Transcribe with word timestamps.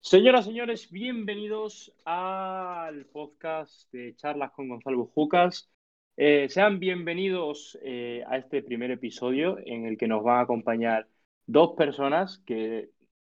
Señoras, 0.00 0.46
señores, 0.46 0.90
bienvenidos 0.90 1.92
al 2.04 3.04
podcast 3.06 3.92
de 3.92 4.14
charlas 4.16 4.52
con 4.52 4.68
Gonzalo 4.68 4.98
Bujucas. 4.98 5.70
Eh, 6.16 6.48
sean 6.48 6.78
bienvenidos 6.78 7.78
eh, 7.82 8.22
a 8.26 8.38
este 8.38 8.62
primer 8.62 8.90
episodio 8.90 9.58
en 9.64 9.84
el 9.86 9.98
que 9.98 10.08
nos 10.08 10.22
van 10.24 10.38
a 10.38 10.40
acompañar 10.42 11.08
dos 11.46 11.74
personas 11.76 12.38
que 12.46 12.90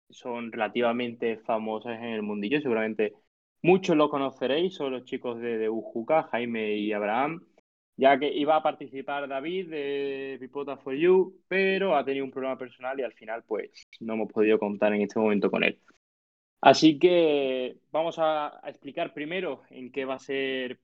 son 0.09 0.51
relativamente 0.51 1.37
famosas 1.37 1.97
en 1.99 2.09
el 2.09 2.21
mundillo. 2.23 2.59
Seguramente 2.61 3.13
muchos 3.61 3.95
lo 3.95 4.09
conoceréis, 4.09 4.75
son 4.75 4.91
los 4.91 5.05
chicos 5.05 5.39
de, 5.39 5.57
de 5.57 5.69
Jaime 6.31 6.75
y 6.77 6.91
Abraham, 6.93 7.45
ya 7.95 8.19
que 8.19 8.33
iba 8.33 8.55
a 8.57 8.63
participar 8.63 9.27
David 9.27 9.69
de 9.69 10.37
Pipota 10.39 10.77
for 10.77 10.93
You, 10.95 11.41
pero 11.47 11.95
ha 11.95 12.03
tenido 12.03 12.25
un 12.25 12.31
problema 12.31 12.57
personal 12.57 12.99
y 12.99 13.03
al 13.03 13.13
final 13.13 13.43
pues 13.47 13.87
no 14.01 14.13
hemos 14.15 14.31
podido 14.31 14.59
contar 14.59 14.93
en 14.93 15.01
este 15.03 15.19
momento 15.19 15.49
con 15.49 15.63
él. 15.63 15.79
Así 16.65 16.97
que 16.97 17.77
vamos 17.91 18.15
a, 18.17 18.59
explicar 18.65 19.13
primero 19.13 19.61
en 19.69 19.91
qué 19.91 20.03
va 20.03 20.15
a 20.15 20.19
ser, 20.19 20.79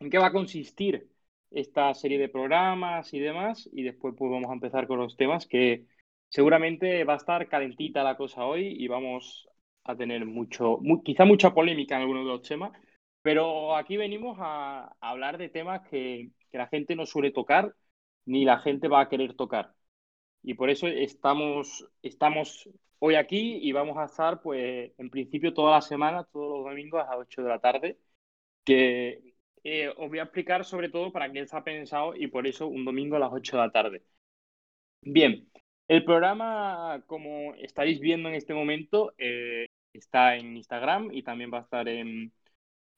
en 0.00 0.10
qué 0.10 0.18
va 0.18 0.28
a 0.28 0.32
consistir 0.32 1.10
esta 1.50 1.92
serie 1.94 2.18
de 2.18 2.30
programas 2.30 3.12
y 3.12 3.20
demás, 3.20 3.68
y 3.74 3.82
después 3.82 4.14
pues 4.16 4.30
vamos 4.32 4.50
a 4.50 4.54
empezar 4.54 4.86
con 4.86 4.98
los 5.00 5.16
temas 5.18 5.46
que 5.46 5.86
seguramente 6.30 7.04
va 7.04 7.14
a 7.14 7.16
estar 7.18 7.46
calentita 7.48 8.02
la 8.02 8.16
cosa 8.16 8.46
hoy 8.46 8.68
y 8.82 8.88
vamos 8.88 9.48
a 9.84 9.96
tener 9.96 10.24
mucho, 10.24 10.80
quizá 11.04 11.26
mucha 11.26 11.52
polémica 11.52 11.96
en 11.96 12.02
algunos 12.02 12.24
de 12.24 12.32
los 12.32 12.42
temas, 12.48 12.72
pero 13.22 13.76
aquí 13.76 13.98
venimos 13.98 14.38
a, 14.40 14.96
hablar 15.00 15.36
de 15.36 15.50
temas 15.50 15.82
que 15.90 16.30
la 16.52 16.68
gente 16.68 16.96
no 16.96 17.04
suele 17.04 17.32
tocar 17.32 17.74
ni 18.24 18.46
la 18.46 18.60
gente 18.60 18.88
va 18.88 19.02
a 19.02 19.08
querer 19.10 19.34
tocar. 19.34 19.74
Y 20.42 20.54
por 20.54 20.70
eso 20.70 20.86
estamos, 20.88 21.86
estamos 22.02 22.68
hoy 22.98 23.14
aquí 23.16 23.58
y 23.62 23.72
vamos 23.72 23.96
a 23.98 24.04
estar, 24.06 24.40
pues, 24.42 24.92
en 24.98 25.10
principio 25.10 25.54
toda 25.54 25.72
la 25.72 25.82
semana, 25.82 26.24
todos 26.24 26.58
los 26.58 26.64
domingos 26.70 27.02
a 27.02 27.10
las 27.10 27.18
8 27.18 27.42
de 27.42 27.48
la 27.48 27.60
tarde, 27.60 27.98
que 28.64 29.34
eh, 29.64 29.88
os 29.96 30.08
voy 30.10 30.18
a 30.20 30.24
explicar 30.24 30.64
sobre 30.64 30.88
todo 30.90 31.12
para 31.12 31.30
quién 31.30 31.44
está 31.44 31.64
pensado 31.64 32.14
y 32.16 32.28
por 32.28 32.46
eso 32.46 32.68
un 32.68 32.84
domingo 32.84 33.16
a 33.16 33.20
las 33.20 33.32
8 33.32 33.56
de 33.56 33.62
la 33.62 33.72
tarde. 33.72 34.04
Bien, 35.02 35.50
el 35.88 36.04
programa, 36.04 37.02
como 37.06 37.54
estaréis 37.54 38.00
viendo 38.00 38.28
en 38.28 38.34
este 38.36 38.54
momento, 38.54 39.14
eh, 39.18 39.66
está 39.92 40.36
en 40.36 40.56
Instagram 40.56 41.10
y 41.12 41.22
también 41.22 41.52
va 41.52 41.58
a 41.58 41.62
estar 41.62 41.88
en 41.88 42.32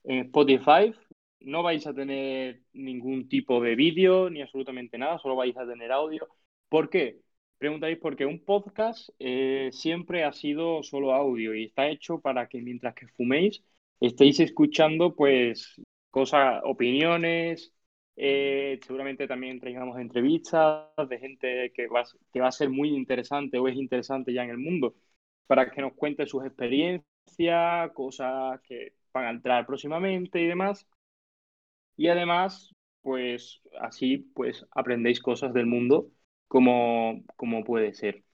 Spotify. 0.05 0.95
No 1.41 1.63
vais 1.63 1.87
a 1.87 1.95
tener 1.95 2.63
ningún 2.73 3.29
tipo 3.29 3.61
de 3.61 3.75
vídeo 3.77 4.31
ni 4.31 4.43
absolutamente 4.43 4.99
nada, 4.99 5.19
solo 5.19 5.37
vais 5.37 5.57
a 5.57 5.67
tener 5.67 5.93
audio. 5.93 6.29
¿Por 6.69 6.91
qué? 6.91 7.24
Preguntáis 7.59 7.99
porque 7.99 8.27
un 8.27 8.45
podcast 8.45 9.11
eh, 9.19 9.71
siempre 9.73 10.25
ha 10.25 10.33
sido 10.33 10.83
solo 10.83 11.13
audio 11.15 11.55
y 11.55 11.65
está 11.65 11.89
hecho 11.89 12.21
para 12.21 12.49
que 12.49 12.61
mientras 12.61 12.95
que 12.95 13.09
fuméis 13.09 13.63
estéis 14.01 14.41
escuchando 14.41 15.15
pues 15.15 15.81
cosas, 16.11 16.61
opiniones, 16.65 17.73
eh, 18.17 18.79
seguramente 18.87 19.27
también 19.27 19.61
traigamos 19.61 19.99
entrevistas 19.99 20.89
de 21.09 21.19
gente 21.19 21.73
que 21.75 21.89
va, 21.89 22.05
que 22.33 22.41
va 22.41 22.49
a 22.49 22.53
ser 22.53 22.71
muy 22.71 22.91
interesante 22.91 23.59
o 23.59 23.69
es 23.69 23.77
interesante 23.77 24.33
ya 24.33 24.45
en 24.45 24.51
el 24.51 24.59
mundo 24.59 24.95
para 25.47 25.71
que 25.71 25.81
nos 25.83 25.95
cuente 25.95 26.27
sus 26.27 26.45
experiencias, 26.45 27.91
cosas 27.95 28.61
que 28.63 28.95
van 29.13 29.27
a 29.27 29.31
entrar 29.31 29.67
próximamente 29.67 30.41
y 30.41 30.47
demás. 30.47 30.87
Y 31.97 32.09
además, 32.09 32.75
pues 33.03 33.61
así 33.81 34.19
pues 34.35 34.67
aprendéis 34.73 35.21
cosas 35.21 35.53
del 35.55 35.67
mundo 35.67 36.11
como, 36.49 37.25
como 37.37 37.65
puede 37.65 37.95
ser. 37.95 38.25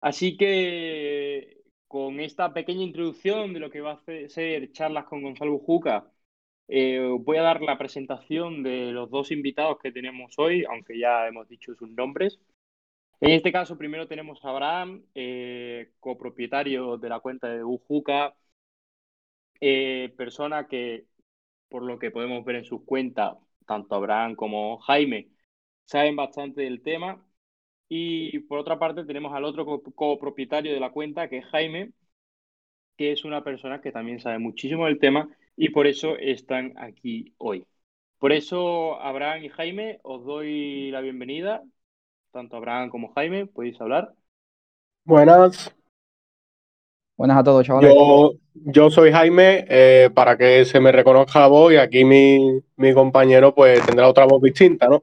Así 0.00 0.36
que 0.36 1.62
con 1.88 2.20
esta 2.20 2.52
pequeña 2.54 2.82
introducción 2.82 3.52
de 3.54 3.60
lo 3.60 3.70
que 3.70 3.80
va 3.82 3.92
a 3.92 4.28
ser 4.28 4.72
charlas 4.72 5.04
con 5.06 5.22
Gonzalo 5.22 5.52
Bujuca, 5.52 6.10
eh, 6.68 7.00
voy 7.20 7.36
a 7.38 7.42
dar 7.42 7.60
la 7.62 7.78
presentación 7.78 8.62
de 8.62 8.92
los 8.92 9.10
dos 9.10 9.30
invitados 9.30 9.78
que 9.82 9.92
tenemos 9.92 10.38
hoy, 10.38 10.64
aunque 10.64 10.98
ya 10.98 11.26
hemos 11.28 11.48
dicho 11.48 11.74
sus 11.74 11.90
nombres. 11.90 12.40
En 13.20 13.30
este 13.32 13.52
caso, 13.52 13.78
primero 13.78 14.08
tenemos 14.08 14.44
a 14.44 14.50
Abraham, 14.50 15.04
eh, 15.14 15.92
copropietario 16.00 16.98
de 16.98 17.08
la 17.08 17.20
cuenta 17.20 17.48
de 17.48 17.62
Bujuca, 17.62 18.34
eh, 19.60 20.12
persona 20.16 20.66
que, 20.66 21.06
por 21.68 21.82
lo 21.84 21.98
que 21.98 22.10
podemos 22.10 22.44
ver 22.44 22.56
en 22.56 22.64
sus 22.64 22.84
cuentas, 22.84 23.36
tanto 23.66 23.94
Abraham 23.94 24.34
como 24.36 24.78
Jaime 24.78 25.30
saben 25.84 26.16
bastante 26.16 26.62
del 26.62 26.82
tema 26.82 27.24
y 27.94 28.38
por 28.38 28.58
otra 28.58 28.78
parte 28.78 29.04
tenemos 29.04 29.34
al 29.34 29.44
otro 29.44 29.66
copropietario 29.66 30.72
de 30.72 30.80
la 30.80 30.92
cuenta, 30.92 31.28
que 31.28 31.36
es 31.36 31.44
Jaime, 31.44 31.90
que 32.96 33.12
es 33.12 33.26
una 33.26 33.44
persona 33.44 33.82
que 33.82 33.92
también 33.92 34.18
sabe 34.18 34.38
muchísimo 34.38 34.86
del 34.86 34.98
tema 34.98 35.28
y 35.58 35.68
por 35.68 35.86
eso 35.86 36.16
están 36.16 36.72
aquí 36.78 37.34
hoy. 37.36 37.66
Por 38.18 38.32
eso, 38.32 38.98
Abraham 38.98 39.44
y 39.44 39.48
Jaime, 39.50 40.00
os 40.04 40.24
doy 40.24 40.90
la 40.90 41.02
bienvenida. 41.02 41.62
Tanto 42.30 42.56
Abraham 42.56 42.88
como 42.88 43.12
Jaime, 43.12 43.44
podéis 43.44 43.78
hablar. 43.78 44.14
Buenas. 45.04 45.76
Buenas 47.18 47.36
a 47.36 47.44
todos, 47.44 47.66
chavales. 47.66 47.92
Yo, 47.94 48.32
yo 48.54 48.90
soy 48.90 49.12
Jaime, 49.12 49.66
eh, 49.68 50.08
para 50.14 50.38
que 50.38 50.64
se 50.64 50.80
me 50.80 50.92
reconozca 50.92 51.40
la 51.40 51.48
voz 51.48 51.74
y 51.74 51.76
aquí 51.76 52.06
mi, 52.06 52.58
mi 52.76 52.94
compañero 52.94 53.54
pues 53.54 53.84
tendrá 53.84 54.08
otra 54.08 54.24
voz 54.24 54.40
distinta, 54.40 54.88
¿no? 54.88 55.02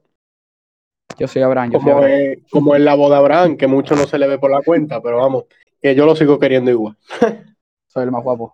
Yo 1.17 1.27
soy 1.27 1.41
Abraham. 1.41 1.71
Yo 1.71 1.79
como, 1.79 1.91
soy 1.91 1.91
Abraham. 1.91 2.21
Es, 2.21 2.51
como 2.51 2.75
es 2.75 2.81
la 2.81 2.95
voz 2.95 3.09
de 3.11 3.17
Abraham, 3.17 3.57
que 3.57 3.67
mucho 3.67 3.95
no 3.95 4.05
se 4.05 4.17
le 4.17 4.27
ve 4.27 4.39
por 4.39 4.51
la 4.51 4.61
cuenta, 4.61 5.01
pero 5.01 5.17
vamos, 5.17 5.45
que 5.81 5.95
yo 5.95 6.05
lo 6.05 6.15
sigo 6.15 6.39
queriendo 6.39 6.71
igual. 6.71 6.97
soy 7.87 8.03
el 8.03 8.11
más 8.11 8.23
guapo. 8.23 8.53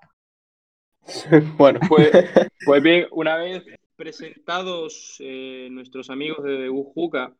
bueno. 1.57 1.79
Pues, 1.87 2.11
pues, 2.65 2.83
bien, 2.83 3.07
una 3.11 3.37
vez 3.37 3.63
presentados 3.95 5.17
eh, 5.19 5.67
nuestros 5.71 6.09
amigos 6.09 6.43
de 6.43 6.69
Ujuca, 6.69 7.35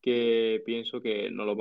que 0.00 0.62
pienso 0.64 1.00
que 1.00 1.30
no 1.30 1.44
lo 1.44 1.60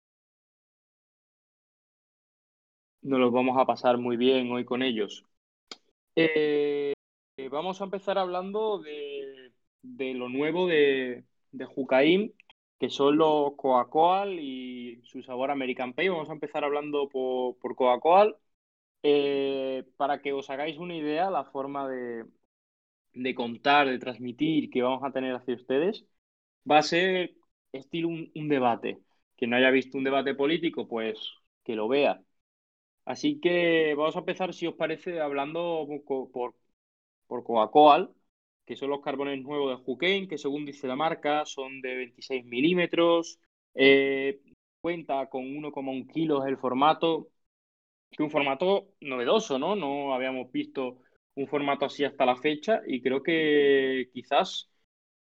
nos 3.01 3.19
los 3.19 3.31
vamos 3.31 3.57
a 3.57 3.65
pasar 3.65 3.97
muy 3.97 4.17
bien 4.17 4.51
hoy 4.51 4.65
con 4.65 4.83
ellos. 4.83 5.25
Eh, 6.15 6.93
vamos 7.49 7.79
a 7.79 7.85
empezar 7.85 8.17
hablando 8.17 8.79
de, 8.79 9.51
de 9.81 10.13
lo 10.13 10.29
nuevo 10.29 10.67
de, 10.67 11.23
de 11.51 11.65
Jucaim, 11.65 12.31
que 12.79 12.89
son 12.89 13.17
los 13.17 13.55
Coca-Cola 13.55 14.31
y 14.33 15.01
su 15.03 15.21
sabor 15.23 15.51
American 15.51 15.93
Pay. 15.93 16.09
Vamos 16.09 16.29
a 16.29 16.33
empezar 16.33 16.63
hablando 16.63 17.09
por, 17.09 17.57
por 17.59 17.75
Coca-Cola. 17.75 18.35
Eh, 19.03 19.85
para 19.97 20.21
que 20.21 20.33
os 20.33 20.49
hagáis 20.49 20.77
una 20.79 20.95
idea, 20.95 21.29
la 21.31 21.45
forma 21.45 21.87
de, 21.89 22.25
de, 23.13 23.35
contar, 23.35 23.87
de 23.87 23.99
transmitir 23.99 24.69
que 24.69 24.81
vamos 24.81 25.03
a 25.03 25.11
tener 25.11 25.35
hacia 25.35 25.55
ustedes, 25.55 26.05
va 26.69 26.79
a 26.79 26.83
ser 26.83 27.35
estilo 27.71 28.09
un, 28.09 28.31
un 28.35 28.49
debate. 28.49 29.01
Quien 29.37 29.51
no 29.51 29.57
haya 29.57 29.71
visto 29.71 29.97
un 29.97 30.03
debate 30.05 30.35
político, 30.35 30.87
pues 30.87 31.19
que 31.63 31.75
lo 31.75 31.87
vea. 31.87 32.21
Así 33.05 33.39
que 33.39 33.95
vamos 33.97 34.15
a 34.15 34.19
empezar, 34.19 34.53
si 34.53 34.67
os 34.67 34.75
parece, 34.75 35.19
hablando 35.21 35.87
por, 36.07 36.31
por, 36.31 36.55
por 37.27 37.43
Coca-Cola 37.43 38.11
que 38.69 38.75
son 38.75 38.91
los 38.91 39.01
carbones 39.01 39.41
nuevos 39.41 39.71
de 39.79 39.83
Juquén, 39.83 40.27
que 40.27 40.37
según 40.37 40.63
dice 40.63 40.85
la 40.87 40.95
marca 40.95 41.43
son 41.43 41.81
de 41.81 41.95
26 41.95 42.45
milímetros, 42.45 43.39
eh, 43.73 44.41
cuenta 44.79 45.27
con 45.27 45.43
1,1 45.43 46.05
kilos 46.05 46.45
el 46.45 46.55
formato, 46.55 47.29
que 48.11 48.21
un 48.21 48.29
formato 48.29 48.89
novedoso, 49.01 49.57
¿no? 49.57 49.75
No 49.75 50.13
habíamos 50.13 50.51
visto 50.51 50.99
un 51.35 51.47
formato 51.47 51.85
así 51.85 52.03
hasta 52.05 52.27
la 52.27 52.35
fecha 52.35 52.81
y 52.85 53.01
creo 53.01 53.23
que 53.23 54.11
quizás 54.13 54.69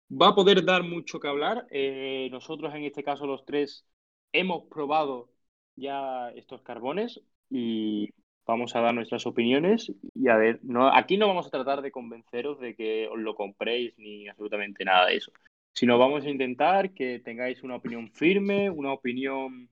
va 0.09 0.29
a 0.29 0.35
poder 0.35 0.65
dar 0.65 0.81
mucho 0.83 1.19
que 1.19 1.27
hablar. 1.27 1.67
Eh, 1.69 2.29
nosotros 2.31 2.73
en 2.73 2.85
este 2.85 3.03
caso 3.03 3.27
los 3.27 3.45
tres 3.45 3.85
hemos 4.31 4.63
probado 4.65 5.29
ya 5.75 6.31
estos 6.31 6.63
carbones 6.63 7.21
y 7.51 8.09
vamos 8.47 8.75
a 8.75 8.79
dar 8.79 8.95
nuestras 8.95 9.27
opiniones 9.27 9.91
y 10.15 10.29
a 10.29 10.38
ver, 10.38 10.59
no, 10.63 10.88
aquí 10.88 11.17
no 11.17 11.27
vamos 11.27 11.47
a 11.47 11.51
tratar 11.51 11.81
de 11.81 11.91
convenceros 11.91 12.59
de 12.59 12.75
que 12.75 13.07
os 13.07 13.19
lo 13.19 13.35
compréis 13.35 13.94
ni 13.97 14.27
absolutamente 14.27 14.85
nada 14.85 15.07
de 15.07 15.17
eso, 15.17 15.31
sino 15.73 15.99
vamos 15.99 16.23
a 16.25 16.29
intentar 16.29 16.94
que 16.94 17.19
tengáis 17.19 17.61
una 17.61 17.75
opinión 17.75 18.09
firme, 18.09 18.69
una 18.69 18.94
opinión 18.94 19.69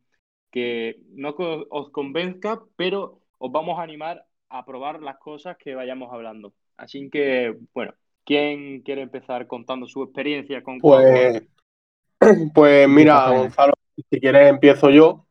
que 0.52 1.00
no 1.10 1.36
os 1.38 1.90
convenzca, 1.90 2.62
pero 2.76 3.22
os 3.38 3.52
vamos 3.52 3.80
a 3.80 3.84
animar 3.84 4.26
a 4.50 4.66
probar 4.66 5.02
las 5.02 5.18
cosas 5.18 5.58
que 5.58 5.74
vayamos 5.74 6.12
hablando. 6.12 6.54
Así 6.78 7.10
que, 7.10 7.56
bueno, 7.74 7.94
¿quién 8.26 8.82
quiere 8.82 9.02
empezar 9.02 9.48
contando 9.48 9.88
su 9.88 10.04
experiencia 10.04 10.62
con 10.64 10.80
Pues, 10.80 11.44
pues 12.54 12.90
mira, 12.90 13.30
Gonzalo, 13.30 13.74
si 14.10 14.20
quieres 14.20 14.50
empiezo 14.50 14.90
yo. 14.90 15.26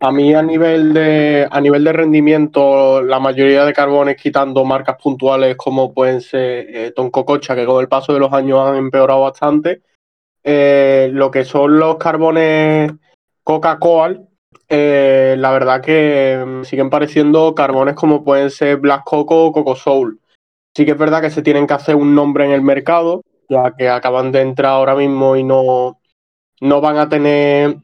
A 0.00 0.10
mí 0.10 0.34
a 0.34 0.42
nivel 0.42 0.92
de 0.92 1.46
a 1.48 1.60
nivel 1.60 1.84
de 1.84 1.92
rendimiento, 1.92 3.02
la 3.02 3.20
mayoría 3.20 3.64
de 3.64 3.72
carbones 3.72 4.16
quitando 4.16 4.64
marcas 4.64 4.96
puntuales 5.00 5.56
como 5.56 5.94
pueden 5.94 6.20
ser 6.20 6.66
eh, 6.68 6.92
Toncococha, 6.94 7.54
que 7.54 7.66
con 7.66 7.80
el 7.80 7.88
paso 7.88 8.12
de 8.12 8.18
los 8.18 8.32
años 8.32 8.58
han 8.66 8.76
empeorado 8.76 9.20
bastante, 9.20 9.82
eh, 10.42 11.10
lo 11.12 11.30
que 11.30 11.44
son 11.44 11.78
los 11.78 11.98
carbones 11.98 12.92
Coca-Cola, 13.44 14.20
eh, 14.68 15.36
la 15.38 15.52
verdad 15.52 15.80
que 15.80 16.42
me 16.44 16.64
siguen 16.64 16.90
pareciendo 16.90 17.54
carbones 17.54 17.94
como 17.94 18.24
pueden 18.24 18.50
ser 18.50 18.78
Black 18.78 19.04
Coco 19.04 19.46
o 19.46 19.52
Coco 19.52 19.76
Soul. 19.76 20.18
Sí 20.76 20.84
que 20.84 20.92
es 20.92 20.98
verdad 20.98 21.20
que 21.20 21.30
se 21.30 21.42
tienen 21.42 21.68
que 21.68 21.74
hacer 21.74 21.94
un 21.94 22.14
nombre 22.16 22.44
en 22.44 22.50
el 22.50 22.62
mercado, 22.62 23.22
ya 23.48 23.72
que 23.76 23.88
acaban 23.88 24.32
de 24.32 24.40
entrar 24.40 24.72
ahora 24.72 24.96
mismo 24.96 25.36
y 25.36 25.44
no, 25.44 26.00
no 26.60 26.80
van 26.80 26.98
a 26.98 27.08
tener 27.08 27.76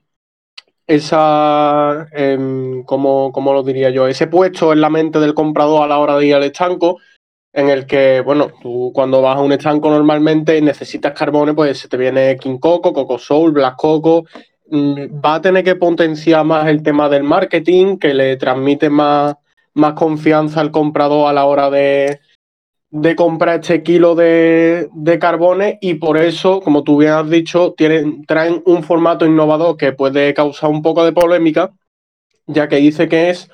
esa, 0.86 2.08
eh, 2.12 2.82
¿cómo, 2.84 3.52
lo 3.52 3.62
diría 3.62 3.90
yo? 3.90 4.06
Ese 4.06 4.26
puesto 4.26 4.72
en 4.72 4.80
la 4.80 4.90
mente 4.90 5.18
del 5.18 5.34
comprador 5.34 5.82
a 5.82 5.88
la 5.88 5.98
hora 5.98 6.16
de 6.16 6.26
ir 6.26 6.34
al 6.34 6.44
estanco, 6.44 6.98
en 7.52 7.70
el 7.70 7.86
que, 7.86 8.20
bueno, 8.20 8.48
tú 8.60 8.92
cuando 8.94 9.22
vas 9.22 9.36
a 9.36 9.40
un 9.40 9.52
estanco 9.52 9.90
normalmente 9.90 10.60
necesitas 10.60 11.12
carbones, 11.12 11.54
pues 11.54 11.78
se 11.78 11.88
te 11.88 11.96
viene 11.96 12.36
King 12.36 12.58
Coco, 12.58 12.92
Coco 12.92 13.18
Soul, 13.18 13.52
Black 13.52 13.76
Coco, 13.76 14.26
mm, 14.70 15.24
va 15.24 15.36
a 15.36 15.40
tener 15.40 15.64
que 15.64 15.76
potenciar 15.76 16.44
más 16.44 16.68
el 16.68 16.82
tema 16.82 17.08
del 17.08 17.22
marketing, 17.24 17.96
que 17.98 18.14
le 18.14 18.36
transmite 18.36 18.90
más, 18.90 19.36
más 19.74 19.94
confianza 19.94 20.60
al 20.60 20.70
comprador 20.70 21.28
a 21.28 21.32
la 21.32 21.46
hora 21.46 21.70
de, 21.70 22.20
de 22.90 23.16
comprar 23.16 23.60
este 23.60 23.82
kilo 23.82 24.14
de, 24.14 24.88
carbones 25.20 25.78
y 25.80 25.94
por 25.94 26.16
eso, 26.16 26.60
como 26.60 26.84
tú 26.84 26.98
bien 26.98 27.12
has 27.12 27.28
dicho, 27.28 27.74
tienen, 27.76 28.24
traen 28.24 28.62
un 28.64 28.82
formato 28.82 29.26
innovador 29.26 29.76
que 29.76 29.92
puede 29.92 30.34
causar 30.34 30.70
un 30.70 30.82
poco 30.82 31.04
de 31.04 31.12
polémica, 31.12 31.72
ya 32.46 32.68
que 32.68 32.76
dice 32.76 33.08
que 33.08 33.30
es 33.30 33.50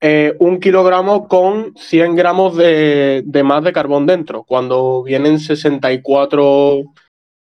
eh, 0.00 0.36
un 0.38 0.60
kilogramo 0.60 1.28
con 1.28 1.74
100 1.76 2.14
gramos 2.14 2.56
de, 2.56 3.24
más 3.42 3.64
de 3.64 3.72
carbón 3.72 4.06
dentro, 4.06 4.44
cuando 4.44 5.02
vienen 5.02 5.38
64 5.38 6.82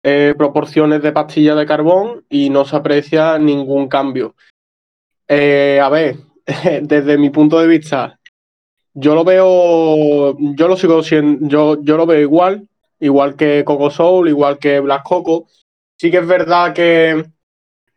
eh, 0.03 0.35
proporciones 0.37 1.03
de 1.03 1.13
pastilla 1.13 1.55
de 1.55 1.67
carbón 1.67 2.25
y 2.29 2.51
no 2.51 2.65
se 2.65 2.77
aprecia 2.77 3.39
ningún 3.39 3.89
cambio. 3.89 4.35
Eh, 5.29 5.81
a 5.81 5.89
ver, 5.89 6.17
desde 6.83 7.17
mi 7.17 7.31
punto 7.31 7.61
de 7.61 7.69
vista, 7.69 8.18
yo 9.01 9.15
lo 9.15 9.25
veo, 9.25 10.37
yo 10.39 10.69
lo 10.69 10.77
sigo 10.77 11.03
siendo, 11.03 11.47
yo, 11.49 11.83
yo 11.83 11.97
lo 11.97 12.05
veo 12.05 12.21
igual, 12.21 12.69
igual 12.99 13.37
que 13.37 13.65
Coco 13.65 13.91
Soul, 13.91 14.29
igual 14.29 14.59
que 14.59 14.81
Black 14.81 15.05
Coco. 15.05 15.47
Sí 15.97 16.11
que 16.11 16.19
es 16.19 16.27
verdad 16.27 16.75
que, 16.75 17.25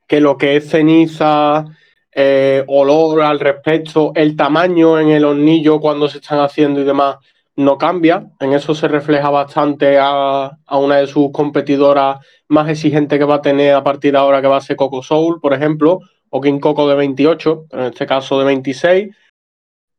que 0.07 0.21
lo 0.21 0.38
que 0.38 0.57
es 0.57 0.69
ceniza, 0.69 1.65
eh, 2.13 2.63
olor 2.68 3.21
al 3.24 3.39
respecto, 3.39 4.12
el 4.15 4.36
tamaño 4.36 5.00
en 5.00 5.09
el 5.09 5.25
hornillo 5.25 5.80
cuando 5.80 6.07
se 6.07 6.19
están 6.19 6.39
haciendo 6.39 6.81
y 6.81 6.83
demás 6.83 7.18
no 7.56 7.77
cambia. 7.80 8.27
En 8.39 8.53
eso 8.53 8.75
se 8.75 8.88
refleja 8.88 9.30
bastante 9.31 9.98
a, 9.98 10.51
a, 10.65 10.77
una 10.77 10.98
de 10.98 11.07
sus 11.07 11.31
competidoras 11.31 12.19
más 12.48 12.69
exigentes 12.69 13.18
que 13.18 13.25
va 13.25 13.36
a 13.36 13.42
tener 13.42 13.74
a 13.74 13.83
partir 13.83 14.12
de 14.12 14.19
ahora, 14.19 14.42
que 14.42 14.48
va 14.48 14.57
a 14.57 14.62
ser 14.62 14.75
Coco 14.75 15.01
Soul, 15.01 15.39
por 15.42 15.53
ejemplo, 15.53 16.00
o 16.30 16.42
King 16.42 16.59
Coco 16.59 16.88
de 16.88 16.95
28, 16.95 17.65
en 17.71 17.80
este 17.81 18.06
caso 18.06 18.38
de 18.39 18.45
26. 18.45 19.15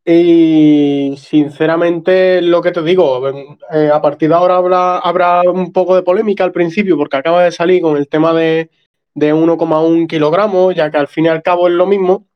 Y 0.05 1.15
sinceramente, 1.17 2.43
lo 2.43 2.61
que 2.61 2.73
te 2.73 2.83
digo, 2.83 3.29
eh, 3.73 3.91
a 3.93 4.01
partir 4.01 4.29
de 4.29 4.35
ahora 4.35 4.57
habrá, 4.57 4.99
habrá 4.99 5.43
un 5.43 5.73
poco 5.73 5.95
de 5.95 6.03
polémica 6.03 6.43
al 6.43 6.51
principio, 6.53 6.97
porque 6.97 7.17
acaba 7.17 7.45
de 7.45 7.53
salir 7.53 7.83
con 7.83 7.97
el 7.97 8.09
tema 8.09 8.33
de, 8.33 8.71
de 9.15 9.33
1,1 9.35 10.09
kilogramos, 10.09 10.75
ya 10.75 10.91
que 10.91 10.97
al 10.99 11.09
fin 11.09 11.27
y 11.27 11.29
al 11.29 11.43
cabo 11.43 11.69
es 11.69 11.75
lo 11.75 11.87
mismo. 11.87 12.27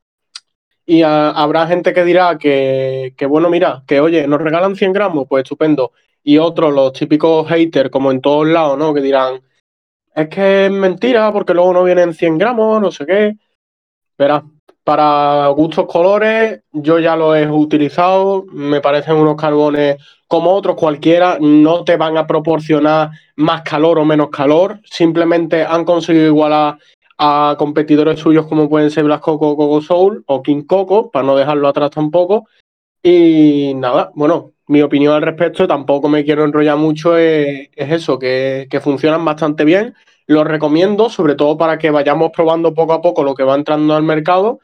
Y 0.85 1.01
habrá 1.03 1.67
gente 1.67 1.93
que 1.93 2.05
dirá 2.05 2.37
que, 2.37 3.13
que, 3.17 3.25
bueno, 3.25 3.49
mira, 3.49 3.83
que 3.85 3.99
oye, 3.99 4.25
nos 4.27 4.41
regalan 4.41 4.75
100 4.77 4.93
gramos, 4.93 5.27
pues 5.27 5.43
estupendo. 5.43 5.91
Y 6.23 6.37
otros, 6.37 6.73
los 6.73 6.93
típicos 6.93 7.47
haters, 7.49 7.89
como 7.89 8.11
en 8.11 8.21
todos 8.21 8.47
lados, 8.47 8.77
¿no? 8.77 8.93
Que 8.93 9.01
dirán, 9.01 9.41
es 10.15 10.29
que 10.29 10.67
es 10.67 10.71
mentira, 10.71 11.31
porque 11.33 11.53
luego 11.53 11.73
no 11.73 11.83
vienen 11.83 12.13
100 12.13 12.37
gramos, 12.37 12.81
no 12.81 12.91
sé 12.91 13.05
qué. 13.05 13.33
Verás, 14.17 14.43
para 14.87 15.49
gustos 15.49 15.85
colores, 15.85 16.61
yo 16.71 16.97
ya 16.97 17.17
lo 17.17 17.35
he 17.35 17.45
utilizado, 17.45 18.45
me 18.53 18.79
parecen 18.79 19.17
unos 19.17 19.35
carbones 19.35 19.97
como 20.29 20.51
otros 20.51 20.77
cualquiera, 20.77 21.37
no 21.41 21.83
te 21.83 21.97
van 21.97 22.15
a 22.15 22.25
proporcionar 22.25 23.09
más 23.35 23.63
calor 23.63 23.99
o 23.99 24.05
menos 24.05 24.29
calor, 24.29 24.79
simplemente 24.89 25.65
han 25.65 25.83
conseguido 25.83 26.27
igualar 26.27 26.77
a 27.17 27.55
competidores 27.59 28.21
suyos 28.21 28.47
como 28.47 28.69
pueden 28.69 28.89
ser 28.89 29.03
Black 29.03 29.19
Coco, 29.19 29.57
Coco 29.57 29.81
Soul 29.81 30.23
o 30.25 30.41
King 30.41 30.63
Coco, 30.63 31.11
para 31.11 31.25
no 31.25 31.35
dejarlo 31.35 31.67
atrás 31.67 31.91
tampoco. 31.91 32.47
Y 33.03 33.73
nada, 33.75 34.11
bueno, 34.15 34.53
mi 34.67 34.81
opinión 34.81 35.13
al 35.13 35.21
respecto, 35.21 35.67
tampoco 35.67 36.07
me 36.07 36.23
quiero 36.23 36.45
enrollar 36.45 36.77
mucho, 36.77 37.17
es, 37.17 37.67
eso, 37.75 38.17
que 38.17 38.79
funcionan 38.81 39.25
bastante 39.25 39.65
bien. 39.65 39.95
Los 40.27 40.47
recomiendo, 40.47 41.09
sobre 41.09 41.35
todo 41.35 41.57
para 41.57 41.77
que 41.77 41.91
vayamos 41.91 42.31
probando 42.33 42.73
poco 42.73 42.93
a 42.93 43.01
poco 43.01 43.25
lo 43.25 43.35
que 43.35 43.43
va 43.43 43.55
entrando 43.55 43.93
al 43.93 44.03
mercado 44.03 44.61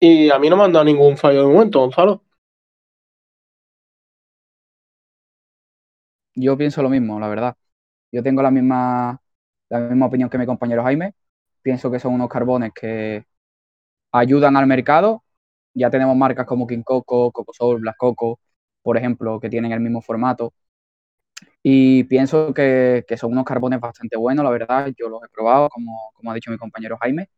y 0.00 0.30
a 0.30 0.38
mí 0.38 0.48
no 0.50 0.56
me 0.56 0.64
han 0.64 0.72
dado 0.72 0.84
ningún 0.84 1.16
fallo 1.16 1.46
de 1.46 1.52
momento, 1.54 1.80
Gonzalo. 1.80 2.22
Yo 6.34 6.56
pienso 6.56 6.82
lo 6.82 6.88
mismo, 6.88 7.18
la 7.20 7.28
verdad. 7.28 7.56
Yo 8.12 8.22
tengo 8.22 8.42
la 8.42 8.50
misma, 8.50 9.20
la 9.68 9.80
misma 9.80 10.06
opinión 10.06 10.30
que 10.30 10.38
mi 10.38 10.46
compañero 10.46 10.82
Jaime. 10.84 11.14
Pienso 11.62 11.90
que 11.90 12.00
son 12.00 12.14
unos 12.14 12.28
carbones 12.28 12.72
que 12.74 13.26
ayudan 14.12 14.56
al 14.56 14.66
mercado. 14.66 15.24
Ya 15.74 15.90
tenemos 15.90 16.16
marcas 16.16 16.46
como 16.46 16.66
King 16.66 16.82
Coco, 16.84 17.32
Coco 17.32 17.52
Soul, 17.54 17.80
Black 17.82 17.96
Coco, 17.98 18.40
por 18.82 18.96
ejemplo, 18.98 19.40
que 19.40 19.50
tienen 19.50 19.72
el 19.72 19.80
mismo 19.80 20.02
formato. 20.02 20.54
Y 21.62 22.04
pienso 22.04 22.54
que, 22.54 23.04
son 23.18 23.32
unos 23.32 23.44
carbones 23.44 23.80
bastante 23.80 24.16
buenos, 24.16 24.44
la 24.44 24.50
verdad. 24.50 24.92
Yo 24.96 25.08
los 25.08 25.22
he 25.24 25.28
probado, 25.28 25.68
como, 25.68 26.10
como 26.14 26.30
ha 26.30 26.34
dicho 26.34 26.50
mi 26.50 26.58
compañero 26.58 26.96
Jaime. 27.00 27.28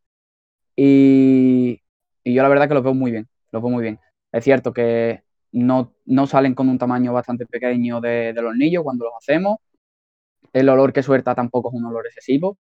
Y, 0.77 1.81
y 2.25 2.35
yo 2.35 2.43
la 2.43 2.49
verdad 2.49 2.69
que 2.69 2.75
los 2.75 2.85
veo 2.85 2.95
muy 2.95 3.11
bien, 3.11 3.29
los 3.51 3.63
veo 3.63 3.71
muy 3.71 3.83
bien. 3.83 4.01
Es 4.33 4.45
cierto 4.45 4.73
que 4.73 5.23
no, 5.53 5.95
no 6.07 6.27
salen 6.27 6.55
con 6.55 6.69
un 6.69 6.79
tamaño 6.79 7.13
bastante 7.13 7.47
pequeño 7.47 8.01
de, 8.01 8.33
del 8.33 8.47
hornillo 8.47 8.83
cuando 8.85 9.05
los 9.07 9.15
hacemos. 9.19 9.59
El 10.53 10.69
olor 10.69 10.93
que 10.93 11.03
suelta 11.03 11.35
tampoco 11.35 11.71
es 11.71 11.75
un 11.75 11.87
olor 11.87 12.07
excesivo, 12.07 12.59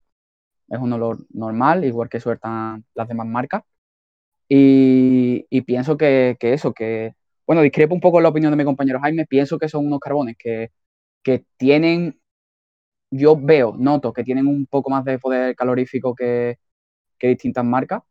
es 0.68 0.78
un 0.80 0.92
olor 0.94 1.18
normal, 1.30 1.84
igual 1.84 2.08
que 2.08 2.20
sueltan 2.20 2.84
las 2.94 3.08
demás 3.08 3.26
marcas. 3.26 3.62
Y, 4.48 5.46
y 5.50 5.62
pienso 5.62 5.96
que, 5.96 6.36
que, 6.40 6.52
eso, 6.54 6.72
que, 6.74 7.14
bueno, 7.46 7.62
discrepo 7.62 7.94
un 7.94 8.00
poco 8.00 8.20
la 8.20 8.28
opinión 8.30 8.52
de 8.52 8.56
mi 8.58 8.64
compañero 8.64 9.00
Jaime, 9.00 9.26
pienso 9.26 9.58
que 9.58 9.68
son 9.68 9.86
unos 9.86 10.00
carbones 10.00 10.36
que, 10.38 10.70
que 11.22 11.44
tienen, 11.56 12.20
yo 13.10 13.36
veo, 13.36 13.74
noto 13.78 14.12
que 14.12 14.24
tienen 14.24 14.46
un 14.46 14.66
poco 14.66 14.90
más 14.90 15.04
de 15.04 15.18
poder 15.18 15.56
calorífico 15.56 16.14
que, 16.14 16.58
que 17.18 17.28
distintas 17.28 17.64
marcas, 17.64 18.02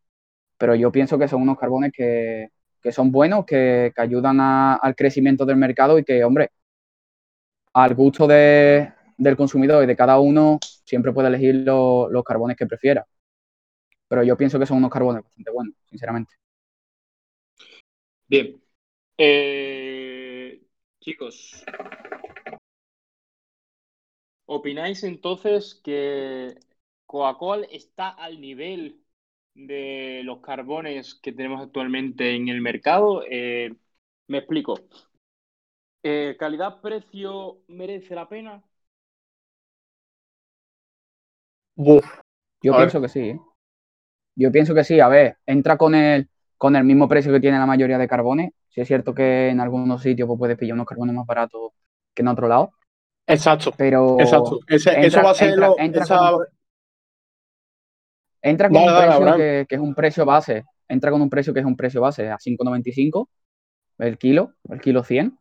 pero 0.61 0.75
yo 0.75 0.91
pienso 0.91 1.17
que 1.17 1.27
son 1.27 1.41
unos 1.41 1.57
carbones 1.57 1.91
que, 1.91 2.51
son 2.91 3.11
buenos, 3.11 3.47
que, 3.47 3.91
ayudan 3.97 4.39
al 4.39 4.95
crecimiento 4.95 5.43
del 5.43 5.55
mercado 5.55 5.97
y 5.97 6.03
que, 6.03 6.23
hombre, 6.23 6.51
al 7.73 7.95
gusto 7.95 8.27
del 8.27 9.35
consumidor 9.35 9.83
y 9.83 9.87
de 9.87 9.95
cada 9.95 10.19
uno, 10.19 10.59
siempre 10.85 11.13
puede 11.13 11.29
elegir 11.29 11.55
los 11.65 12.23
carbones 12.23 12.55
que 12.57 12.67
prefiera. 12.67 13.07
Pero 14.07 14.21
yo 14.21 14.37
pienso 14.37 14.59
que 14.59 14.67
son 14.67 14.77
unos 14.77 14.91
carbones 14.91 15.23
bastante 15.23 15.49
buenos, 15.49 15.73
sinceramente. 15.89 16.35
Bien. 18.27 18.61
Eh, 19.17 20.61
chicos, 20.99 21.65
¿opináis 24.45 25.03
entonces 25.03 25.81
que 25.83 26.53
Coca-Cola 27.07 27.65
está 27.71 28.09
al 28.09 28.39
nivel 28.39 29.01
de 29.53 30.21
los 30.23 30.41
carbones 30.41 31.15
que 31.15 31.33
tenemos 31.33 31.61
actualmente 31.61 32.35
en 32.35 32.47
el 32.47 32.61
mercado. 32.61 33.23
Eh, 33.29 33.73
me 34.27 34.39
explico. 34.39 34.79
Eh, 36.03 36.35
¿Calidad-precio 36.39 37.59
merece 37.67 38.15
la 38.15 38.27
pena? 38.27 38.63
Yo 41.75 42.75
pienso 42.75 43.01
que 43.01 43.09
sí. 43.09 43.29
¿eh? 43.29 43.39
Yo 44.35 44.51
pienso 44.51 44.73
que 44.73 44.83
sí. 44.83 44.99
A 44.99 45.07
ver, 45.07 45.37
entra 45.45 45.77
con 45.77 45.95
el, 45.95 46.29
con 46.57 46.75
el 46.75 46.83
mismo 46.83 47.07
precio 47.07 47.31
que 47.31 47.39
tiene 47.39 47.59
la 47.59 47.65
mayoría 47.65 47.97
de 47.97 48.07
carbones. 48.07 48.51
Si 48.69 48.81
es 48.81 48.87
cierto 48.87 49.13
que 49.13 49.49
en 49.49 49.59
algunos 49.59 50.01
sitios 50.01 50.27
pues, 50.27 50.39
puedes 50.39 50.57
pillar 50.57 50.75
unos 50.75 50.87
carbones 50.87 51.15
más 51.15 51.25
baratos 51.25 51.71
que 52.13 52.21
en 52.21 52.29
otro 52.29 52.47
lado. 52.47 52.71
Exacto. 53.27 53.73
Pero 53.77 54.19
exacto. 54.19 54.59
eso 54.67 55.21
va 55.21 55.31
a 55.31 55.35
ser 55.35 55.57
lo, 55.57 55.77
Entra 55.77 56.05
con 56.05 56.45
un 58.43 58.57
precio 58.57 59.35
que, 59.35 59.67
es 59.69 59.79
un 59.79 59.95
precio 59.95 60.25
base. 60.25 60.65
Entra 60.87 61.11
con 61.11 61.21
un 61.21 61.29
precio 61.29 61.53
que 61.53 61.59
es 61.59 61.65
un 61.65 61.75
precio 61.75 62.01
base 62.01 62.29
a 62.29 62.37
5,95 62.37 63.27
el 63.99 64.17
kilo, 64.17 64.53
el 64.69 64.81
kilo 64.81 65.03
100. 65.03 65.37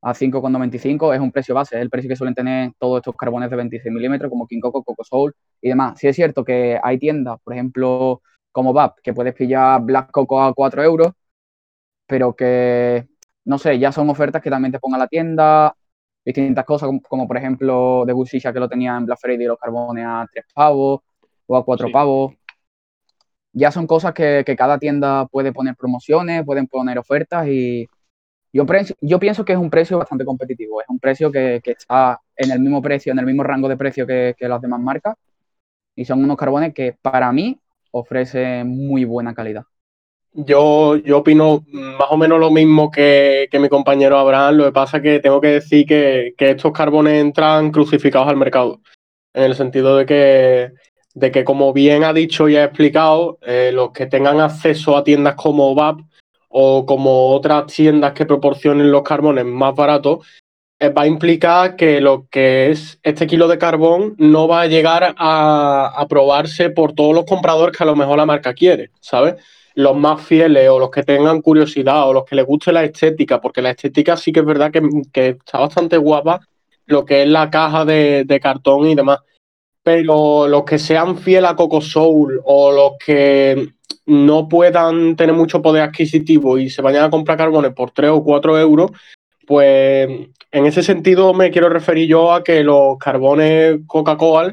A 0.00 0.14
5,95 0.14 1.14
es 1.14 1.20
un 1.20 1.32
precio 1.32 1.54
base, 1.54 1.76
es 1.76 1.82
el 1.82 1.90
precio 1.90 2.08
que 2.08 2.16
suelen 2.16 2.34
tener 2.34 2.70
todos 2.78 2.98
estos 2.98 3.16
carbones 3.16 3.50
de 3.50 3.56
26 3.56 3.92
milímetros, 3.92 4.30
como 4.30 4.46
King 4.46 4.60
Coco, 4.60 4.84
Coco 4.84 5.02
Soul 5.02 5.34
y 5.60 5.68
demás. 5.68 5.98
Sí 5.98 6.06
es 6.06 6.14
cierto 6.14 6.44
que 6.44 6.78
hay 6.80 6.98
tiendas, 6.98 7.38
por 7.42 7.52
ejemplo, 7.54 8.22
como 8.52 8.72
VAP, 8.72 9.00
que 9.02 9.12
puedes 9.12 9.34
pillar 9.34 9.82
Black 9.82 10.10
Coco 10.12 10.40
a 10.40 10.54
4 10.54 10.82
euros, 10.84 11.08
pero 12.06 12.34
que, 12.34 13.08
no 13.44 13.58
sé, 13.58 13.78
ya 13.78 13.92
son 13.92 14.08
ofertas 14.10 14.40
que 14.42 14.50
también 14.50 14.72
te 14.72 14.78
pongan 14.78 15.00
la 15.00 15.08
tienda, 15.08 15.74
distintas 16.24 16.64
cosas, 16.64 16.90
como, 17.08 17.26
por 17.26 17.36
ejemplo 17.36 18.04
de 18.06 18.12
Busisha 18.12 18.52
que 18.52 18.60
lo 18.60 18.68
tenía 18.68 18.96
en 18.96 19.06
Black 19.06 19.18
Friday 19.20 19.46
los 19.46 19.58
carbones 19.58 20.04
a 20.06 20.26
3 20.32 20.44
pavos, 20.54 21.00
o 21.48 21.56
a 21.56 21.64
cuatro 21.64 21.90
pavos. 21.90 22.34
ya 23.52 23.72
son 23.72 23.86
cosas 23.86 24.12
que, 24.14 24.44
cada 24.56 24.78
tienda 24.78 25.26
puede 25.26 25.52
poner 25.52 25.74
promociones, 25.74 26.44
pueden 26.44 26.68
poner 26.68 26.98
ofertas 26.98 27.48
y 27.48 27.88
yo, 28.52 28.64
yo 29.00 29.18
pienso 29.18 29.44
que 29.44 29.52
es 29.52 29.58
un 29.58 29.70
precio 29.70 29.98
bastante 29.98 30.24
competitivo. 30.24 30.80
Es 30.80 30.88
un 30.88 30.98
precio 30.98 31.32
que, 31.32 31.60
está 31.64 32.20
en 32.36 32.50
el 32.50 32.60
mismo 32.60 32.80
precio, 32.80 33.12
en 33.12 33.18
el 33.18 33.26
mismo 33.26 33.42
rango 33.42 33.68
de 33.68 33.76
precio 33.76 34.06
que, 34.06 34.34
las 34.38 34.60
demás 34.60 34.80
marcas 34.80 35.16
y 35.96 36.04
son 36.04 36.22
unos 36.22 36.36
carbones 36.36 36.72
que 36.74 36.96
para 37.02 37.32
mí 37.32 37.58
ofrecen 37.90 38.68
muy 38.68 39.04
buena 39.04 39.34
calidad. 39.34 39.64
Yo, 40.32 40.96
yo 40.96 41.18
opino 41.18 41.64
más 41.72 42.08
o 42.10 42.16
menos 42.16 42.38
lo 42.38 42.50
mismo 42.50 42.90
que, 42.90 43.48
mi 43.54 43.68
compañero 43.68 44.18
Abraham. 44.18 44.56
Lo 44.56 44.64
que 44.66 44.72
pasa 44.72 44.98
es 44.98 45.02
que 45.02 45.18
tengo 45.18 45.40
que 45.40 45.48
decir 45.48 45.86
que, 45.86 46.34
estos 46.38 46.72
carbones 46.72 47.20
entran 47.20 47.72
crucificados 47.72 48.28
al 48.28 48.36
mercado. 48.36 48.80
En 49.34 49.42
el 49.44 49.54
sentido 49.54 49.96
de 49.96 50.06
que, 50.06 50.72
de 51.14 51.30
que 51.30 51.44
como 51.44 51.72
bien 51.72 52.04
ha 52.04 52.12
dicho 52.12 52.48
y 52.48 52.56
ha 52.56 52.64
explicado, 52.64 53.38
eh, 53.42 53.70
los 53.72 53.92
que 53.92 54.06
tengan 54.06 54.40
acceso 54.40 54.96
a 54.96 55.04
tiendas 55.04 55.34
como 55.34 55.74
VAP 55.74 56.00
o 56.48 56.86
como 56.86 57.28
otras 57.28 57.66
tiendas 57.72 58.12
que 58.12 58.26
proporcionen 58.26 58.90
los 58.90 59.02
carbones 59.02 59.44
más 59.44 59.74
baratos, 59.74 60.26
eh, 60.80 60.90
va 60.90 61.02
a 61.02 61.06
implicar 61.06 61.76
que 61.76 62.00
lo 62.00 62.26
que 62.30 62.70
es 62.70 63.00
este 63.02 63.26
kilo 63.26 63.48
de 63.48 63.58
carbón 63.58 64.14
no 64.18 64.46
va 64.46 64.62
a 64.62 64.66
llegar 64.66 65.14
a, 65.16 65.92
a 65.96 66.08
probarse 66.08 66.70
por 66.70 66.92
todos 66.92 67.14
los 67.14 67.24
compradores 67.24 67.76
que 67.76 67.82
a 67.82 67.86
lo 67.86 67.96
mejor 67.96 68.16
la 68.18 68.26
marca 68.26 68.54
quiere, 68.54 68.90
¿sabes? 69.00 69.36
los 69.78 69.96
más 69.96 70.20
fieles 70.20 70.68
o 70.68 70.80
los 70.80 70.90
que 70.90 71.04
tengan 71.04 71.40
curiosidad 71.40 72.08
o 72.08 72.12
los 72.12 72.24
que 72.24 72.34
les 72.34 72.44
guste 72.44 72.72
la 72.72 72.82
estética, 72.82 73.40
porque 73.40 73.62
la 73.62 73.70
estética 73.70 74.16
sí 74.16 74.32
que 74.32 74.40
es 74.40 74.46
verdad 74.46 74.72
que, 74.72 75.28
está 75.28 75.60
bastante 75.60 75.96
guapa, 75.96 76.40
lo 76.86 77.04
que 77.04 77.22
es 77.22 77.28
la 77.28 77.48
caja 77.48 77.84
de, 77.84 78.40
cartón 78.42 78.88
y 78.88 78.96
demás. 78.96 79.20
Pero 79.88 80.46
los 80.48 80.64
que 80.64 80.78
sean 80.78 81.16
fieles 81.16 81.50
a 81.50 81.56
Coco 81.56 81.80
Soul 81.80 82.42
o 82.44 82.70
los 82.70 82.92
que 83.02 83.70
no 84.04 84.46
puedan 84.46 85.16
tener 85.16 85.34
mucho 85.34 85.62
poder 85.62 85.82
adquisitivo 85.82 86.58
y 86.58 86.68
se 86.68 86.82
vayan 86.82 87.04
a 87.04 87.10
comprar 87.10 87.38
carbones 87.38 87.72
por 87.72 87.92
3 87.92 88.10
o 88.10 88.22
4 88.22 88.58
euros, 88.58 88.90
pues 89.46 90.10
en 90.52 90.66
ese 90.66 90.82
sentido 90.82 91.32
me 91.32 91.50
quiero 91.50 91.70
referir 91.70 92.06
yo 92.06 92.34
a 92.34 92.44
que 92.44 92.62
los 92.62 92.98
carbones 92.98 93.78
Coca-Cola 93.86 94.52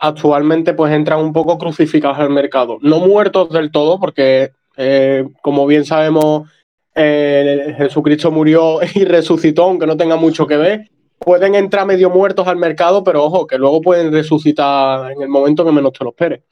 actualmente 0.00 0.74
pues 0.74 0.92
entran 0.92 1.20
un 1.20 1.32
poco 1.32 1.56
crucificados 1.56 2.18
al 2.18 2.28
mercado. 2.28 2.76
No 2.82 3.00
muertos 3.00 3.48
del 3.48 3.70
todo, 3.70 3.98
porque 3.98 4.50
eh, 4.76 5.26
como 5.40 5.66
bien 5.66 5.86
sabemos, 5.86 6.46
eh, 6.94 7.74
Jesucristo 7.78 8.30
murió 8.30 8.80
y 8.94 9.06
resucitó, 9.06 9.62
aunque 9.62 9.86
no 9.86 9.96
tenga 9.96 10.16
mucho 10.16 10.46
que 10.46 10.58
ver. 10.58 10.90
Pueden 11.18 11.54
entrar 11.54 11.86
medio 11.86 12.10
muertos 12.10 12.46
al 12.46 12.56
mercado, 12.56 13.02
pero 13.02 13.24
ojo, 13.24 13.46
que 13.46 13.58
luego 13.58 13.80
pueden 13.80 14.12
resucitar 14.12 15.12
en 15.12 15.22
el 15.22 15.28
momento 15.28 15.64
que 15.64 15.72
menos 15.72 15.92
te 15.92 16.04
lo 16.04 16.10
esperes. 16.10 16.42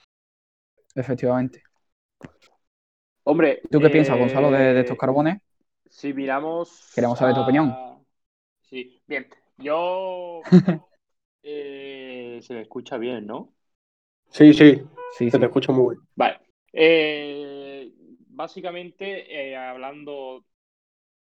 Efectivamente. 0.95 1.63
Hombre. 3.25 3.63
¿Tú 3.71 3.81
qué 3.81 3.91
piensas, 3.91 4.19
Gonzalo, 4.19 4.51
de, 4.51 4.81
estos 4.81 4.99
carbones? 4.99 5.41
Si 5.89 6.13
miramos. 6.13 6.91
Queremos 6.95 7.19
saber 7.19 7.35
tu 7.35 7.43
opinión. 7.43 7.75
Sí, 8.61 9.03
bien. 9.07 9.29
Yo. 9.59 10.41
Eh, 11.45 12.39
se 12.41 12.55
me 12.55 12.61
escucha 12.61 12.99
bien, 12.99 13.27
¿no? 13.27 13.53
Sí, 14.31 14.55
sí. 14.55 14.81
Sí, 15.19 15.29
se 15.29 15.41
te 15.41 15.47
escucha 15.47 15.73
muy 15.73 15.97
bien. 15.97 16.09
Vale. 16.15 16.39
Eh, 16.73 17.91
básicamente, 18.29 19.51
eh, 19.51 19.57
hablando 19.57 20.45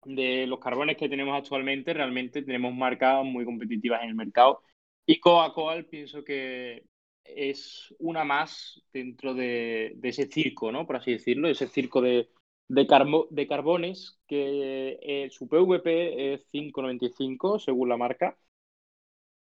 de 0.04 0.46
los 0.46 0.58
carbones 0.58 0.96
que 0.96 1.08
tenemos 1.08 1.36
actualmente, 1.36 1.94
realmente 1.94 2.42
tenemos 2.42 2.74
marcas 2.74 3.24
muy 3.24 3.44
competitivas 3.44 4.02
en 4.02 4.10
el 4.10 4.14
mercado. 4.14 4.62
Y 5.06 5.20
Coca-Cola 5.20 5.84
pienso 5.88 6.24
que 6.24 6.84
es 7.24 7.94
una 7.98 8.24
más 8.24 8.82
dentro 8.92 9.34
de, 9.34 9.98
ese 10.02 10.26
circo, 10.26 10.72
¿no? 10.72 10.86
Por 10.86 10.96
así 10.96 11.12
decirlo, 11.12 11.48
ese 11.48 11.66
circo 11.68 12.00
de, 12.00 12.28
de, 12.68 12.86
de 13.30 13.46
carbones 13.46 14.18
que 14.26 14.98
eh, 15.02 15.30
su 15.30 15.48
PVP 15.48 16.34
es 16.34 16.46
5,95 16.52 17.58
según 17.58 17.88
la 17.88 17.96
marca. 17.96 18.38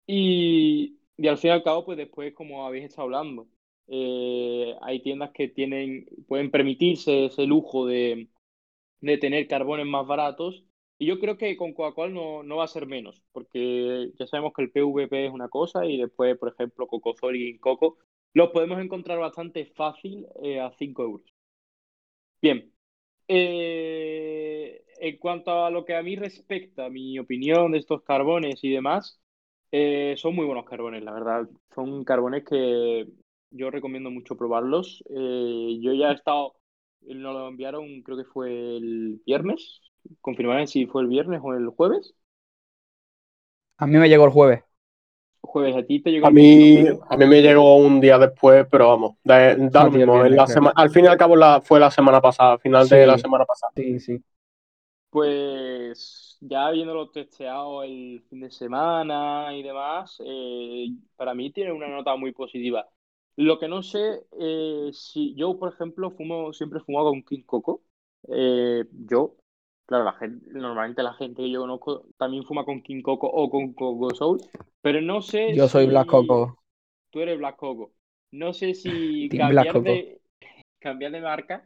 Y, 0.06 1.00
y, 1.18 1.28
al 1.28 1.38
fin 1.38 1.50
y 1.50 1.54
al 1.54 1.64
cabo, 1.64 1.86
pues 1.86 1.98
después, 1.98 2.34
como 2.34 2.66
habéis 2.66 2.86
estado 2.86 3.04
hablando, 3.04 3.48
eh, 3.88 4.76
hay 4.82 5.02
tiendas 5.02 5.32
que 5.32 5.48
tienen, 5.50 6.06
pueden 6.28 6.52
permitirse 6.52 7.26
ese 7.26 7.46
lujo 7.46 7.86
de, 7.86 8.30
tener 9.02 9.48
carbones 9.48 9.86
más 9.86 10.06
baratos. 10.08 10.64
Y 11.00 11.06
yo 11.08 11.20
creo 11.20 11.38
que 11.38 11.56
con 11.58 11.74
Coca-Cola 11.74 12.12
no, 12.12 12.44
no, 12.44 12.58
va 12.58 12.64
a 12.66 12.68
ser 12.68 12.88
menos, 12.88 13.22
porque 13.32 14.12
ya 14.18 14.26
sabemos 14.28 14.54
que 14.56 14.64
el 14.64 14.72
PVP 14.72 15.28
es 15.28 15.32
una 15.32 15.48
cosa 15.50 15.86
y 15.86 15.98
después, 15.98 16.38
por 16.38 16.50
ejemplo, 16.50 16.88
Cocozol 16.88 17.36
y 17.36 17.60
Coco 17.60 17.98
los 18.34 18.50
podemos 18.50 18.80
encontrar 18.80 19.20
bastante 19.20 19.66
fácil 19.66 20.28
eh, 20.44 20.60
a 20.60 20.72
5 20.72 21.04
euros. 21.04 21.34
Bien. 22.42 22.72
Eh, 23.28 24.84
en 25.00 25.18
cuanto 25.18 25.66
a 25.66 25.70
lo 25.70 25.86
que 25.86 25.96
a 25.96 26.04
mí 26.04 26.16
respecta, 26.16 26.90
mi 26.90 27.20
opinión 27.20 27.72
de 27.72 27.80
estos 27.80 28.04
carbones 28.04 28.64
y 28.64 28.72
demás, 28.72 29.22
son 30.16 30.36
muy 30.36 30.46
buenos 30.46 30.66
carbones, 30.66 31.04
la 31.04 31.14
verdad. 31.14 31.48
Son 31.76 32.04
carbones 32.04 32.44
que 32.46 33.08
yo 33.52 33.72
recomiendo 33.72 34.12
mucho 34.12 34.38
probarlos. 34.38 35.04
Eh, 35.10 35.80
yo 35.82 35.94
ya 35.94 36.12
he 36.12 36.16
estado, 36.16 36.56
nos 37.02 37.34
lo 37.34 37.48
enviaron, 37.48 38.02
creo 38.02 38.18
que 38.18 38.26
fue 38.26 38.78
el 38.78 39.22
viernes. 39.26 39.82
Confirmaré 40.22 40.68
si 40.68 40.86
fue 40.86 41.02
el 41.02 41.08
viernes 41.08 41.42
o 41.44 41.54
el 41.54 41.68
jueves. 41.70 42.14
A 43.78 43.88
mí 43.88 43.98
me 43.98 44.10
llegó 44.10 44.26
el 44.26 44.32
jueves. 44.32 44.64
Jueves, 45.42 45.76
a 45.76 45.84
ti 45.84 46.02
te 46.02 46.12
llegó. 46.12 46.28
A 46.28 46.32
mí, 46.32 46.86
a 47.10 47.18
mí 47.18 47.26
me 47.26 47.42
llegó 47.42 47.78
un 47.78 48.02
día 48.02 48.18
después, 48.18 48.68
pero 48.70 48.90
vamos, 48.90 49.16
da, 49.24 49.56
lo 49.56 49.92
mismo. 49.92 50.22
al 50.76 50.90
fin 50.90 51.06
y 51.06 51.08
al 51.08 51.18
cabo 51.18 51.36
la, 51.36 51.62
fue 51.62 51.80
la 51.80 51.92
semana 51.92 52.20
pasada, 52.20 52.58
final 52.58 52.88
de 52.90 53.08
la 53.08 53.18
semana 53.18 53.46
pasada. 53.46 53.72
Sí, 53.76 54.00
sí. 54.00 54.22
Pues 55.10 56.38
ya 56.42 56.68
habiéndolo 56.68 57.10
testeado 57.10 57.84
el 57.84 58.24
fin 58.30 58.42
de 58.42 58.52
semana 58.52 59.56
y 59.56 59.64
demás, 59.64 60.22
eh, 60.26 60.88
para 61.16 61.34
mí 61.34 61.52
tiene 61.52 61.72
una 61.72 61.88
nota 61.88 62.16
muy 62.16 62.34
positiva. 62.34 62.86
Lo 63.38 63.60
que 63.60 63.68
no 63.68 63.84
sé, 63.84 64.24
eh, 64.40 64.90
si 64.94 65.36
yo, 65.36 65.60
por 65.60 65.72
ejemplo, 65.72 66.10
fumo, 66.10 66.54
siempre 66.54 66.80
he 66.80 66.84
fumado 66.84 67.12
con 67.12 67.22
King 67.22 67.44
Coco. 67.46 67.84
Eh, 68.30 68.84
yo, 68.92 69.36
claro, 69.86 70.06
la 70.06 70.14
gente, 70.14 70.44
normalmente 70.54 71.04
la 71.04 71.14
gente 71.14 71.44
que 71.44 71.52
yo 71.52 71.62
conozco 71.62 72.08
también 72.18 72.44
fuma 72.46 72.66
con 72.66 72.82
King 72.82 73.04
Coco 73.04 73.28
o 73.28 73.48
con 73.52 73.74
Coco 73.74 74.10
Soul, 74.16 74.40
pero 74.82 75.02
no 75.02 75.22
sé. 75.22 75.56
Yo 75.56 75.68
soy 75.68 75.86
Black 75.86 76.08
Coco. 76.08 76.58
Tú 77.12 77.22
eres 77.22 77.38
Black 77.38 77.58
Coco. 77.58 77.94
No 78.32 78.54
sé 78.54 78.74
si 78.74 79.30
cambiar 79.30 79.84
de, 79.84 80.20
cambiar 80.80 81.12
de 81.12 81.22
marca 81.22 81.64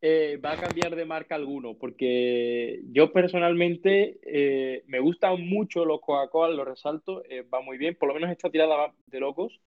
eh, 0.00 0.36
va 0.36 0.52
a 0.52 0.56
cambiar 0.56 0.94
de 0.94 1.04
marca 1.04 1.34
alguno, 1.34 1.74
porque 1.78 2.80
yo 2.92 3.12
personalmente 3.12 4.20
me 4.86 5.00
gustan 5.00 5.44
mucho 5.48 5.84
los 5.84 6.00
Coca-Cola, 6.00 6.54
lo 6.54 6.64
resalto, 6.64 7.24
va 7.52 7.60
muy 7.60 7.76
bien, 7.76 7.96
por 7.96 8.08
lo 8.08 8.14
menos 8.14 8.30
esta 8.30 8.50
tirada 8.50 8.94
de 9.06 9.18
locos. 9.18 9.60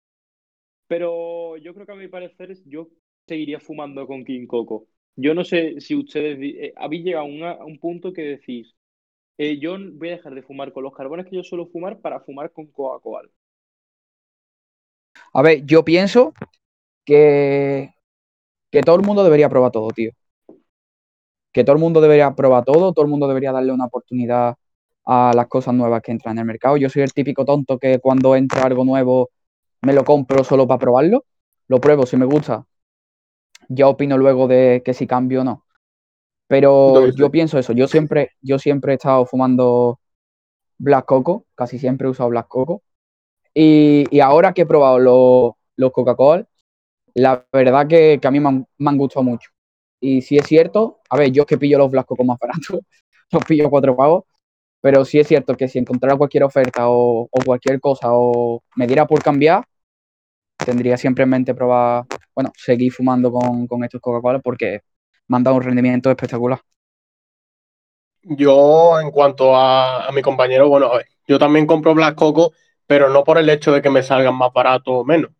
Pero 0.86 1.56
yo 1.56 1.74
creo 1.74 1.86
que 1.86 1.92
a 1.92 1.96
mi 1.96 2.08
parecer 2.08 2.56
yo 2.66 2.88
seguiría 3.26 3.60
fumando 3.60 4.06
con 4.06 4.24
King 4.24 4.46
Coco. 4.46 4.86
Yo 5.16 5.34
no 5.34 5.44
sé 5.44 5.80
si 5.80 5.94
ustedes 5.94 6.38
eh, 6.40 6.72
habéis 6.76 7.04
llegado 7.04 7.26
a, 7.26 7.64
un 7.64 7.78
punto 7.78 8.12
que 8.12 8.22
decís, 8.22 8.74
eh, 9.38 9.58
yo 9.58 9.76
voy 9.94 10.08
a 10.10 10.16
dejar 10.16 10.34
de 10.34 10.42
fumar 10.42 10.72
con 10.72 10.82
los 10.84 10.94
carbones 10.94 11.26
que 11.26 11.36
yo 11.36 11.44
suelo 11.44 11.66
fumar 11.68 12.00
para 12.00 12.20
fumar 12.20 12.52
con 12.52 12.66
Coca-Cola. 12.66 13.28
A 15.32 15.42
ver, 15.42 15.64
yo 15.64 15.84
pienso 15.84 16.34
que, 17.04 17.94
que 18.70 18.82
todo 18.82 18.96
el 18.96 19.02
mundo 19.02 19.24
debería 19.24 19.48
probar 19.48 19.72
todo, 19.72 19.88
tío. 19.90 20.10
Que 21.52 21.64
todo 21.64 21.76
el 21.76 21.80
mundo 21.80 22.00
debería 22.00 22.34
probar 22.34 22.64
todo, 22.64 22.92
todo 22.92 23.04
el 23.04 23.10
mundo 23.10 23.28
debería 23.28 23.52
darle 23.52 23.72
una 23.72 23.86
oportunidad 23.86 24.56
a 25.04 25.32
las 25.34 25.46
cosas 25.48 25.74
nuevas 25.74 26.02
que 26.02 26.12
entran 26.12 26.36
en 26.36 26.40
el 26.40 26.46
mercado. 26.46 26.76
Yo 26.76 26.88
soy 26.88 27.02
el 27.02 27.12
típico 27.12 27.44
tonto 27.44 27.78
que 27.78 27.98
cuando 28.00 28.34
entra 28.36 28.62
algo 28.62 28.84
nuevo 28.84 29.30
me 29.84 29.92
lo 29.92 30.04
compro 30.04 30.44
solo 30.44 30.66
para 30.66 30.78
probarlo, 30.78 31.24
lo 31.68 31.80
pruebo, 31.80 32.06
si 32.06 32.16
me 32.16 32.26
gusta, 32.26 32.66
ya 33.68 33.88
opino 33.88 34.18
luego 34.18 34.48
de 34.48 34.82
que 34.84 34.94
si 34.94 35.06
cambio 35.06 35.42
o 35.42 35.44
no. 35.44 35.64
Pero 36.46 37.08
yo 37.08 37.30
pienso 37.30 37.58
eso, 37.58 37.72
yo 37.72 37.88
siempre, 37.88 38.32
yo 38.42 38.58
siempre 38.58 38.92
he 38.92 38.96
estado 38.96 39.24
fumando 39.24 39.98
Black 40.78 41.06
Coco, 41.06 41.46
casi 41.54 41.78
siempre 41.78 42.06
he 42.06 42.10
usado 42.10 42.30
Black 42.30 42.48
Coco. 42.48 42.82
Y, 43.54 44.20
ahora 44.20 44.52
que 44.52 44.62
he 44.62 44.66
probado 44.66 44.98
los, 45.76 45.92
Coca-Cola, 45.92 46.46
la 47.14 47.46
verdad 47.52 47.86
que, 47.86 48.20
a 48.22 48.30
mí 48.30 48.40
me 48.40 48.66
han, 48.90 48.98
gustado 48.98 49.24
mucho. 49.24 49.50
Y 50.00 50.22
si 50.22 50.36
es 50.36 50.46
cierto, 50.46 51.00
a 51.08 51.16
ver, 51.16 51.30
yo 51.30 51.42
es 51.42 51.46
que 51.46 51.58
pillo 51.58 51.78
los 51.78 51.90
Black 51.90 52.06
Coco 52.06 52.24
más 52.24 52.38
baratos, 52.38 52.80
los 53.32 53.44
pillo 53.44 53.70
cuatro 53.70 53.96
pavos, 53.96 54.24
pero 54.80 55.04
sí 55.04 55.18
es 55.18 55.28
cierto 55.28 55.56
que 55.56 55.68
si 55.68 55.78
encontrara 55.78 56.16
cualquier 56.16 56.44
oferta 56.44 56.90
o, 56.90 57.22
o 57.22 57.40
cualquier 57.44 57.80
cosa 57.80 58.08
o 58.12 58.62
me 58.76 58.86
diera 58.86 59.06
por 59.06 59.22
cambiar, 59.22 59.64
tendría 60.56 60.96
siempre 60.96 61.24
en 61.24 61.30
mente 61.30 61.54
probar, 61.54 62.04
bueno, 62.34 62.52
seguir 62.56 62.92
fumando 62.92 63.32
con, 63.32 63.84
estos 63.84 64.00
Coca-Cola 64.00 64.38
porque 64.40 64.80
me 65.28 65.36
han 65.36 65.44
dado 65.44 65.56
un 65.56 65.62
rendimiento 65.62 66.10
espectacular. 66.10 66.60
Yo, 68.22 68.98
en 69.00 69.10
cuanto 69.10 69.54
a, 69.54 70.10
mi 70.12 70.22
compañero, 70.22 70.68
bueno, 70.68 70.92
yo 71.26 71.38
también 71.38 71.66
compro 71.66 71.94
Black 71.94 72.14
Coco, 72.14 72.52
pero 72.86 73.10
no 73.10 73.24
por 73.24 73.38
el 73.38 73.48
hecho 73.50 73.72
de 73.72 73.82
que 73.82 73.90
me 73.90 74.02
salgan 74.02 74.36
más 74.36 74.52
barato 74.52 74.92
o 74.92 75.04
menos, 75.04 75.30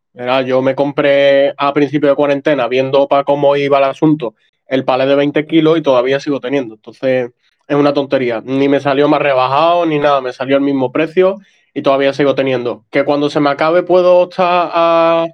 yo 0.46 0.62
me 0.62 0.74
compré 0.74 1.54
a 1.56 1.72
principio 1.72 2.08
de 2.10 2.14
cuarentena, 2.14 2.68
viendo 2.68 3.08
para 3.08 3.24
cómo 3.24 3.56
iba 3.56 3.78
el 3.78 3.84
asunto, 3.84 4.34
el 4.66 4.84
palé 4.84 5.06
de 5.06 5.14
20 5.14 5.46
kilos 5.46 5.78
y 5.78 5.82
todavía 5.82 6.20
sigo 6.20 6.40
teniendo. 6.40 6.74
Entonces, 6.74 7.30
es 7.66 7.76
una 7.76 7.94
tontería. 7.94 8.42
Ni 8.44 8.68
me 8.68 8.80
salió 8.80 9.08
más 9.08 9.20
rebajado 9.20 9.86
ni 9.86 9.98
nada, 9.98 10.20
me 10.20 10.32
salió 10.32 10.56
el 10.56 10.62
mismo 10.62 10.92
precio 10.92 11.38
y 11.74 11.82
todavía 11.82 12.14
sigo 12.14 12.34
teniendo. 12.34 12.84
¿Que 12.90 13.04
cuando 13.04 13.28
se 13.28 13.40
me 13.40 13.50
acabe 13.50 13.82
puedo 13.82 14.24
estar 14.30 14.70
a 14.72 15.26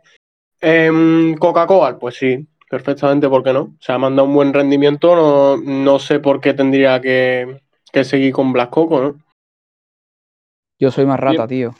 em, 0.60 1.36
Coca-Cola? 1.36 1.98
Pues 1.98 2.16
sí, 2.16 2.48
perfectamente, 2.68 3.28
¿por 3.28 3.44
qué 3.44 3.52
no? 3.52 3.60
O 3.60 3.76
sea, 3.78 3.98
me 3.98 4.06
han 4.06 4.16
dado 4.16 4.26
un 4.26 4.34
buen 4.34 4.54
rendimiento, 4.54 5.14
no, 5.14 5.58
no 5.58 5.98
sé 5.98 6.18
por 6.18 6.40
qué 6.40 6.54
tendría 6.54 7.00
que, 7.00 7.60
que 7.92 8.04
seguir 8.04 8.32
con 8.32 8.52
Black 8.52 8.70
Coco, 8.70 9.00
¿no? 9.00 9.18
Yo 10.78 10.90
soy 10.90 11.04
más 11.04 11.20
rata, 11.20 11.46
tío. 11.46 11.74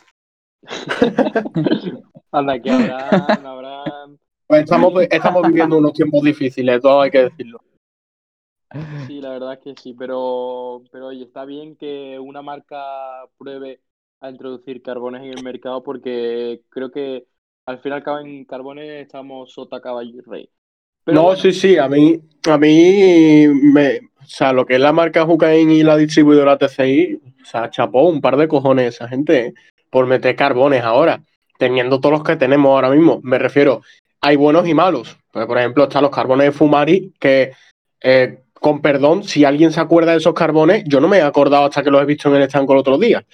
Anda, 2.33 2.61
que 2.61 2.71
habrán, 2.71 3.47
habrán... 3.47 4.19
Pues 4.47 4.65
estamos, 4.65 4.93
estamos 5.09 5.47
viviendo 5.47 5.79
unos 5.79 5.95
tiempos 5.95 6.23
difíciles, 6.23 6.83
todo 6.83 7.01
hay 7.01 7.11
que 7.11 7.23
decirlo. 7.25 7.61
Sí, 9.07 9.21
la 9.21 9.31
verdad 9.31 9.55
es 9.55 9.59
que 9.61 9.75
sí, 9.81 9.95
pero, 9.99 10.83
pero 10.93 11.09
oye, 11.09 11.25
está 11.25 11.45
bien 11.45 11.77
que 11.77 12.19
una 12.21 12.43
marca 12.43 12.79
pruebe 13.37 13.81
a 14.21 14.31
introducir 14.31 14.83
carbones 14.83 15.23
en 15.23 15.39
el 15.39 15.43
mercado 15.43 15.83
porque 15.83 16.63
creo 16.69 16.91
que 16.91 17.27
al 17.67 17.79
final 17.81 18.03
en 18.25 18.45
carbones 18.45 19.03
estamos 19.03 19.53
sota 19.53 19.81
caballo 19.81 20.11
y 20.11 20.21
rey. 20.21 20.51
no, 21.07 21.35
sí, 21.37 21.53
sí, 21.53 21.79
a 21.79 21.89
mí, 21.89 22.21
a 22.49 22.59
mí 22.59 23.47
me, 23.49 23.99
o 23.99 24.27
sea, 24.27 24.53
lo 24.53 24.67
que 24.67 24.75
es 24.75 24.81
la 24.81 24.93
marca 24.93 25.25
Jucain 25.25 25.71
y 25.71 25.83
la 25.83 25.97
distribuidora 25.97 26.59
TCI, 26.59 27.21
o 27.43 27.45
sea, 27.45 27.71
chapó 27.71 28.09
un 28.09 28.21
par 28.21 28.37
de 28.37 28.49
cojones 28.49 28.95
esa 28.95 29.09
gente 29.09 29.55
por 29.91 30.07
meter 30.07 30.37
carbones 30.37 30.83
ahora, 30.83 31.23
teniendo 31.59 32.01
todos 32.01 32.13
los 32.13 32.25
que 32.25 32.37
tenemos 32.37 32.71
ahora 32.71 32.91
mismo. 32.91 33.21
Me 33.23 33.39
refiero, 33.39 33.83
hay 34.21 34.37
buenos 34.37 34.69
y 34.69 34.75
malos. 34.75 35.17
Pues, 35.33 35.47
por 35.47 35.59
ejemplo, 35.59 35.85
están 35.85 36.03
los 36.03 36.11
carbones 36.11 36.47
de 36.47 36.53
Fumari 36.53 37.13
que 37.19 37.53
eh, 38.03 38.43
con 38.55 38.83
perdón, 38.83 39.25
si 39.25 39.45
alguien 39.45 39.73
se 39.73 39.81
acuerda 39.81 40.13
de 40.13 40.19
esos 40.19 40.35
carbones, 40.35 40.85
yo 40.87 41.01
no 41.01 41.09
me 41.09 41.19
he 41.19 41.23
acordado 41.23 41.65
hasta 41.65 41.83
que 41.83 41.91
los 41.91 42.03
he 42.03 42.07
visto 42.07 42.29
en 42.29 42.37
el 42.37 42.43
estanco 42.43 42.73
el 42.73 42.81
otro 42.81 42.99
día. 42.99 43.25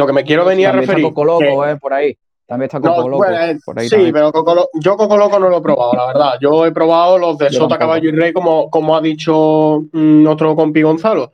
Lo 0.00 0.06
que 0.06 0.12
me 0.14 0.24
quiero 0.24 0.46
venir 0.46 0.66
a 0.66 0.72
referir. 0.72 1.04
Está 1.04 1.14
Coco 1.14 1.24
Loco, 1.24 1.66
eh, 1.66 1.76
por 1.76 1.92
ahí. 1.92 2.16
También 2.46 2.66
está 2.66 2.80
Coco 2.80 3.06
Loco. 3.06 3.24
Pues, 3.26 3.62
por 3.62 3.78
ahí 3.78 3.88
sí, 3.88 4.10
pero 4.12 4.32
yo 4.80 4.96
Coco 4.96 5.16
Loco 5.16 5.38
no 5.38 5.50
lo 5.50 5.58
he 5.58 5.60
probado, 5.60 5.92
la 5.92 6.06
verdad. 6.06 6.32
Yo 6.40 6.64
he 6.64 6.72
probado 6.72 7.18
los 7.18 7.36
de 7.36 7.50
Sota, 7.50 7.76
Caballo 7.76 8.08
y 8.08 8.12
Rey, 8.12 8.32
como, 8.32 8.70
como 8.70 8.96
ha 8.96 9.02
dicho 9.02 9.84
mm, 9.92 10.22
nuestro 10.22 10.56
compi 10.56 10.80
Gonzalo. 10.80 11.32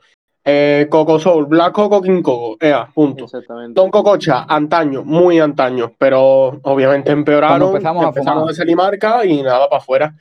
Eh, 0.49 0.87
Coco 0.89 1.17
Soul, 1.17 1.45
Black 1.45 1.73
Coco, 1.73 2.01
King 2.01 2.21
Coco, 2.21 2.57
ea, 2.59 2.89
punto. 2.93 3.25
Exactamente. 3.25 3.73
Don 3.73 3.89
Cococha, 3.89 4.45
antaño, 4.47 5.03
muy 5.03 5.39
antaño, 5.39 5.91
pero 5.97 6.59
obviamente 6.63 7.11
empeoraron, 7.11 7.69
empezamos, 7.69 8.05
a, 8.05 8.49
a 8.49 8.53
salir 8.53 8.75
marca 8.75 9.25
y 9.25 9.41
nada 9.41 9.67
para 9.67 9.81
afuera. 9.81 10.15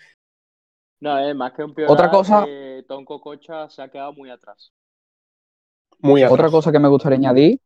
No, 1.01 1.19
es 1.19 1.35
más 1.35 1.53
que 1.53 1.63
un 1.63 1.75
peor. 1.75 1.91
Otra 1.91 2.11
cosa. 2.11 2.45
Tonco 2.89 3.21
Cocha 3.21 3.69
se 3.71 3.83
ha 3.83 3.89
quedado 3.89 4.13
muy 4.15 4.31
atrás. 4.31 4.73
Muy 6.01 6.23
atrás. 6.23 6.35
Otra 6.39 6.51
cosa 6.51 6.73
que 6.73 6.79
me 6.79 6.89
gustaría 6.89 7.19
añadir, 7.19 7.61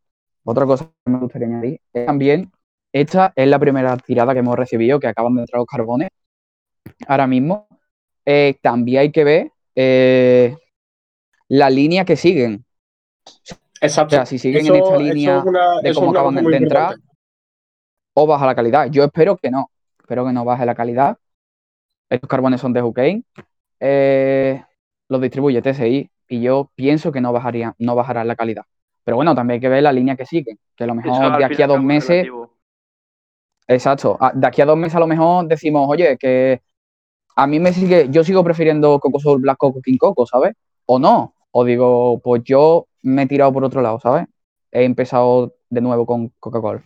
otra 0.44 0.66
cosa 0.66 0.90
que 1.04 1.11
me 1.11 1.18
gustaría 1.18 1.49
añadir 1.49 1.80
es 1.92 2.06
también, 2.06 2.50
esta 2.92 3.32
es 3.37 3.49
la 3.49 3.59
primera 3.59 3.97
tirada 3.97 4.32
que 4.32 4.40
hemos 4.40 4.56
recibido, 4.56 4.99
que 4.99 5.06
acaban 5.06 5.35
de 5.35 5.42
entrar 5.42 5.59
los 5.59 5.66
carbones. 5.66 6.09
Ahora 7.06 7.26
mismo, 7.26 7.68
eh, 8.25 8.56
también 8.61 9.00
hay 9.00 9.12
que 9.12 9.25
ver 9.25 9.52
eh, 9.75 10.56
la 11.49 11.70
línea 11.70 12.04
que 12.04 12.16
siguen. 12.16 12.64
Exacto. 13.80 14.16
O 14.16 14.18
sea, 14.18 14.26
si 14.26 14.38
siguen 14.38 14.66
en 14.66 14.75
esta 14.75 14.99
línea 14.99 15.44
de 15.82 15.94
cómo 15.94 16.11
acaban 16.11 16.35
de 16.35 16.56
entrar, 16.56 16.97
o 18.14 18.26
baja 18.26 18.47
la 18.47 18.54
calidad. 18.54 18.90
Yo 18.90 19.04
espero 19.04 19.37
que 19.37 19.50
no. 19.50 19.70
Espero 19.99 20.26
que 20.26 20.32
no 20.32 20.44
baje 20.44 20.66
la 20.66 20.75
calidad 20.75 21.16
estos 22.11 22.28
carbones 22.28 22.61
son 22.61 22.73
de 22.73 22.82
Hucain, 22.82 23.25
eh, 23.78 24.62
los 25.09 25.20
distribuye 25.20 25.62
TSI 25.62 26.11
y 26.28 26.40
yo 26.42 26.70
pienso 26.75 27.12
que 27.12 27.20
no, 27.20 27.32
bajaría, 27.32 27.75
no 27.78 27.94
bajará 27.94 28.25
la 28.25 28.37
calidad. 28.37 28.64
Pero 29.04 29.16
bueno, 29.16 29.35
también 29.35 29.57
hay 29.57 29.61
que 29.61 29.69
ver 29.69 29.83
la 29.83 29.92
línea 29.92 30.16
que 30.16 30.26
sigue, 30.26 30.59
que 30.76 30.85
a 30.85 30.87
lo 30.87 30.95
mejor 30.95 31.38
de 31.38 31.44
aquí 31.44 31.62
a 31.62 31.66
dos 31.66 31.83
meses... 31.83 32.29
Exacto, 33.66 34.18
de 34.35 34.46
aquí 34.46 34.61
a 34.61 34.66
dos 34.66 34.77
meses 34.77 34.96
a 34.96 35.01
lo 35.01 35.07
mejor 35.07 35.46
decimos, 35.46 35.87
oye, 35.88 36.18
que 36.18 36.61
a 37.37 37.46
mí 37.46 37.61
me 37.61 37.72
sigue, 37.72 38.09
yo 38.11 38.24
sigo 38.24 38.42
prefiriendo 38.42 38.98
Coco 38.98 39.20
Soul 39.20 39.40
Black 39.40 39.59
Coco 39.59 39.81
King 39.81 39.96
Coco, 39.96 40.27
¿sabes? 40.27 40.57
O 40.87 40.98
no, 40.98 41.35
o 41.53 41.64
digo, 41.64 42.18
pues 42.18 42.42
yo 42.44 42.88
me 43.03 43.22
he 43.22 43.27
tirado 43.27 43.53
por 43.53 43.62
otro 43.62 43.81
lado, 43.81 44.01
¿sabes? 44.01 44.27
He 44.72 44.85
empezado 44.85 45.55
de 45.68 45.81
nuevo 45.81 46.05
con 46.05 46.33
Coca-Cola. 46.40 46.85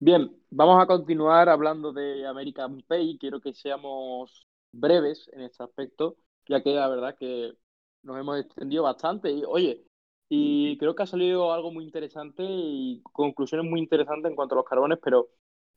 Bien, 0.00 0.28
Vamos 0.54 0.82
a 0.82 0.86
continuar 0.86 1.48
hablando 1.48 1.94
de 1.94 2.26
American 2.26 2.82
Pay. 2.86 3.16
Quiero 3.16 3.40
que 3.40 3.54
seamos 3.54 4.46
breves 4.70 5.30
en 5.32 5.40
este 5.40 5.62
aspecto, 5.62 6.18
ya 6.46 6.62
que 6.62 6.74
la 6.74 6.88
verdad 6.88 7.16
que 7.18 7.54
nos 8.02 8.18
hemos 8.18 8.38
extendido 8.38 8.82
bastante. 8.82 9.30
Y 9.30 9.44
oye, 9.44 9.82
y 10.34 10.78
creo 10.78 10.94
que 10.94 11.02
ha 11.02 11.06
salido 11.06 11.52
algo 11.52 11.70
muy 11.70 11.84
interesante 11.84 12.42
y 12.42 13.02
conclusiones 13.12 13.70
muy 13.70 13.78
interesantes 13.78 14.30
en 14.30 14.34
cuanto 14.34 14.54
a 14.54 14.56
los 14.56 14.64
carbones, 14.64 14.98
pero 15.04 15.28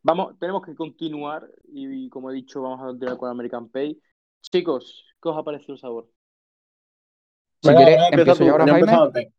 vamos, 0.02 0.40
tenemos 0.40 0.66
que 0.66 0.74
continuar 0.74 1.46
y, 1.66 2.08
como 2.08 2.32
he 2.32 2.36
dicho, 2.36 2.62
vamos 2.62 2.80
a 2.80 2.86
continuar 2.86 3.18
con 3.18 3.30
American 3.30 3.68
Pay. 3.68 4.00
Chicos, 4.42 5.06
¿qué 5.22 5.28
os 5.28 5.38
ha 5.38 5.44
parecido 5.44 5.74
el 5.74 5.82
sabor? 5.82 6.10
Si 7.62 7.76
quieres, 7.76 8.00
empiezo 8.10 8.46
yo 8.46 8.52
ahora, 8.54 8.66
Jaime. 8.66 9.34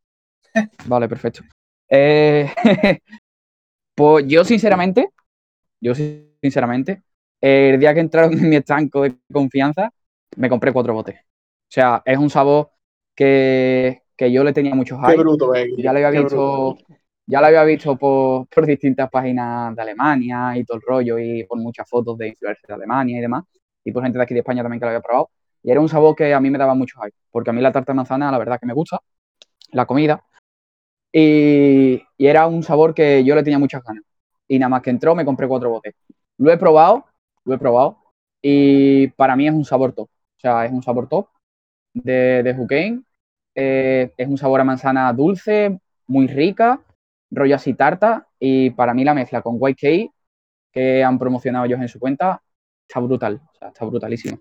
Vale, 0.86 1.08
perfecto. 1.08 1.40
Eh, 1.88 2.50
pues 3.94 4.26
yo, 4.28 4.44
sinceramente, 4.44 5.14
yo, 5.80 5.94
sinceramente, 5.94 7.04
el 7.40 7.80
día 7.80 7.94
que 7.94 8.00
entraron 8.00 8.34
en 8.34 8.50
mi 8.50 8.56
estanco 8.56 9.00
de 9.00 9.16
confianza, 9.32 9.90
me 10.36 10.50
compré 10.50 10.74
cuatro 10.74 10.92
botes. 10.92 11.18
O 11.18 11.70
sea, 11.70 12.02
es 12.04 12.18
un 12.18 12.28
sabor 12.28 12.72
que, 13.14 14.02
yo 14.18 14.44
le 14.44 14.52
tenía 14.52 14.74
mucho 14.74 14.98
hype. 14.98 15.12
Qué 15.12 15.18
bruto, 15.18 15.52
Ya 15.76 15.92
lo 15.92 15.98
había 15.98 16.22
visto, 16.22 16.78
ya 17.26 17.40
lo 17.40 17.46
había 17.46 17.64
visto 17.64 17.96
por, 17.96 18.46
distintas 18.66 19.10
páginas 19.10 19.74
de 19.74 19.82
Alemania 19.82 20.56
y 20.56 20.64
todo 20.64 20.78
el 20.78 20.82
rollo, 20.86 21.18
y 21.18 21.44
por 21.44 21.58
muchas 21.58 21.88
fotos 21.88 22.16
de 22.18 22.28
influencers 22.28 22.68
de 22.68 22.74
Alemania 22.74 23.18
y 23.18 23.20
demás, 23.20 23.44
y 23.84 23.92
por 23.92 24.02
gente 24.02 24.18
de 24.18 24.24
aquí 24.24 24.34
de 24.34 24.40
España 24.40 24.62
también 24.62 24.80
que 24.80 24.86
lo 24.86 24.90
había 24.90 25.02
probado. 25.02 25.30
Y 25.62 25.70
era 25.70 25.80
un 25.80 25.88
sabor 25.88 26.14
que 26.14 26.32
a 26.32 26.40
mí 26.40 26.50
me 26.50 26.58
daba 26.58 26.74
mucho 26.74 26.98
hype, 27.02 27.16
porque 27.30 27.50
a 27.50 27.52
mí 27.52 27.60
la 27.60 27.72
tarta 27.72 27.92
de 27.92 27.96
manzana, 27.96 28.30
la 28.30 28.38
verdad 28.38 28.58
que 28.60 28.66
me 28.66 28.72
gusta, 28.72 29.00
la 29.72 29.86
comida, 29.86 30.22
y, 31.12 32.02
y 32.16 32.26
era 32.26 32.46
un 32.46 32.62
sabor 32.62 32.94
que 32.94 33.24
yo 33.24 33.34
le 33.34 33.42
tenía 33.42 33.58
muchas 33.58 33.82
ganas 33.82 34.04
y 34.48 34.58
nada 34.58 34.68
más 34.68 34.82
que 34.82 34.90
entró 34.90 35.14
me 35.14 35.24
compré 35.24 35.48
cuatro 35.48 35.70
botes. 35.70 35.94
Lo 36.38 36.52
he 36.52 36.58
probado, 36.58 37.06
lo 37.44 37.54
he 37.54 37.58
probado 37.58 37.98
y 38.42 39.08
para 39.08 39.36
mí 39.36 39.46
es 39.46 39.54
un 39.54 39.64
sabor 39.64 39.92
top. 39.92 40.08
O 40.08 40.38
sea, 40.40 40.64
es 40.66 40.72
un 40.72 40.82
sabor 40.82 41.08
top 41.08 41.28
de, 41.94 42.42
de 42.42 42.54
eh, 43.56 44.12
es 44.16 44.28
un 44.28 44.38
sabor 44.38 44.60
a 44.60 44.64
manzana 44.64 45.12
dulce, 45.12 45.80
muy 46.06 46.28
rica, 46.28 46.80
rollo 47.30 47.56
así 47.56 47.74
tarta 47.74 48.28
y 48.38 48.70
para 48.70 48.94
mí 48.94 49.02
la 49.02 49.14
mezcla 49.14 49.42
con 49.42 49.56
White 49.58 49.80
Cake 49.80 50.10
que 50.70 51.02
han 51.02 51.18
promocionado 51.18 51.64
ellos 51.64 51.80
en 51.80 51.88
su 51.88 51.98
cuenta 51.98 52.42
está 52.86 53.00
brutal, 53.00 53.40
o 53.52 53.58
sea, 53.58 53.68
está 53.68 53.84
brutalísimo. 53.84 54.38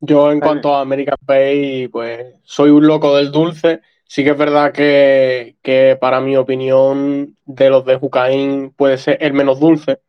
Yo 0.00 0.32
en 0.32 0.40
cuanto 0.40 0.74
a 0.74 0.80
American 0.80 1.18
Pay, 1.26 1.88
pues 1.88 2.34
soy 2.42 2.70
un 2.70 2.86
loco 2.86 3.16
del 3.16 3.32
dulce. 3.32 3.80
Sí 4.04 4.24
que 4.24 4.30
es 4.30 4.38
verdad 4.38 4.72
que, 4.72 5.98
para 6.00 6.20
mi 6.20 6.36
opinión 6.36 7.36
de 7.44 7.70
los 7.70 7.84
de 7.84 7.96
Jucaín 7.96 8.72
puede 8.72 8.98
ser 8.98 9.18
el 9.20 9.34
menos 9.34 9.60
dulce 9.60 10.00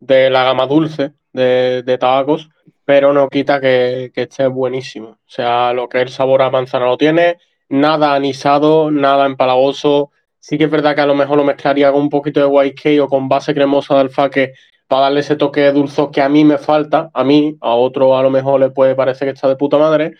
de 0.00 0.28
la 0.28 0.44
gama 0.44 0.66
dulce 0.66 1.12
de, 1.32 1.82
de 1.84 1.98
tabacos, 1.98 2.50
pero 2.84 3.12
no 3.12 3.28
quita 3.28 3.60
que, 3.60 4.10
esté 4.14 4.46
buenísimo. 4.46 5.08
O 5.08 5.18
sea, 5.26 5.72
lo 5.72 5.88
que 5.88 5.98
es 5.98 6.02
el 6.04 6.08
sabor 6.10 6.42
a 6.42 6.50
manzana 6.50 6.86
lo 6.86 6.96
tiene, 6.96 7.38
nada 7.68 8.14
anisado, 8.14 8.90
nada 8.90 9.26
empalagoso. 9.26 10.10
Sí 10.40 10.58
que 10.58 10.64
es 10.64 10.70
verdad 10.70 10.94
que 10.94 11.02
a 11.02 11.06
lo 11.06 11.14
mejor 11.14 11.36
lo 11.36 11.44
mezclaría 11.44 11.92
con 11.92 12.02
un 12.02 12.10
poquito 12.10 12.40
de 12.40 12.46
white 12.46 12.74
cake 12.74 13.00
o 13.00 13.08
con 13.08 13.28
base 13.28 13.54
cremosa 13.54 13.94
de 13.94 14.00
alfaque 14.00 14.52
para 14.88 15.02
darle 15.02 15.20
ese 15.20 15.36
toque 15.36 15.60
de 15.60 15.72
dulce 15.72 16.08
que 16.12 16.20
a 16.20 16.28
mí 16.28 16.44
me 16.44 16.58
falta, 16.58 17.10
a 17.14 17.24
mí, 17.24 17.56
a 17.60 17.74
otro 17.74 18.18
a 18.18 18.22
lo 18.22 18.30
mejor 18.30 18.60
le 18.60 18.70
puede 18.70 18.94
parecer 18.94 19.28
que 19.28 19.34
está 19.34 19.48
de 19.48 19.56
puta 19.56 19.78
madre, 19.78 20.16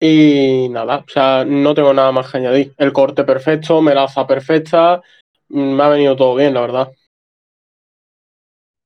y 0.00 0.68
nada, 0.70 1.04
o 1.06 1.08
sea, 1.08 1.44
no 1.44 1.74
tengo 1.74 1.92
nada 1.94 2.12
más 2.12 2.30
que 2.30 2.38
añadir. 2.38 2.74
El 2.76 2.92
corte 2.92 3.24
perfecto, 3.24 3.80
melaza 3.80 4.26
perfecta, 4.26 5.02
me 5.48 5.82
ha 5.82 5.88
venido 5.88 6.16
todo 6.16 6.34
bien, 6.34 6.54
la 6.54 6.60
verdad. 6.60 6.92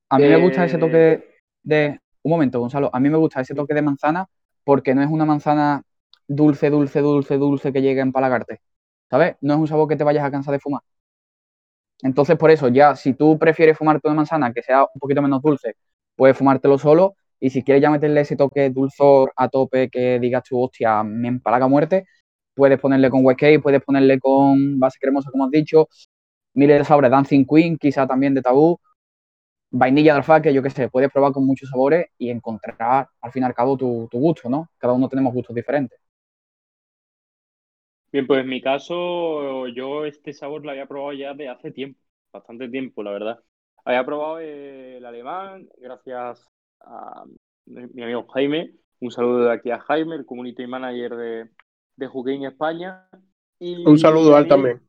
A 0.09 0.17
mí 0.17 0.27
me 0.27 0.41
gusta 0.41 0.65
ese 0.65 0.77
toque 0.77 1.39
de, 1.63 1.99
Un 2.23 2.31
momento, 2.31 2.59
Gonzalo. 2.59 2.89
A 2.93 2.99
mí 2.99 3.09
me 3.09 3.17
gusta 3.17 3.41
ese 3.41 3.55
toque 3.55 3.73
de 3.73 3.81
manzana 3.81 4.27
porque 4.63 4.93
no 4.95 5.01
es 5.01 5.09
una 5.09 5.25
manzana 5.25 5.83
dulce, 6.27 6.69
dulce, 6.69 7.01
dulce, 7.01 7.37
dulce 7.37 7.73
que 7.73 7.81
llegue 7.81 8.01
a 8.01 8.03
empalagarte. 8.03 8.61
¿Sabes? 9.09 9.37
No 9.41 9.53
es 9.55 9.59
un 9.59 9.67
sabor 9.67 9.87
que 9.87 9.95
te 9.95 10.03
vayas 10.03 10.23
a 10.25 10.31
cansar 10.31 10.53
de 10.53 10.59
fumar. 10.59 10.81
Entonces, 12.01 12.37
por 12.37 12.49
eso, 12.51 12.69
ya, 12.69 12.95
si 12.95 13.13
tú 13.13 13.37
prefieres 13.37 13.77
fumarte 13.77 14.07
una 14.07 14.15
manzana 14.15 14.53
que 14.53 14.61
sea 14.63 14.83
un 14.83 14.99
poquito 14.99 15.21
menos 15.21 15.41
dulce, 15.41 15.75
puedes 16.15 16.37
fumártelo 16.37 16.77
solo 16.77 17.15
y 17.39 17.49
si 17.49 17.63
quieres 17.63 17.81
ya 17.81 17.89
meterle 17.89 18.21
ese 18.21 18.35
toque 18.35 18.69
dulzor 18.69 19.31
a 19.35 19.49
tope 19.49 19.89
que 19.89 20.19
digas 20.19 20.43
tú, 20.43 20.61
hostia, 20.61 21.03
me 21.03 21.27
empalaga 21.27 21.67
muerte, 21.67 22.05
puedes 22.53 22.79
ponerle 22.79 23.09
con 23.09 23.25
West 23.25 23.41
puedes 23.63 23.81
ponerle 23.83 24.19
con 24.19 24.79
base 24.79 24.97
cremosa, 25.01 25.31
como 25.31 25.45
has 25.45 25.51
dicho, 25.51 25.87
miles 26.53 26.79
de 26.79 26.85
sabores, 26.85 27.11
Dancing 27.11 27.45
Queen, 27.45 27.77
quizá 27.77 28.07
también 28.07 28.33
de 28.33 28.41
tabú. 28.41 28.79
Vainilla 29.71 30.13
de 30.13 30.17
alfaque, 30.19 30.53
yo 30.53 30.63
qué 30.63 30.69
sé, 30.69 30.89
puedes 30.89 31.11
probar 31.11 31.31
con 31.31 31.45
muchos 31.45 31.69
sabores 31.69 32.07
y 32.17 32.29
encontrar 32.29 33.07
al 33.21 33.31
fin 33.31 33.43
y 33.43 33.45
al 33.45 33.53
cabo 33.53 33.77
tu, 33.77 34.09
gusto, 34.11 34.49
¿no? 34.49 34.69
Cada 34.77 34.93
uno 34.93 35.07
tenemos 35.07 35.33
gustos 35.33 35.55
diferentes. 35.55 35.99
Bien, 38.11 38.25
pues 38.25 38.41
en 38.41 38.49
mi 38.49 38.61
caso, 38.61 39.67
yo 39.67 40.05
este 40.05 40.33
sabor 40.33 40.63
lo 40.63 40.71
había 40.71 40.87
probado 40.87 41.13
ya 41.13 41.33
de 41.35 41.47
hace 41.47 41.71
tiempo, 41.71 41.99
bastante 42.33 42.67
tiempo, 42.67 43.03
la 43.03 43.11
verdad. 43.11 43.39
Había 43.85 44.03
probado 44.03 44.39
el 44.39 45.05
alemán, 45.05 45.69
gracias 45.77 46.49
a 46.81 47.23
mi 47.65 48.03
amigo 48.03 48.27
Jaime. 48.29 48.73
Un 48.99 49.11
saludo 49.11 49.45
de 49.45 49.53
aquí 49.53 49.71
a 49.71 49.79
Jaime, 49.79 50.15
el 50.15 50.25
community 50.25 50.65
manager 50.65 51.15
de, 51.15 51.49
de 51.95 52.47
España. 52.47 53.07
Y 53.59 53.85
un 53.85 53.99
saludo 53.99 54.35
a 54.35 54.39
él 54.39 54.47
también. 54.47 54.88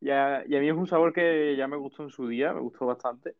Y 0.00 0.10
a, 0.10 0.44
mí 0.46 0.68
es 0.68 0.74
un 0.74 0.86
sabor 0.86 1.12
que 1.12 1.56
ya 1.56 1.66
me 1.68 1.76
gustó 1.76 2.02
en 2.02 2.10
su 2.10 2.28
día, 2.28 2.52
me 2.52 2.60
gustó 2.60 2.86
bastante. 2.86 3.36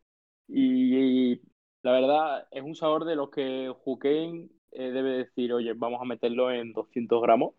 Y, 0.47 1.41
la 1.83 1.91
verdad 1.91 2.47
es 2.51 2.63
un 2.63 2.75
sabor 2.75 3.05
de 3.05 3.15
los 3.15 3.29
que 3.29 3.73
Juquein 3.83 4.51
eh, 4.71 4.91
debe 4.91 5.17
decir, 5.17 5.53
oye, 5.53 5.73
vamos 5.73 6.01
a 6.01 6.05
meterlo 6.05 6.51
en 6.51 6.73
200 6.73 7.21
gramos, 7.21 7.53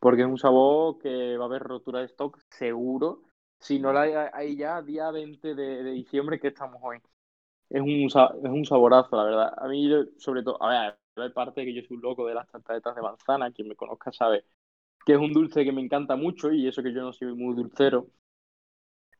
porque 0.00 0.22
es 0.22 0.28
un 0.28 0.38
sabor 0.38 0.98
que 0.98 1.36
va 1.36 1.44
a 1.44 1.48
haber 1.48 1.62
rotura 1.62 2.00
de 2.00 2.06
stock 2.06 2.38
seguro. 2.50 3.22
Si 3.60 3.78
no 3.78 3.92
la 3.92 4.30
hay 4.32 4.56
ya 4.56 4.82
día 4.82 5.10
20 5.10 5.54
de, 5.54 5.82
de 5.82 5.90
diciembre, 5.90 6.40
que 6.40 6.48
estamos 6.48 6.80
hoy. 6.82 6.98
Es 7.70 7.82
un, 7.82 7.90
es 7.90 8.50
un 8.50 8.64
saborazo, 8.64 9.16
la 9.16 9.24
verdad. 9.24 9.54
A 9.56 9.68
mí, 9.68 9.90
sobre 10.16 10.42
todo, 10.42 10.62
a 10.62 10.68
ver, 10.68 10.98
hay 11.16 11.30
parte 11.30 11.60
de 11.60 11.66
que 11.66 11.74
yo 11.74 11.82
soy 11.82 11.96
un 11.96 12.02
loco 12.02 12.26
de 12.26 12.34
las 12.34 12.48
tartaletas 12.48 12.94
de 12.96 13.02
manzana. 13.02 13.52
Quien 13.52 13.68
me 13.68 13.76
conozca 13.76 14.10
sabe 14.12 14.44
que 15.04 15.14
es 15.14 15.18
un 15.18 15.32
dulce 15.32 15.64
que 15.64 15.72
me 15.72 15.82
encanta 15.82 16.16
mucho 16.16 16.52
y 16.52 16.68
eso 16.68 16.82
que 16.82 16.92
yo 16.92 17.02
no 17.02 17.12
soy 17.12 17.34
muy 17.34 17.54
dulcero. 17.54 18.08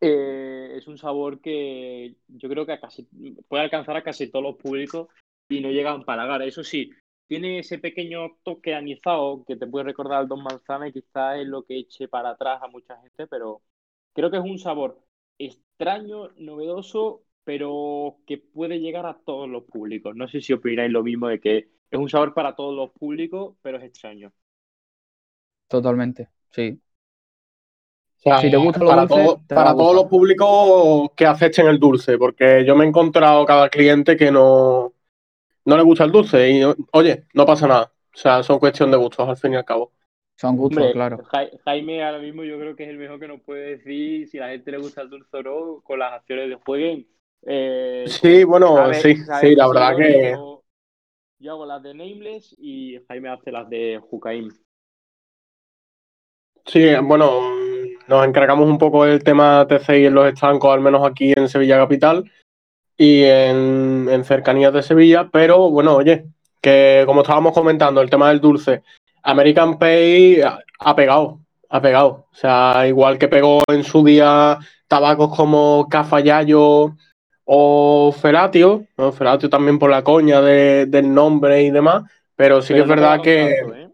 Eh, 0.00 0.74
es 0.76 0.86
un 0.86 0.96
sabor 0.96 1.40
que 1.40 2.16
yo 2.28 2.48
creo 2.48 2.64
que 2.64 2.78
casi, 2.78 3.08
puede 3.48 3.64
alcanzar 3.64 3.96
a 3.96 4.04
casi 4.04 4.30
todos 4.30 4.44
los 4.44 4.56
públicos 4.56 5.08
y 5.48 5.60
no 5.60 5.70
llega 5.70 5.92
a 5.92 5.96
empalagar. 5.96 6.42
Eso 6.42 6.62
sí, 6.62 6.90
tiene 7.26 7.58
ese 7.58 7.78
pequeño 7.78 8.36
toque 8.44 8.74
anizado 8.74 9.44
que 9.44 9.56
te 9.56 9.66
puede 9.66 9.86
recordar 9.86 10.20
al 10.20 10.28
Don 10.28 10.42
Manzana 10.42 10.88
y 10.88 10.92
quizás 10.92 11.38
es 11.40 11.46
lo 11.48 11.64
que 11.64 11.78
eche 11.78 12.06
para 12.06 12.30
atrás 12.30 12.62
a 12.62 12.68
mucha 12.68 12.96
gente, 13.00 13.26
pero 13.26 13.62
creo 14.12 14.30
que 14.30 14.36
es 14.36 14.44
un 14.44 14.58
sabor 14.58 15.00
extraño, 15.38 16.28
novedoso, 16.36 17.24
pero 17.44 18.18
que 18.26 18.38
puede 18.38 18.78
llegar 18.78 19.06
a 19.06 19.18
todos 19.24 19.48
los 19.48 19.64
públicos. 19.64 20.14
No 20.14 20.28
sé 20.28 20.40
si 20.40 20.52
opináis 20.52 20.92
lo 20.92 21.02
mismo 21.02 21.28
de 21.28 21.40
que 21.40 21.70
es 21.90 21.98
un 21.98 22.08
sabor 22.08 22.34
para 22.34 22.54
todos 22.54 22.74
los 22.74 22.90
públicos, 22.90 23.56
pero 23.62 23.78
es 23.78 23.84
extraño. 23.84 24.32
Totalmente, 25.66 26.28
sí 26.50 26.80
si 28.18 28.50
te 28.50 28.56
gusta 28.56 28.80
para, 28.80 29.06
para 29.06 29.74
todos 29.74 29.94
los 29.94 30.04
públicos 30.06 31.10
que 31.16 31.26
acepten 31.26 31.68
el 31.68 31.78
dulce, 31.78 32.18
porque 32.18 32.64
yo 32.64 32.74
me 32.76 32.84
he 32.84 32.88
encontrado 32.88 33.46
cada 33.46 33.68
cliente 33.68 34.16
que 34.16 34.30
no, 34.30 34.92
no 35.64 35.76
le 35.76 35.82
gusta 35.82 36.04
el 36.04 36.12
dulce 36.12 36.50
y 36.50 36.62
oye, 36.92 37.24
no 37.34 37.46
pasa 37.46 37.68
nada. 37.68 37.92
O 38.14 38.16
sea, 38.16 38.42
son 38.42 38.58
cuestión 38.58 38.90
de 38.90 38.96
gustos 38.96 39.28
al 39.28 39.36
fin 39.36 39.52
y 39.52 39.56
al 39.56 39.64
cabo. 39.64 39.92
Son 40.34 40.56
gustos, 40.56 40.92
claro. 40.92 41.22
Jaime 41.64 42.04
ahora 42.04 42.18
mismo 42.18 42.44
yo 42.44 42.58
creo 42.58 42.74
que 42.74 42.84
es 42.84 42.90
el 42.90 42.98
mejor 42.98 43.18
que 43.20 43.28
nos 43.28 43.40
puede 43.40 43.76
decir 43.76 44.28
si 44.28 44.38
a 44.38 44.46
la 44.46 44.52
gente 44.52 44.70
le 44.70 44.78
gusta 44.78 45.02
el 45.02 45.10
dulce 45.10 45.36
o 45.36 45.42
no 45.42 45.80
con 45.82 45.98
las 45.98 46.12
acciones 46.12 46.48
de 46.48 46.54
jueguen. 46.54 47.06
Eh, 47.42 48.04
sí, 48.06 48.44
bueno, 48.44 48.92
sí, 48.94 49.16
sí, 49.40 49.54
la 49.54 49.68
verdad 49.68 49.96
que... 49.96 50.36
Yo, 51.40 51.52
hago 51.52 51.66
las 51.66 51.82
de 51.82 51.94
Nameless 51.94 52.54
y 52.58 52.98
Jaime 53.06 53.28
hace 53.28 53.52
las 53.52 53.68
de 53.68 54.00
Jucaim. 54.10 54.48
Sí, 56.66 56.94
bueno, 57.02 57.52
nos 58.08 58.26
encargamos 58.26 58.68
un 58.68 58.78
poco 58.78 59.04
del 59.04 59.22
tema 59.22 59.66
TCI 59.68 60.06
en 60.06 60.14
los 60.14 60.26
estancos, 60.26 60.72
al 60.72 60.80
menos 60.80 61.06
aquí 61.06 61.32
en 61.36 61.48
Sevilla 61.48 61.76
Capital 61.76 62.30
y 62.96 63.22
en, 63.22 64.24
cercanías 64.24 64.72
de 64.72 64.82
Sevilla, 64.82 65.28
pero 65.30 65.70
bueno, 65.70 65.94
oye, 65.94 66.26
que 66.60 67.04
como 67.06 67.20
estábamos 67.20 67.52
comentando, 67.52 68.00
el 68.00 68.10
tema 68.10 68.28
del 68.28 68.40
dulce, 68.40 68.82
American 69.22 69.78
Pay 69.78 70.40
ha 70.40 70.96
pegado, 70.96 71.40
ha 71.68 71.80
pegado. 71.80 72.26
O 72.32 72.34
sea, 72.34 72.86
igual 72.88 73.18
que 73.18 73.28
pegó 73.28 73.62
en 73.68 73.84
su 73.84 74.02
día 74.02 74.58
tabacos 74.88 75.36
como 75.36 75.86
Cafayayo 75.88 76.96
o 77.44 78.12
Feratio, 78.12 78.86
¿no? 78.96 79.12
Feratio 79.12 79.48
también 79.48 79.78
por 79.78 79.90
la 79.90 80.02
coña 80.02 80.40
del 80.40 81.14
nombre 81.14 81.62
y 81.62 81.70
demás, 81.70 82.04
pero 82.34 82.62
sí 82.62 82.74
que 82.74 82.80
es 82.80 82.88
verdad 82.88 83.20
que... 83.22 83.50
¿eh? 83.50 83.90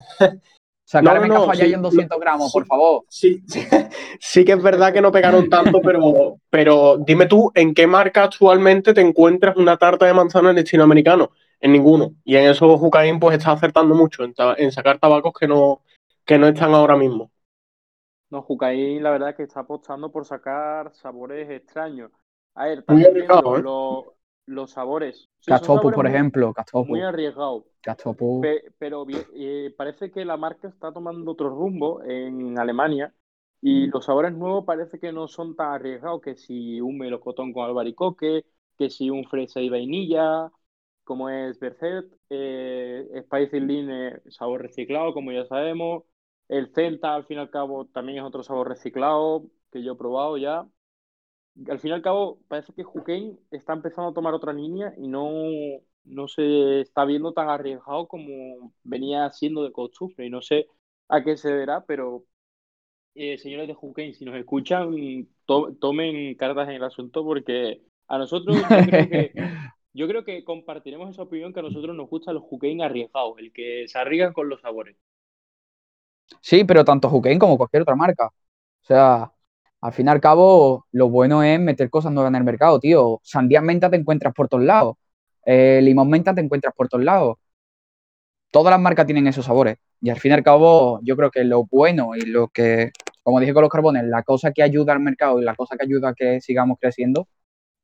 Sacarme 0.88 1.28
no, 1.28 1.46
no, 1.46 1.52
en 1.52 1.82
200 1.82 2.18
gramos, 2.18 2.50
por 2.50 2.64
favor. 2.64 3.04
Sí, 3.10 3.42
sí, 4.20 4.42
que 4.42 4.52
es 4.52 4.62
verdad 4.62 4.90
que 4.90 5.02
no 5.02 5.12
pegaron 5.12 5.50
tanto, 5.50 5.82
pero, 5.82 6.38
pero 6.48 6.96
dime 6.96 7.26
tú, 7.26 7.52
¿en 7.54 7.74
qué 7.74 7.86
marca 7.86 8.24
actualmente 8.24 8.94
te 8.94 9.02
encuentras 9.02 9.58
una 9.58 9.76
tarta 9.76 10.06
de 10.06 10.14
manzana 10.14 10.50
en 10.50 10.56
el 10.56 10.64
chino 10.64 10.84
americano? 10.84 11.32
En 11.60 11.72
ninguno. 11.72 12.14
Y 12.24 12.36
en 12.36 12.48
eso 12.48 12.78
Jucaín 12.78 13.20
pues 13.20 13.36
está 13.36 13.52
acertando 13.52 13.94
mucho, 13.94 14.24
en, 14.24 14.72
sacar 14.72 14.98
tabacos 14.98 15.34
que 15.38 15.46
no, 15.46 15.82
que 16.24 16.38
no 16.38 16.48
están 16.48 16.72
ahora 16.72 16.96
mismo. 16.96 17.30
No, 18.30 18.40
Jucaín 18.40 19.02
la 19.02 19.10
verdad 19.10 19.36
que 19.36 19.42
está 19.42 19.60
apostando 19.60 20.10
por 20.10 20.24
sacar 20.24 20.94
sabores 20.94 21.50
extraños. 21.50 22.12
A 22.54 22.64
ver, 22.64 22.82
también 22.84 23.14
¿eh? 23.14 23.26
Los 24.48 24.72
sabores. 24.72 25.28
Castopu, 25.46 25.92
por 25.92 26.06
ejemplo. 26.06 26.52
Muy 26.86 27.02
arriesgado. 27.02 27.66
pero 28.78 29.06
eh, 29.34 29.74
parece 29.76 30.10
que 30.10 30.24
la 30.24 30.36
marca 30.36 30.68
está 30.68 30.92
tomando 30.92 31.30
otro 31.30 31.50
rumbo 31.50 32.02
en 32.02 32.58
Alemania 32.58 33.14
y 33.60 33.86
mm. 33.86 33.90
los 33.92 34.04
sabores 34.04 34.32
nuevos 34.32 34.64
parece 34.64 34.98
que 34.98 35.12
no 35.12 35.28
son 35.28 35.54
tan 35.54 35.72
arriesgados 35.72 36.22
que 36.22 36.36
si 36.36 36.80
un 36.80 36.98
melocotón 36.98 37.52
con 37.52 37.64
albaricoque, 37.64 38.44
que 38.76 38.90
si 38.90 39.10
un 39.10 39.24
fresa 39.24 39.60
y 39.60 39.68
vainilla, 39.68 40.50
como 41.04 41.28
es 41.28 41.58
Berset, 41.58 42.06
eh, 42.30 43.22
Spicy 43.24 43.60
Line, 43.60 44.20
sabor 44.28 44.62
reciclado, 44.62 45.12
como 45.12 45.32
ya 45.32 45.44
sabemos. 45.46 46.04
El 46.48 46.72
Celta, 46.74 47.14
al 47.14 47.26
fin 47.26 47.36
y 47.38 47.40
al 47.40 47.50
cabo, 47.50 47.86
también 47.86 48.18
es 48.18 48.24
otro 48.24 48.42
sabor 48.42 48.68
reciclado 48.68 49.44
que 49.70 49.82
yo 49.82 49.92
he 49.92 49.96
probado 49.96 50.38
ya 50.38 50.66
al 51.68 51.80
fin 51.80 51.90
y 51.90 51.94
al 51.94 52.02
cabo, 52.02 52.38
parece 52.48 52.72
que 52.72 52.84
Juquein 52.84 53.38
está 53.50 53.72
empezando 53.72 54.10
a 54.10 54.14
tomar 54.14 54.34
otra 54.34 54.52
línea 54.52 54.94
y 54.96 55.08
no, 55.08 55.30
no 56.04 56.28
se 56.28 56.80
está 56.80 57.04
viendo 57.04 57.32
tan 57.32 57.48
arriesgado 57.48 58.06
como 58.06 58.72
venía 58.84 59.30
siendo 59.30 59.64
de 59.64 59.72
costumbre. 59.72 60.26
Y 60.26 60.30
no 60.30 60.42
sé 60.42 60.66
a 61.08 61.22
qué 61.24 61.36
se 61.36 61.52
verá, 61.52 61.84
pero 61.84 62.24
eh, 63.14 63.38
señores 63.38 63.66
de 63.68 63.74
Juquein, 63.74 64.14
si 64.14 64.24
nos 64.24 64.36
escuchan, 64.36 65.28
tomen 65.46 66.34
cartas 66.36 66.68
en 66.68 66.74
el 66.76 66.84
asunto 66.84 67.24
porque 67.24 67.82
a 68.06 68.18
nosotros 68.18 68.56
yo 69.92 70.08
creo, 70.08 70.24
que, 70.24 70.44
compartiremos 70.44 71.10
esa 71.10 71.22
opinión 71.22 71.52
que 71.52 71.60
a 71.60 71.64
nosotros 71.64 71.96
nos 71.96 72.08
gusta 72.08 72.30
el 72.30 72.38
Juquein 72.38 72.82
arriesgado, 72.82 73.36
el 73.38 73.52
que 73.52 73.86
se 73.88 73.98
arriesgan 73.98 74.32
con 74.32 74.48
los 74.48 74.60
sabores. 74.60 74.96
Sí, 76.40 76.64
pero 76.64 76.84
tanto 76.84 77.08
Juquein 77.08 77.38
como 77.38 77.56
cualquier 77.56 77.82
otra 77.82 77.96
marca. 77.96 78.26
O 78.26 78.84
sea, 78.84 79.32
al 79.80 79.92
fin 79.92 80.06
y 80.06 80.10
al 80.10 80.20
cabo, 80.20 80.86
lo 80.92 81.08
bueno 81.08 81.42
es 81.42 81.60
meter 81.60 81.90
cosas 81.90 82.12
nuevas 82.12 82.30
en 82.30 82.36
el 82.36 82.44
mercado, 82.44 82.80
tío. 82.80 83.20
Sandía 83.22 83.60
menta 83.60 83.90
te 83.90 83.96
encuentras 83.96 84.34
por 84.34 84.48
todos 84.48 84.64
lados. 84.64 84.96
Eh, 85.46 85.80
limón 85.82 86.10
menta 86.10 86.34
te 86.34 86.40
encuentras 86.40 86.74
por 86.74 86.88
todos 86.88 87.04
lados. 87.04 87.36
Todas 88.50 88.70
las 88.70 88.80
marcas 88.80 89.06
tienen 89.06 89.26
esos 89.26 89.44
sabores. 89.44 89.76
Y 90.00 90.10
al 90.10 90.18
fin 90.18 90.30
y 90.32 90.34
al 90.34 90.42
cabo, 90.42 91.00
yo 91.02 91.16
creo 91.16 91.30
que 91.30 91.44
lo 91.44 91.64
bueno 91.66 92.16
y 92.16 92.22
lo 92.22 92.48
que, 92.48 92.92
como 93.22 93.40
dije 93.40 93.52
con 93.52 93.62
los 93.62 93.70
carbones, 93.70 94.04
la 94.04 94.22
cosa 94.22 94.52
que 94.52 94.62
ayuda 94.62 94.92
al 94.92 95.00
mercado 95.00 95.40
y 95.40 95.44
la 95.44 95.54
cosa 95.54 95.76
que 95.76 95.84
ayuda 95.84 96.10
a 96.10 96.14
que 96.14 96.40
sigamos 96.40 96.78
creciendo, 96.80 97.28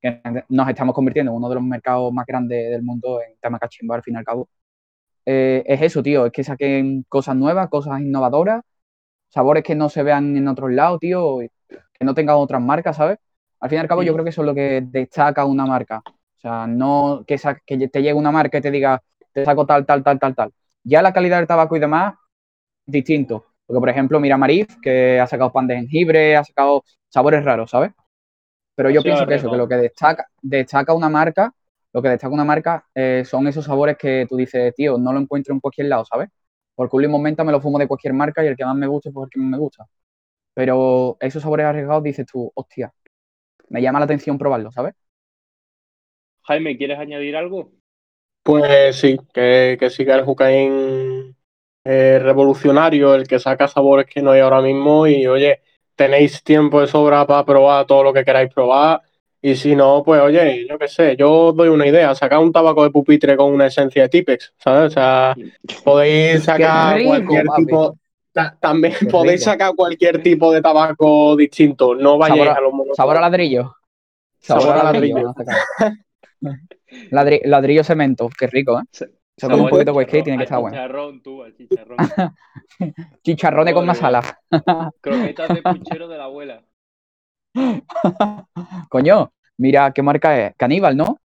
que 0.01 0.23
nos 0.49 0.69
estamos 0.69 0.95
convirtiendo 0.95 1.33
en 1.33 1.37
uno 1.39 1.49
de 1.49 1.57
los 1.57 1.65
mercados 1.65 2.13
más 2.13 2.27
grandes 2.27 2.71
del 2.71 2.83
mundo 2.83 3.21
en 3.23 3.37
tema 3.41 3.59
cachimba, 3.59 3.97
al 3.97 4.03
fin 4.03 4.15
y 4.15 4.19
al 4.19 4.25
cabo, 4.25 4.49
eh, 5.27 5.65
es 5.67 5.83
eso, 5.83 6.03
tío. 6.03 6.27
Es 6.27 6.33
que 6.33 6.45
saquen 6.45 7.05
cosas 7.09 7.37
nuevas, 7.37 7.69
cosas 7.69 8.01
innovadoras, 8.01 8.63
sabores 9.29 9.65
que 9.65 9.75
no 9.75 9.89
se 9.91 10.03
vean 10.03 10.37
en 10.37 10.49
otros 10.49 10.73
lados, 10.73 11.01
tío 11.01 11.41
que 11.69 12.05
no 12.05 12.15
tengan 12.15 12.37
otras 12.37 12.61
marcas, 12.61 12.97
¿sabes? 12.97 13.19
Al 13.61 13.71
fin 13.71 13.79
y 13.79 13.81
al 13.81 13.89
cabo, 13.89 14.03
yo 14.03 14.13
creo 14.13 14.25
que 14.25 14.31
eso 14.31 14.43
es 14.43 14.47
lo 14.47 14.55
que 14.55 14.83
destaca 14.85 15.45
una 15.45 15.67
marca. 15.67 16.03
O 16.07 16.41
sea, 16.41 16.67
no 16.67 17.25
que, 17.27 17.39
que 17.65 17.89
te 17.89 18.03
llegue 18.03 18.15
una 18.15 18.31
marca 18.31 18.59
y 18.59 18.61
te 18.61 18.71
diga, 18.71 19.03
te 19.33 19.45
saco 19.45 19.65
tal, 19.67 19.87
tal, 19.87 20.03
tal, 20.03 20.19
tal, 20.19 20.35
tal. 20.35 20.53
Ya 20.83 21.01
la 21.03 21.13
calidad 21.13 21.39
del 21.39 21.47
tabaco 21.47 21.77
y 21.77 21.81
demás, 21.81 22.15
distinto. 22.85 23.47
Porque, 23.67 23.81
por 23.81 23.89
ejemplo, 23.89 24.21
mira 24.21 24.37
Marif, 24.37 24.77
que 24.83 25.19
ha 25.19 25.27
sacado 25.27 25.53
pan 25.53 25.67
de 25.67 25.77
jengibre, 25.77 26.37
ha 26.37 26.45
sacado 26.45 26.85
sabores 27.09 27.45
raros, 27.45 27.71
¿sabes? 27.71 27.93
Pero 28.75 28.91
yo 28.91 29.03
pienso 29.03 29.27
que 29.27 29.37
eso, 29.37 29.51
que 29.51 29.57
lo 29.57 29.69
que 29.69 29.77
destaca, 29.77 30.27
destaca 30.43 30.93
una 30.93 31.09
marca, 31.09 31.53
lo 31.93 32.03
que 32.03 32.09
destaca 32.09 32.35
una 32.35 32.45
marca 32.45 32.85
eh, 32.95 33.23
son 33.25 33.47
esos 33.47 33.65
sabores 33.65 33.97
que 33.97 34.27
tú 34.29 34.37
dices, 34.37 34.75
tío, 34.75 34.99
no 34.99 35.13
lo 35.13 35.21
encuentro 35.21 35.55
en 35.55 35.61
cualquier 35.61 35.87
lado, 35.87 36.05
¿sabes? 36.05 36.29
Porque 36.75 36.97
un 36.97 37.11
momento 37.11 37.45
me 37.45 37.53
lo 37.53 37.61
fumo 37.61 37.79
de 37.79 37.87
cualquier 37.87 38.15
marca 38.15 38.45
y 38.45 38.49
el 38.49 38.57
que 38.57 38.65
más 38.65 38.75
me 38.77 38.89
gusta 38.89 39.11
es 39.11 39.15
el 39.17 39.31
que 39.31 39.39
más 39.41 39.51
me 39.51 39.59
gusta. 39.59 39.87
Pero 40.55 41.17
esos 41.21 41.43
sabores 41.43 41.67
arriesgados 41.67 42.03
dices 42.05 42.27
tú, 42.27 42.51
hostia, 42.55 42.93
me 43.71 43.83
llama 43.83 44.01
la 44.01 44.07
atención 44.07 44.39
probarlo, 44.39 44.73
¿sabes? 44.73 44.95
Jaime, 46.43 46.77
¿quieres 46.79 46.99
añadir 46.99 47.37
algo? 47.37 47.73
Pues 48.43 48.97
sí, 48.97 49.17
que, 49.33 49.77
que 49.81 49.89
que 49.89 50.03
el 50.13 50.25
Jucaín 50.25 51.37
es 51.85 52.23
revolucionario, 52.23 53.15
el 53.15 53.27
que 53.27 53.39
saca 53.39 53.69
sabores 53.69 54.07
que 54.07 54.21
no 54.23 54.33
hay 54.33 54.41
ahora 54.41 54.61
mismo 54.61 55.07
y 55.07 55.27
oye, 55.27 55.63
tenéis 55.97 56.43
tiempo 56.43 56.81
de 56.81 56.87
sobra 56.87 57.27
para 57.27 57.45
probar 57.45 57.87
todo 57.87 58.03
lo 58.05 58.13
que 58.13 58.25
queráis 58.25 58.53
probar 58.53 59.01
Y 59.41 59.57
si 59.57 59.75
no, 59.77 60.03
pues 60.05 60.21
oye, 60.23 60.67
yo 60.69 60.79
qué 60.79 60.89
sé, 60.89 61.17
yo 61.17 61.49
os 61.49 61.57
doy 61.57 61.69
una 61.69 61.87
idea, 61.87 62.15
sacar 62.15 62.39
un 62.41 62.53
tabaco 62.53 62.83
de 62.85 62.91
pupitre 62.91 63.37
con 63.37 63.53
una 63.53 63.67
esencia 63.69 64.03
de 64.05 64.09
Tipex, 64.11 64.55
¿sabes? 64.59 64.89
O 64.89 64.91
sea, 64.91 65.39
podéis 65.83 66.45
sacar 66.45 67.03
cualquier 67.03 67.51
tipo, 67.53 67.99
también 68.61 68.95
podéis 69.11 69.45
sacar 69.45 69.75
cualquier 69.75 70.23
tipo 70.23 70.53
de 70.53 70.61
tabaco 70.61 71.37
distinto, 71.37 71.95
no 71.95 72.19
vayáis 72.19 72.49
a, 72.49 72.61
los 72.61 72.97
Sabor 72.97 73.17
a 73.17 73.21
ladrillo. 73.21 73.77
Sabor, 74.41 74.77
a 74.77 74.85
ladrillo. 74.85 75.35
ladrillo 77.11 77.85
cemento, 77.85 78.29
qué 78.37 78.47
rico, 78.47 78.81
¿eh? 78.81 79.07
Con 79.41 79.53
un 79.53 79.69
poquito 79.69 79.93
de 79.93 79.99
whisky 79.99 80.23
tiene 80.23 80.39
que 80.39 80.45
estar 80.45 80.61
bueno. 80.61 80.77
Chicharrón, 80.77 81.23
tú, 81.23 81.43
al 81.43 81.57
chicharrón. 81.57 81.97
Chicharrones 83.25 83.75
con 83.75 83.87
masala. 83.87 84.23
Croquetas 85.01 85.49
de 85.49 85.63
puchero 85.63 86.07
de 86.07 86.19
la 86.19 86.25
abuela. 86.25 86.63
Coño, 88.89 89.33
mira 89.59 89.93
qué 89.93 90.03
marca 90.03 90.41
es. 90.41 90.55
Caníbal, 90.57 90.97
¿no? 90.97 91.19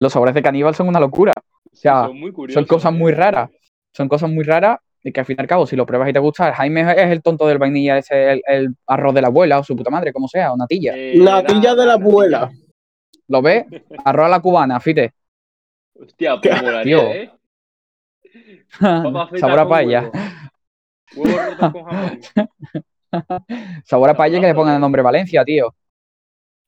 Los 0.00 0.12
sabores 0.12 0.34
de 0.34 0.42
caníbal 0.42 0.74
son 0.74 0.88
una 0.88 1.00
locura. 1.00 1.34
O 1.70 1.76
sea, 1.76 2.08
son, 2.48 2.64
cosas 2.64 2.92
muy 2.92 3.12
¿eh? 3.12 3.14
raras. 3.14 3.50
Son 3.92 4.08
cosas 4.08 4.30
muy 4.30 4.44
raras 4.44 4.78
y 5.02 5.12
que 5.12 5.20
al 5.20 5.26
fin 5.26 5.36
y 5.38 5.42
al 5.42 5.46
cabo, 5.46 5.66
si 5.66 5.76
lo 5.76 5.86
pruebas 5.86 6.08
y 6.08 6.12
te 6.12 6.18
gusta, 6.18 6.52
Jaime 6.52 6.80
es 6.80 7.10
el 7.10 7.22
tonto 7.22 7.46
del 7.46 7.58
vainilla, 7.58 7.98
ese 7.98 8.40
el, 8.46 8.74
arroz 8.86 9.14
de 9.14 9.22
la 9.22 9.28
abuela 9.28 9.58
o 9.58 9.64
su 9.64 9.76
puta 9.76 9.90
madre, 9.90 10.12
como 10.12 10.28
sea, 10.28 10.52
o 10.52 10.56
natilla. 10.56 10.94
Eh, 10.96 11.14
natilla 11.16 11.74
de 11.74 11.86
la 11.86 11.94
abuela. 11.94 12.50
¿Lo 13.28 13.42
ves? 13.42 13.64
Arroz 14.04 14.26
a 14.26 14.28
la 14.28 14.40
cubana, 14.40 14.80
fíjate. 14.80 15.12
Hostia, 16.00 16.40
pues 16.40 16.62
molaría, 16.62 17.16
¿eh? 17.16 17.30
Sabor 18.80 19.58
a 19.58 19.68
paella. 19.68 20.10
Sabor 23.84 24.10
a 24.10 24.14
paella 24.14 24.40
que 24.40 24.46
le 24.46 24.54
pongan 24.54 24.76
el 24.76 24.80
nombre 24.80 25.02
Valencia, 25.02 25.44
tío. 25.44 25.74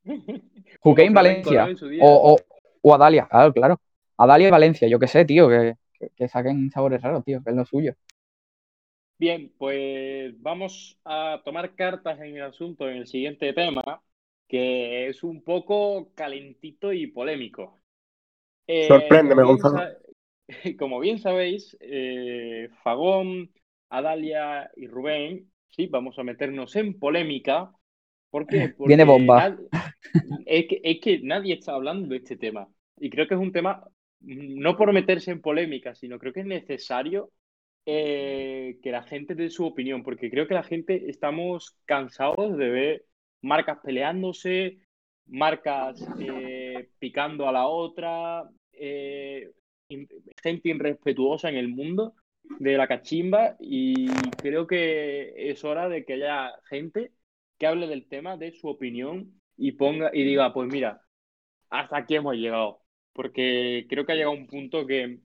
Juquein 0.81 1.13
Valencia. 1.13 1.69
O, 2.01 2.33
o, 2.33 2.37
o, 2.83 2.95
Adalia, 2.95 3.27
claro, 3.29 3.53
claro. 3.53 3.81
Adalia 4.17 4.49
y 4.49 4.51
Valencia, 4.51 4.89
yo 4.89 4.99
qué 4.99 5.07
sé, 5.07 5.25
tío, 5.25 5.49
que, 5.49 5.75
que, 6.17 6.29
saquen 6.29 6.71
sabores 6.71 7.03
raros, 7.03 7.25
tío, 7.25 7.43
que 7.43 7.51
es 7.51 7.57
lo 7.57 7.65
suyo. 7.65 7.95
Bien, 9.21 9.53
pues 9.59 10.33
vamos 10.41 10.99
a 11.05 11.43
tomar 11.45 11.75
cartas 11.75 12.19
en 12.21 12.37
el 12.37 12.43
asunto 12.43 12.89
en 12.89 12.97
el 12.97 13.07
siguiente 13.07 13.53
tema, 13.53 14.03
que 14.49 15.09
es 15.09 15.23
un 15.23 15.45
poco 15.45 16.11
calentito 16.15 16.91
y 16.91 17.07
polémico. 17.09 17.79
Eh, 18.67 18.89
Sorpréndeme, 18.89 19.43
Gonzalo. 19.43 19.91
Como 20.79 20.99
bien 21.01 21.19
sabéis, 21.19 21.77
eh, 21.81 22.71
Fagón, 22.83 23.51
Adalia 23.91 24.71
y 24.75 24.87
Rubén, 24.87 25.53
sí, 25.69 25.87
vamos 25.87 26.19
a 26.19 26.25
meternos 26.25 26.75
en 26.77 26.99
polémica. 26.99 27.71
¿Por 28.31 28.47
qué? 28.47 28.71
Porque 28.79 28.89
Viene 28.89 29.05
bomba. 29.05 29.55
es, 30.47 30.67
que, 30.67 30.81
es 30.83 30.99
que 30.99 31.21
nadie 31.21 31.53
está 31.53 31.75
hablando 31.75 32.09
de 32.09 32.17
este 32.17 32.39
tema. 32.39 32.69
Y 32.99 33.11
creo 33.11 33.29
que 33.29 33.35
es 33.35 33.41
un 33.41 33.53
tema, 33.53 33.87
no 34.21 34.79
por 34.79 34.91
meterse 34.95 35.31
en 35.31 35.43
polémica, 35.43 35.95
sino 35.95 36.19
creo 36.19 36.33
que 36.33 36.41
es 36.41 36.47
necesario 36.47 37.31
eh, 37.87 38.79
que 38.83 38.91
la 38.91 39.03
gente 39.03 39.35
dé 39.35 39.51
su 39.51 39.65
opinión, 39.65 40.03
porque 40.03 40.31
creo 40.31 40.47
que 40.47 40.55
la 40.55 40.63
gente 40.63 41.11
estamos 41.11 41.77
cansados 41.85 42.57
de 42.57 42.69
ver 42.71 43.05
marcas 43.43 43.79
peleándose, 43.83 44.79
marcas 45.27 46.05
picando 46.99 47.49
a 47.49 47.53
la 47.53 47.67
otra, 47.67 48.49
eh, 48.73 49.51
gente 50.43 50.69
irrespetuosa 50.69 51.49
en 51.49 51.57
el 51.57 51.69
mundo 51.69 52.15
de 52.59 52.77
la 52.77 52.89
cachimba 52.89 53.57
y 53.61 54.09
creo 54.39 54.67
que 54.67 55.33
es 55.51 55.65
hora 55.65 55.89
de 55.89 56.05
que 56.05 56.15
haya 56.15 56.53
gente 56.69 57.13
que 57.59 57.67
hable 57.67 57.87
del 57.87 58.09
tema, 58.09 58.37
de 58.37 58.53
su 58.53 58.69
opinión 58.69 59.41
y 59.57 59.73
ponga 59.73 60.11
y 60.13 60.25
diga, 60.25 60.53
pues 60.55 60.71
mira, 60.73 61.03
hasta 61.71 61.99
aquí 61.99 62.17
hemos 62.17 62.35
llegado. 62.37 62.83
Porque 63.13 63.87
creo 63.89 64.07
que 64.07 64.13
ha 64.13 64.15
llegado 64.15 64.33
un 64.33 64.47
punto 64.47 64.87
que, 64.87 65.21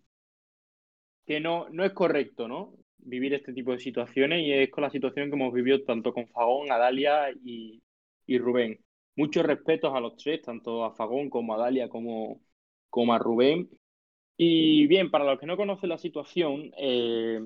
que 1.26 1.40
no, 1.40 1.68
no 1.70 1.84
es 1.86 1.94
correcto, 1.94 2.48
¿no? 2.48 2.76
Vivir 2.98 3.34
este 3.34 3.54
tipo 3.54 3.72
de 3.72 3.80
situaciones 3.80 4.42
y 4.44 4.52
es 4.54 4.70
con 4.70 4.84
la 4.84 4.90
situación 4.90 5.30
que 5.30 5.36
hemos 5.36 5.54
vivido 5.54 5.84
tanto 5.84 6.14
con 6.14 6.28
Fagón, 6.28 6.72
Adalia 6.72 7.32
y, 7.44 7.82
y 8.26 8.38
Rubén. 8.40 8.80
Muchos 9.16 9.46
respetos 9.46 9.94
a 9.96 10.00
los 10.00 10.18
tres, 10.18 10.42
tanto 10.42 10.84
a 10.84 10.94
Fagón 10.96 11.30
como 11.30 11.54
a 11.54 11.58
Dalia 11.58 11.90
como, 11.90 12.42
como 12.90 13.14
a 13.14 13.20
Rubén. 13.20 13.70
Y 14.38 14.88
bien, 14.88 15.12
para 15.12 15.26
los 15.26 15.40
que 15.40 15.46
no 15.46 15.58
conocen 15.58 15.90
la 15.90 15.98
situación, 15.98 16.72
eh, 16.78 17.42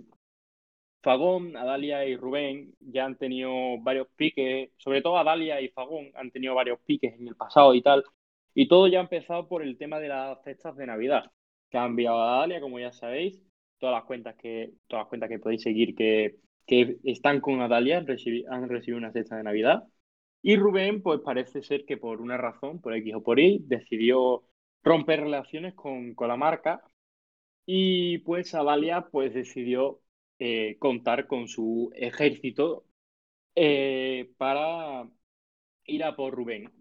Fagón, 1.02 1.56
Adalia 1.56 2.06
y 2.06 2.15
Rubén 2.18 2.76
ya 2.80 3.06
han 3.06 3.18
tenido 3.18 3.52
varios 3.80 4.08
piques, 4.15 4.72
sobre 4.78 5.02
todo 5.02 5.18
Adalia 5.18 5.62
y 5.62 5.70
Fagón 5.70 6.12
han 6.15 6.32
tenido 6.32 6.56
varios 6.56 6.80
piques 6.82 7.13
en 7.13 7.28
el 7.28 7.36
pasado 7.36 7.74
y 7.74 7.82
tal. 7.82 8.04
Y 8.54 8.68
todo 8.68 8.88
ya 8.88 9.00
ha 9.00 9.04
empezado 9.04 9.48
por 9.48 9.62
el 9.63 9.78
tema 9.78 10.00
de 10.00 10.10
las 10.10 10.42
cestas 10.44 10.76
de 10.76 10.88
Navidad, 10.88 11.32
que 11.70 11.78
ha 11.78 11.86
enviado 11.86 12.20
a 12.22 12.38
Adalia, 12.38 12.62
como 12.62 12.80
ya 12.80 12.92
sabéis, 12.92 13.42
todas 13.80 13.96
las 13.96 14.06
cuentas 14.06 14.36
que, 14.36 14.74
todas 14.88 15.04
las 15.04 15.10
cuentas 15.10 15.30
que 15.30 15.39
podéis 15.39 15.63
seguir 15.63 15.96
que, 15.96 16.38
que 16.68 16.98
están 17.04 17.42
con 17.42 17.62
Adalia 17.62 17.98
han 18.00 18.08
recibido, 18.08 18.98
una 18.98 19.12
cesta 19.12 19.38
de 19.38 19.44
Navidad. 19.44 19.84
Y 20.42 20.56
Rubén, 20.58 21.02
pues 21.02 21.22
parece 21.22 21.63
ser 21.63 21.86
que 21.86 21.98
por 21.98 22.22
una 22.22 22.38
razón, 22.38 22.82
por 22.82 22.96
X 22.96 23.15
o 23.15 23.24
por 23.24 23.39
Y, 23.39 23.60
decidió 23.68 24.44
romper 24.84 25.22
relaciones 25.22 25.74
con, 25.76 26.15
con 26.15 26.30
la 26.30 26.38
marca 26.38 26.82
y 27.65 28.20
pues 28.20 28.56
Avalia 28.56 29.10
pues 29.12 29.34
decidió 29.34 30.02
eh, 30.39 30.78
contar 30.80 31.28
con 31.28 31.48
su 31.48 31.92
ejército 31.96 32.86
eh, 33.56 34.32
para 34.38 35.10
ir 35.86 36.04
a 36.04 36.15
por 36.15 36.34
Rubén. 36.36 36.72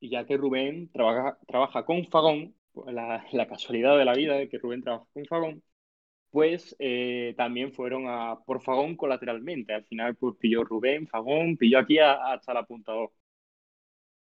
Y 0.00 0.10
ya 0.10 0.26
que 0.26 0.36
Rubén 0.36 0.90
trabaja, 0.92 1.38
trabaja 1.48 1.84
con 1.84 2.06
Fagón, 2.06 2.54
pues, 2.72 2.94
la, 2.94 3.26
la, 3.32 3.48
casualidad 3.48 3.98
de 3.98 4.04
la 4.04 4.14
vida 4.14 4.34
de 4.36 4.48
que 4.48 4.58
Rubén 4.58 4.82
trabaja 4.82 5.06
con 5.12 5.24
Fagón, 5.26 5.62
pues 6.36 6.76
eh, 6.78 7.32
también 7.34 7.72
fueron 7.72 8.04
a 8.08 8.38
por 8.44 8.60
Fagón 8.60 8.94
colateralmente. 8.94 9.72
Al 9.72 9.86
final 9.86 10.16
pues 10.16 10.36
pilló 10.38 10.64
Rubén, 10.64 11.08
Fagón, 11.08 11.56
pilló 11.56 11.78
aquí 11.78 11.98
hasta 11.98 12.52
la 12.52 12.66
punta 12.66 12.92
2. 12.92 13.10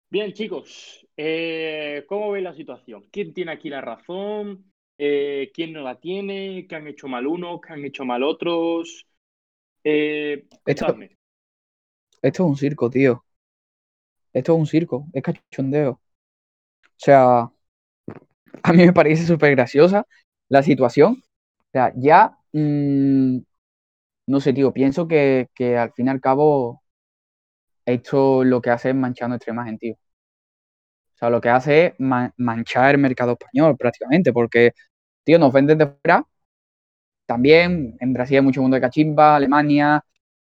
Bien, 0.09 0.31
chicos, 0.31 1.05
eh, 1.17 2.05
¿cómo 2.07 2.31
veis 2.31 2.45
la 2.45 2.55
situación? 2.55 3.05
¿Quién 3.11 3.33
tiene 3.33 3.51
aquí 3.51 3.67
la 3.67 3.81
razón? 3.81 4.71
Eh, 4.97 5.51
¿Quién 5.53 5.73
no 5.73 5.81
la 5.81 5.99
tiene? 5.99 6.65
¿Qué 6.69 6.75
han 6.77 6.87
hecho 6.87 7.09
mal 7.09 7.27
unos? 7.27 7.59
¿Qué 7.59 7.73
han 7.73 7.83
hecho 7.83 8.05
mal 8.05 8.23
otros? 8.23 9.05
Eh, 9.83 10.47
esto, 10.65 10.97
esto, 12.21 12.43
es 12.43 12.49
un 12.49 12.55
circo, 12.55 12.89
tío. 12.89 13.25
Esto 14.31 14.53
es 14.53 14.59
un 14.59 14.67
circo, 14.67 15.05
es 15.11 15.21
cachondeo. 15.21 15.91
O 15.91 16.95
sea, 16.95 17.51
a 18.63 18.71
mí 18.71 18.85
me 18.85 18.93
parece 18.93 19.25
súper 19.25 19.51
graciosa 19.51 20.07
la 20.47 20.63
situación. 20.63 21.21
O 21.75 21.77
sea, 21.77 21.91
ya, 21.97 22.37
mmm, 22.53 23.39
no 24.27 24.39
sé, 24.41 24.53
tío, 24.53 24.73
pienso 24.73 25.07
que, 25.07 25.49
que 25.55 25.77
al 25.77 25.93
fin 25.93 26.07
y 26.07 26.09
al 26.11 26.21
cabo 26.21 26.83
esto 27.85 28.43
lo 28.43 28.61
que 28.61 28.69
hace 28.69 28.89
es 28.89 28.95
manchar 28.95 29.29
nuestra 29.29 29.51
imagen, 29.53 29.77
tío. 29.79 29.95
O 31.13 31.17
sea, 31.17 31.29
lo 31.29 31.39
que 31.41 31.49
hace 31.49 31.85
es 31.87 31.93
manchar 32.37 32.95
el 32.95 33.01
mercado 33.01 33.33
español 33.33 33.77
prácticamente, 33.77 34.33
porque, 34.33 34.71
tío, 35.23 35.39
nos 35.39 35.53
venden 35.53 35.77
de 35.77 35.87
fuera. 35.87 36.25
También 37.25 37.95
en 37.99 38.13
Brasil 38.13 38.37
hay 38.37 38.43
mucho 38.43 38.61
mundo 38.61 38.75
de 38.75 38.81
cachimba, 38.81 39.35
Alemania, 39.35 40.03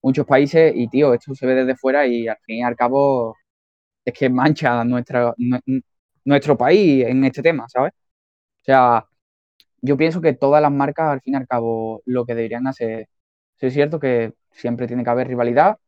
muchos 0.02 0.26
países, 0.26 0.72
y, 0.76 0.88
tío, 0.88 1.14
esto 1.14 1.34
se 1.34 1.46
ve 1.46 1.54
desde 1.54 1.76
fuera 1.76 2.06
y 2.06 2.28
al 2.28 2.38
fin 2.44 2.58
y 2.58 2.62
al 2.64 2.76
cabo 2.76 3.36
es 4.04 4.14
que 4.14 4.28
mancha 4.30 4.84
nuestra, 4.84 5.34
nuestro 6.24 6.56
país 6.58 7.06
en 7.06 7.24
este 7.24 7.42
tema, 7.42 7.68
¿sabes? 7.68 7.92
O 7.94 8.64
sea, 8.64 9.06
yo 9.82 9.96
pienso 9.96 10.20
que 10.20 10.32
todas 10.34 10.62
las 10.62 10.72
marcas, 10.72 11.08
al 11.08 11.20
fin 11.22 11.34
y 11.34 11.36
al 11.38 11.46
cabo, 11.48 12.02
lo 12.06 12.26
que 12.26 12.34
deberían 12.34 12.66
hacer, 12.66 13.08
sí 13.56 13.66
es 13.66 13.74
cierto 13.74 14.00
que 14.00 14.34
siempre 14.52 14.86
tiene 14.86 15.04
que 15.04 15.10
haber 15.10 15.28
rivalidad, 15.28 15.78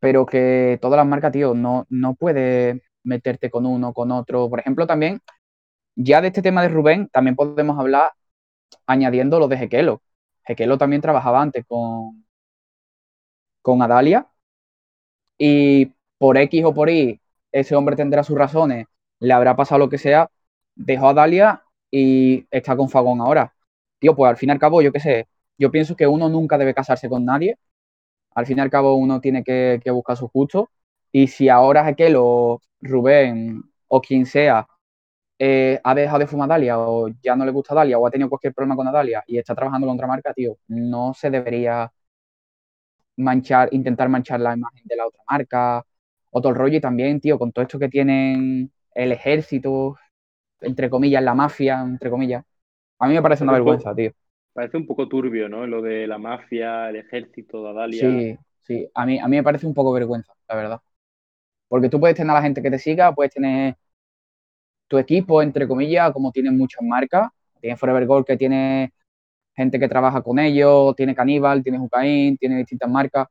pero 0.00 0.26
que 0.26 0.78
todas 0.80 0.96
las 0.98 1.06
marcas, 1.06 1.32
tío, 1.32 1.54
no, 1.54 1.86
no 1.88 2.14
puede 2.14 2.82
meterte 3.02 3.50
con 3.50 3.66
uno, 3.66 3.92
con 3.92 4.10
otro. 4.12 4.48
Por 4.50 4.60
ejemplo, 4.60 4.86
también, 4.86 5.20
ya 5.96 6.20
de 6.20 6.28
este 6.28 6.42
tema 6.42 6.62
de 6.62 6.68
Rubén, 6.68 7.08
también 7.10 7.36
podemos 7.36 7.78
hablar 7.78 8.12
añadiendo 8.86 9.38
lo 9.40 9.48
de 9.48 9.58
Jequelo. 9.58 10.02
Jequelo 10.46 10.78
también 10.78 11.02
trabajaba 11.02 11.42
antes 11.42 11.64
con, 11.66 12.24
con 13.62 13.82
Adalia 13.82 14.28
y 15.38 15.92
por 16.18 16.36
X 16.38 16.64
o 16.64 16.74
por 16.74 16.90
Y, 16.90 17.20
ese 17.52 17.76
hombre 17.76 17.96
tendrá 17.96 18.22
sus 18.22 18.38
razones, 18.38 18.86
le 19.20 19.32
habrá 19.32 19.56
pasado 19.56 19.78
lo 19.80 19.88
que 19.88 19.98
sea, 19.98 20.30
dejó 20.74 21.08
a 21.10 21.14
Dalia 21.14 21.62
y 21.90 22.46
está 22.50 22.76
con 22.76 22.88
Fagón 22.88 23.20
ahora. 23.20 23.54
Tío, 23.98 24.14
pues 24.16 24.30
al 24.30 24.36
fin 24.36 24.50
y 24.50 24.52
al 24.52 24.58
cabo, 24.58 24.82
yo 24.82 24.92
qué 24.92 25.00
sé, 25.00 25.28
yo 25.58 25.70
pienso 25.70 25.96
que 25.96 26.06
uno 26.06 26.28
nunca 26.28 26.58
debe 26.58 26.74
casarse 26.74 27.08
con 27.08 27.24
nadie, 27.24 27.58
al 28.34 28.46
fin 28.46 28.58
y 28.58 28.60
al 28.60 28.70
cabo 28.70 28.96
uno 28.96 29.20
tiene 29.20 29.44
que, 29.44 29.80
buscar 29.92 30.16
su 30.16 30.28
justo. 30.28 30.70
Y 31.12 31.28
si 31.28 31.48
ahora 31.48 31.86
Aquel 31.86 32.16
o 32.18 32.60
Rubén 32.80 33.62
o 33.88 34.00
quien 34.00 34.26
sea 34.26 34.66
eh, 35.38 35.80
ha 35.84 35.94
dejado 35.94 36.20
de 36.20 36.26
fumar 36.26 36.48
Dalia 36.48 36.78
o 36.78 37.08
ya 37.22 37.36
no 37.36 37.44
le 37.44 37.52
gusta 37.52 37.74
Dalia 37.74 37.98
o 37.98 38.06
ha 38.06 38.10
tenido 38.10 38.28
cualquier 38.30 38.54
problema 38.54 38.76
con 38.76 38.92
Dalia 38.92 39.22
y 39.26 39.38
está 39.38 39.54
trabajando 39.54 39.86
con 39.86 39.96
otra 39.96 40.06
marca, 40.08 40.32
tío, 40.34 40.58
no 40.68 41.14
se 41.14 41.30
debería 41.30 41.92
manchar, 43.16 43.68
intentar 43.72 44.08
manchar 44.08 44.40
la 44.40 44.54
imagen 44.54 44.82
de 44.84 44.96
la 44.96 45.06
otra 45.06 45.22
marca 45.28 45.84
otro 46.30 46.52
rollo 46.54 46.76
y 46.78 46.80
también, 46.80 47.20
tío, 47.20 47.38
con 47.38 47.52
todo 47.52 47.62
esto 47.64 47.78
que 47.78 47.88
tienen 47.88 48.70
el 48.94 49.12
ejército, 49.12 49.96
entre 50.60 50.90
comillas, 50.90 51.22
la 51.22 51.34
mafia, 51.34 51.80
entre 51.80 52.10
comillas. 52.10 52.44
A 52.98 53.08
mí 53.08 53.14
me 53.14 53.22
parece 53.22 53.44
una 53.44 53.52
vergüenza, 53.52 53.94
tío. 53.94 54.12
Parece 54.52 54.76
un 54.76 54.86
poco 54.86 55.06
turbio, 55.06 55.48
¿no? 55.48 55.66
Lo 55.66 55.82
de 55.82 56.06
la 56.06 56.18
mafia, 56.18 56.88
el 56.88 56.96
ejército, 56.96 57.62
de 57.62 57.70
Adalia. 57.70 58.00
Sí, 58.00 58.38
sí. 58.62 58.88
A 58.94 59.04
mí, 59.04 59.18
a 59.18 59.28
mí 59.28 59.36
me 59.36 59.42
parece 59.42 59.66
un 59.66 59.74
poco 59.74 59.92
vergüenza, 59.92 60.32
la 60.48 60.54
verdad. 60.56 60.80
Porque 61.68 61.88
tú 61.88 62.00
puedes 62.00 62.16
tener 62.16 62.30
a 62.30 62.34
la 62.34 62.42
gente 62.42 62.62
que 62.62 62.70
te 62.70 62.78
siga, 62.78 63.14
puedes 63.14 63.34
tener 63.34 63.76
tu 64.88 64.98
equipo, 64.98 65.42
entre 65.42 65.68
comillas, 65.68 66.12
como 66.12 66.32
tienen 66.32 66.56
muchas 66.56 66.82
marcas. 66.82 67.28
Tienes 67.60 67.78
Forever 67.78 68.06
Gold 68.06 68.26
que 68.26 68.36
tiene 68.36 68.92
gente 69.54 69.78
que 69.78 69.88
trabaja 69.88 70.22
con 70.22 70.38
ellos, 70.38 70.94
tiene 70.96 71.14
Caníbal, 71.14 71.62
tiene 71.62 71.78
Jucaín, 71.78 72.36
tiene 72.36 72.58
distintas 72.58 72.90
marcas. 72.90 73.26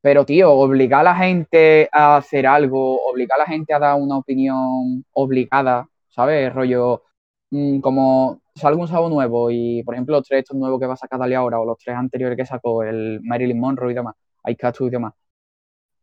Pero, 0.00 0.26
tío, 0.26 0.52
obligar 0.52 1.00
a 1.00 1.04
la 1.04 1.16
gente 1.16 1.88
a 1.90 2.18
hacer 2.18 2.46
algo, 2.46 3.06
obligar 3.06 3.40
a 3.40 3.44
la 3.44 3.46
gente 3.48 3.72
a 3.72 3.78
dar 3.78 3.96
una 4.00 4.18
opinión 4.18 5.04
obligada, 5.12 5.88
¿sabes? 6.14 6.52
Rollo, 6.52 7.02
mm, 7.50 7.80
como 7.80 8.40
salga 8.54 8.80
un 8.80 8.88
sábado 8.88 9.10
nuevo 9.10 9.50
y, 9.50 9.82
por 9.82 9.94
ejemplo, 9.94 10.16
los 10.16 10.26
tres 10.26 10.40
estos 10.40 10.56
nuevos 10.56 10.80
que 10.80 10.86
va 10.86 10.94
a 10.94 10.96
sacar 10.96 11.18
Dali 11.18 11.34
ahora 11.34 11.60
o 11.60 11.64
los 11.64 11.78
tres 11.78 11.96
anteriores 11.96 12.36
que 12.36 12.46
sacó, 12.46 12.82
el 12.84 13.20
Marilyn 13.22 13.58
Monroe 13.58 13.92
y 13.92 13.94
demás, 13.94 14.14
Aikachu 14.44 14.86
y 14.86 14.90
demás, 14.90 15.14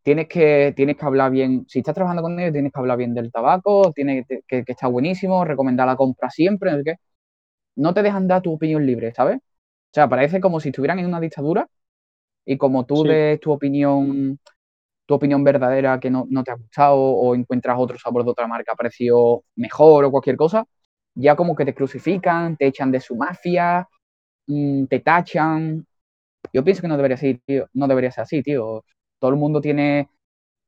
tienes 0.03 0.27
que, 0.27 0.73
tienes 0.75 0.97
que 0.97 1.05
hablar 1.05 1.31
bien, 1.31 1.65
si 1.67 1.79
estás 1.79 1.95
trabajando 1.95 2.23
con 2.23 2.39
ellos, 2.39 2.53
tienes 2.53 2.71
que 2.73 2.79
hablar 2.79 2.97
bien 2.97 3.13
del 3.13 3.31
tabaco, 3.31 3.91
tienes 3.93 4.25
que, 4.27 4.41
que, 4.47 4.63
está 4.67 4.87
buenísimo, 4.87 5.45
recomendar 5.45 5.87
la 5.87 5.95
compra 5.95 6.29
siempre, 6.29 6.71
no 6.71 6.83
No 7.75 7.93
te 7.93 8.03
dejan 8.03 8.27
dar 8.27 8.41
tu 8.41 8.53
opinión 8.53 8.85
libre, 8.85 9.13
¿sabes? 9.13 9.37
O 9.37 9.93
sea, 9.93 10.09
parece 10.09 10.41
como 10.41 10.59
si 10.59 10.69
estuvieran 10.69 10.99
en 10.99 11.07
una 11.07 11.19
dictadura 11.19 11.67
y 12.45 12.57
como 12.57 12.85
tú 12.85 13.03
des 13.03 13.39
tu 13.39 13.51
opinión, 13.51 14.39
tu 15.11 15.15
opinión 15.15 15.43
verdadera 15.43 15.99
que 15.99 16.09
no, 16.09 16.25
no, 16.29 16.43
te 16.43 16.51
ha 16.51 16.55
gustado 16.55 16.95
o 16.97 17.35
encuentras 17.35 17.75
otro 17.77 17.97
sabor 17.99 18.23
de 18.23 18.31
otra 18.31 18.47
marca 18.47 18.75
parecido 18.75 19.43
mejor 19.55 20.05
o 20.05 20.11
cualquier 20.11 20.37
cosa, 20.37 20.65
ya 21.15 21.35
como 21.35 21.55
que 21.55 21.65
te 21.65 21.75
crucifican, 21.75 22.55
te 22.57 22.67
echan 22.67 22.91
de 22.91 23.01
su 23.01 23.15
mafia, 23.17 23.87
mm, 24.47 24.85
te 24.87 24.99
tachan. 25.01 25.85
Yo 26.53 26.63
pienso 26.63 26.81
que 26.81 26.87
no 26.89 26.97
debería 26.97 27.17
ser, 27.17 27.39
tío, 27.45 27.67
no 27.73 27.87
debería 27.87 28.11
ser 28.11 28.23
así, 28.23 28.43
tío. 28.43 28.85
Todo 29.19 29.31
el 29.31 29.37
mundo 29.37 29.61
tiene 29.61 30.09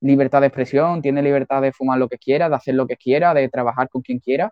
libertad 0.01 0.41
de 0.41 0.47
expresión, 0.47 1.01
tiene 1.01 1.21
libertad 1.23 1.61
de 1.61 1.73
fumar 1.73 1.99
lo 1.99 2.09
que 2.09 2.17
quiera, 2.19 2.49
de 2.49 2.55
hacer 2.55 2.75
lo 2.75 2.87
que 2.87 2.97
quiera, 2.97 3.33
de 3.33 3.49
trabajar 3.49 3.89
con 3.89 4.01
quien 4.01 4.19
quiera. 4.19 4.51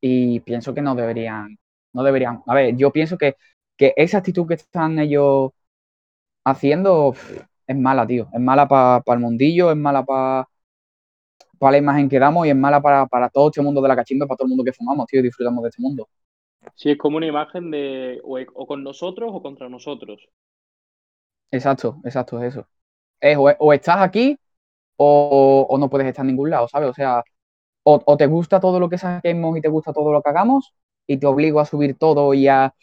Y 0.00 0.40
pienso 0.40 0.74
que 0.74 0.82
no 0.82 0.94
deberían, 0.94 1.58
no 1.92 2.02
deberían. 2.02 2.42
A 2.46 2.54
ver, 2.54 2.76
yo 2.76 2.90
pienso 2.92 3.16
que, 3.18 3.36
que 3.76 3.94
esa 3.96 4.18
actitud 4.18 4.46
que 4.48 4.54
están 4.54 4.98
ellos 4.98 5.52
haciendo 6.44 7.14
es 7.66 7.76
mala, 7.76 8.06
tío. 8.06 8.28
Es 8.32 8.40
mala 8.40 8.68
para 8.68 9.02
el 9.06 9.18
mundillo, 9.18 9.70
es 9.70 9.76
mala 9.76 10.04
para 10.04 10.48
para 11.62 11.72
la 11.72 11.78
imagen 11.78 12.08
que 12.08 12.18
damos 12.18 12.44
y 12.44 12.50
es 12.50 12.56
mala 12.56 12.82
para, 12.82 13.28
todo 13.28 13.46
este 13.46 13.62
mundo 13.62 13.80
de 13.80 13.86
la 13.86 13.94
cachimba, 13.94 14.26
para 14.26 14.36
todo 14.36 14.46
el 14.46 14.48
mundo 14.48 14.64
que 14.64 14.72
fumamos, 14.72 15.06
tío, 15.06 15.20
y 15.20 15.22
disfrutamos 15.22 15.62
de 15.62 15.68
este 15.68 15.80
mundo. 15.80 16.08
Sí, 16.74 16.90
es 16.90 16.98
como 16.98 17.18
una 17.18 17.26
imagen 17.26 17.70
de 17.70 18.20
o, 18.24 18.66
con 18.66 18.82
nosotros 18.82 19.30
o 19.32 19.40
contra 19.40 19.68
nosotros. 19.68 20.28
Exacto, 21.52 22.00
exacto, 22.02 22.42
es 22.42 22.54
eso. 22.56 22.66
Es 23.20 23.38
o, 23.38 23.72
estás 23.72 23.98
aquí 23.98 24.36
o, 24.96 25.76
no 25.78 25.88
puedes 25.88 26.08
estar 26.08 26.24
en 26.24 26.32
ningún 26.32 26.50
lado, 26.50 26.66
¿sabes? 26.66 26.90
O 26.90 26.94
sea, 26.94 27.22
o, 27.84 28.16
te 28.16 28.26
gusta 28.26 28.58
todo 28.58 28.80
lo 28.80 28.88
que 28.88 28.98
saquemos 28.98 29.56
y 29.56 29.60
te 29.60 29.68
gusta 29.68 29.92
todo 29.92 30.12
lo 30.12 30.20
que 30.20 30.30
hagamos 30.30 30.74
y 31.06 31.16
te 31.18 31.28
obligo 31.28 31.60
a 31.60 31.64
subir 31.64 31.96
todo 31.96 32.34
y 32.34 32.48
a... 32.48 32.74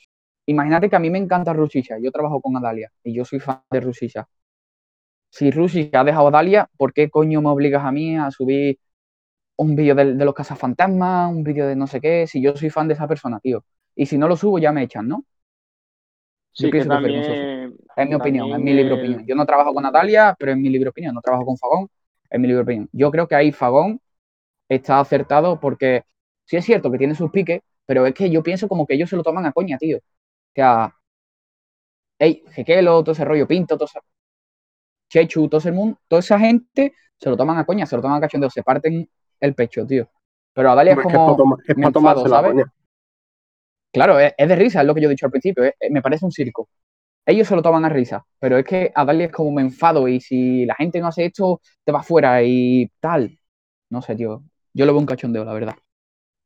Imagínate 0.45 0.89
que 0.89 0.95
a 0.95 0.99
mí 0.99 1.09
me 1.09 1.17
encanta 1.17 1.51
Rushisha, 1.51 1.97
yo 1.99 2.13
trabajo 2.13 2.39
con 2.39 2.55
Adalia 2.55 2.89
y 3.03 3.13
yo 3.13 3.25
soy 3.25 3.41
fan 3.41 3.61
de 3.69 3.81
Rushisha 3.81 4.29
si 5.29 5.51
Rusi 5.51 5.89
ha 5.93 6.03
dejado 6.03 6.27
a 6.27 6.31
Dalia, 6.31 6.69
¿por 6.77 6.93
qué 6.93 7.09
coño 7.09 7.41
me 7.41 7.49
obligas 7.49 7.83
a 7.83 7.91
mí 7.91 8.17
a 8.17 8.31
subir 8.31 8.79
un 9.57 9.75
vídeo 9.75 9.95
de, 9.95 10.05
los 10.15 10.33
cazafantasmas, 10.33 11.31
un 11.31 11.43
vídeo 11.43 11.67
de 11.67 11.75
no 11.75 11.87
sé 11.87 12.01
qué, 12.01 12.27
si 12.27 12.41
yo 12.41 12.55
soy 12.55 12.69
fan 12.69 12.87
de 12.87 12.95
esa 12.95 13.07
persona, 13.07 13.39
tío? 13.39 13.63
Y 13.95 14.05
si 14.05 14.17
no 14.17 14.27
lo 14.27 14.35
subo, 14.35 14.59
ya 14.59 14.71
me 14.71 14.83
echan, 14.83 15.07
¿no? 15.07 15.25
Sí, 16.51 16.69
que 16.71 16.83
también, 16.85 17.73
es 17.95 18.07
mi 18.07 18.15
opinión, 18.15 18.51
es 18.51 18.59
mi 18.59 18.73
libro 18.73 18.95
opinión. 18.95 19.25
Yo 19.25 19.35
no 19.35 19.45
trabajo 19.45 19.73
con 19.73 19.83
Natalia, 19.83 20.35
pero 20.37 20.51
es 20.51 20.57
mi 20.57 20.69
libro 20.69 20.89
opinión. 20.89 21.13
No 21.13 21.21
trabajo 21.21 21.45
con 21.45 21.57
Fagón, 21.57 21.87
es 22.29 22.39
mi 22.39 22.47
libro 22.47 22.63
opinión. 22.63 22.89
Yo 22.91 23.11
creo 23.11 23.27
que 23.27 23.35
ahí 23.35 23.51
Fagón 23.51 24.01
está 24.69 24.99
acertado 24.99 25.59
porque 25.59 26.03
sí 26.45 26.57
es 26.57 26.65
cierto 26.65 26.91
que 26.91 26.97
tiene 26.97 27.15
sus 27.15 27.31
piques, 27.31 27.61
pero 27.85 28.05
es 28.05 28.13
que 28.13 28.29
yo 28.29 28.43
pienso 28.43 28.67
como 28.67 28.85
que 28.87 28.95
ellos 28.95 29.09
se 29.09 29.15
lo 29.15 29.23
toman 29.23 29.45
a 29.45 29.51
coña, 29.53 29.77
tío. 29.77 29.97
O 29.97 30.01
sea, 30.55 30.93
hey, 32.19 32.43
Jequelo, 32.51 33.03
todo 33.03 33.11
ese 33.13 33.25
rollo 33.25 33.47
pinto, 33.47 33.77
todo 33.77 33.85
ese... 33.85 33.99
Chechu, 35.09 35.49
todo, 35.49 35.61
el 35.67 35.73
mundo, 35.73 35.99
toda 36.07 36.19
esa 36.19 36.39
gente 36.39 36.93
se 37.17 37.29
lo 37.29 37.35
toman 37.35 37.57
a 37.57 37.65
coña, 37.65 37.85
se 37.85 37.95
lo 37.95 38.01
toman 38.01 38.17
a 38.17 38.21
cachondeo, 38.21 38.49
se 38.49 38.63
parten 38.63 39.09
el 39.39 39.55
pecho, 39.55 39.85
tío. 39.85 40.09
Pero 40.53 40.71
a 40.71 40.75
Dalia 40.75 40.93
es 40.93 40.99
como. 40.99 41.57
Es 41.65 41.75
para 41.75 42.27
¿sabes? 42.27 42.65
Claro, 43.91 44.19
es, 44.19 44.33
de 44.37 44.55
risa, 44.55 44.81
es 44.81 44.87
lo 44.87 44.93
que 44.93 45.01
yo 45.01 45.07
he 45.07 45.11
dicho 45.11 45.25
al 45.25 45.31
principio. 45.31 45.63
me 45.89 46.01
parece 46.01 46.25
un 46.25 46.31
circo. 46.31 46.69
Ellos 47.25 47.47
se 47.47 47.55
lo 47.55 47.61
toman 47.61 47.85
a 47.85 47.89
risa, 47.89 48.25
pero 48.39 48.57
es 48.57 48.65
que 48.65 48.91
a 48.93 49.05
Dalia 49.05 49.25
es 49.25 49.31
como 49.31 49.51
me 49.51 49.61
enfado 49.61 50.07
y 50.07 50.19
si 50.19 50.65
la 50.65 50.75
gente 50.75 50.99
no 50.99 51.07
hace 51.07 51.25
esto, 51.25 51.61
te 51.83 51.91
va 51.91 52.03
fuera 52.03 52.41
y 52.43 52.91
tal. 52.99 53.37
No 53.89 54.01
sé, 54.01 54.15
tío. 54.15 54.43
Yo 54.73 54.85
lo 54.85 54.93
veo 54.93 54.99
un 54.99 55.05
cachondeo, 55.05 55.43
la 55.43 55.53
verdad. 55.53 55.75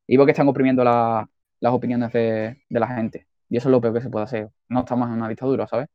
Y 0.08 0.17
veo 0.17 0.26
que 0.26 0.32
están 0.32 0.47
oprimiendo 0.47 0.84
las 0.84 1.73
opiniones 1.73 2.12
de, 2.13 2.63
de 2.69 2.80
la 2.80 2.88
gente. 2.88 3.28
Y 3.49 3.58
eso 3.58 3.69
es 3.69 3.71
lo 3.71 3.82
peor 3.82 3.93
que 3.93 4.02
se 4.02 4.10
puede 4.10 4.26
hacer. 4.26 4.49
No 4.69 4.80
estamos 4.82 5.08
en 5.08 5.15
una 5.15 5.30
dictadura, 5.30 5.67
¿sabes? 5.67 5.88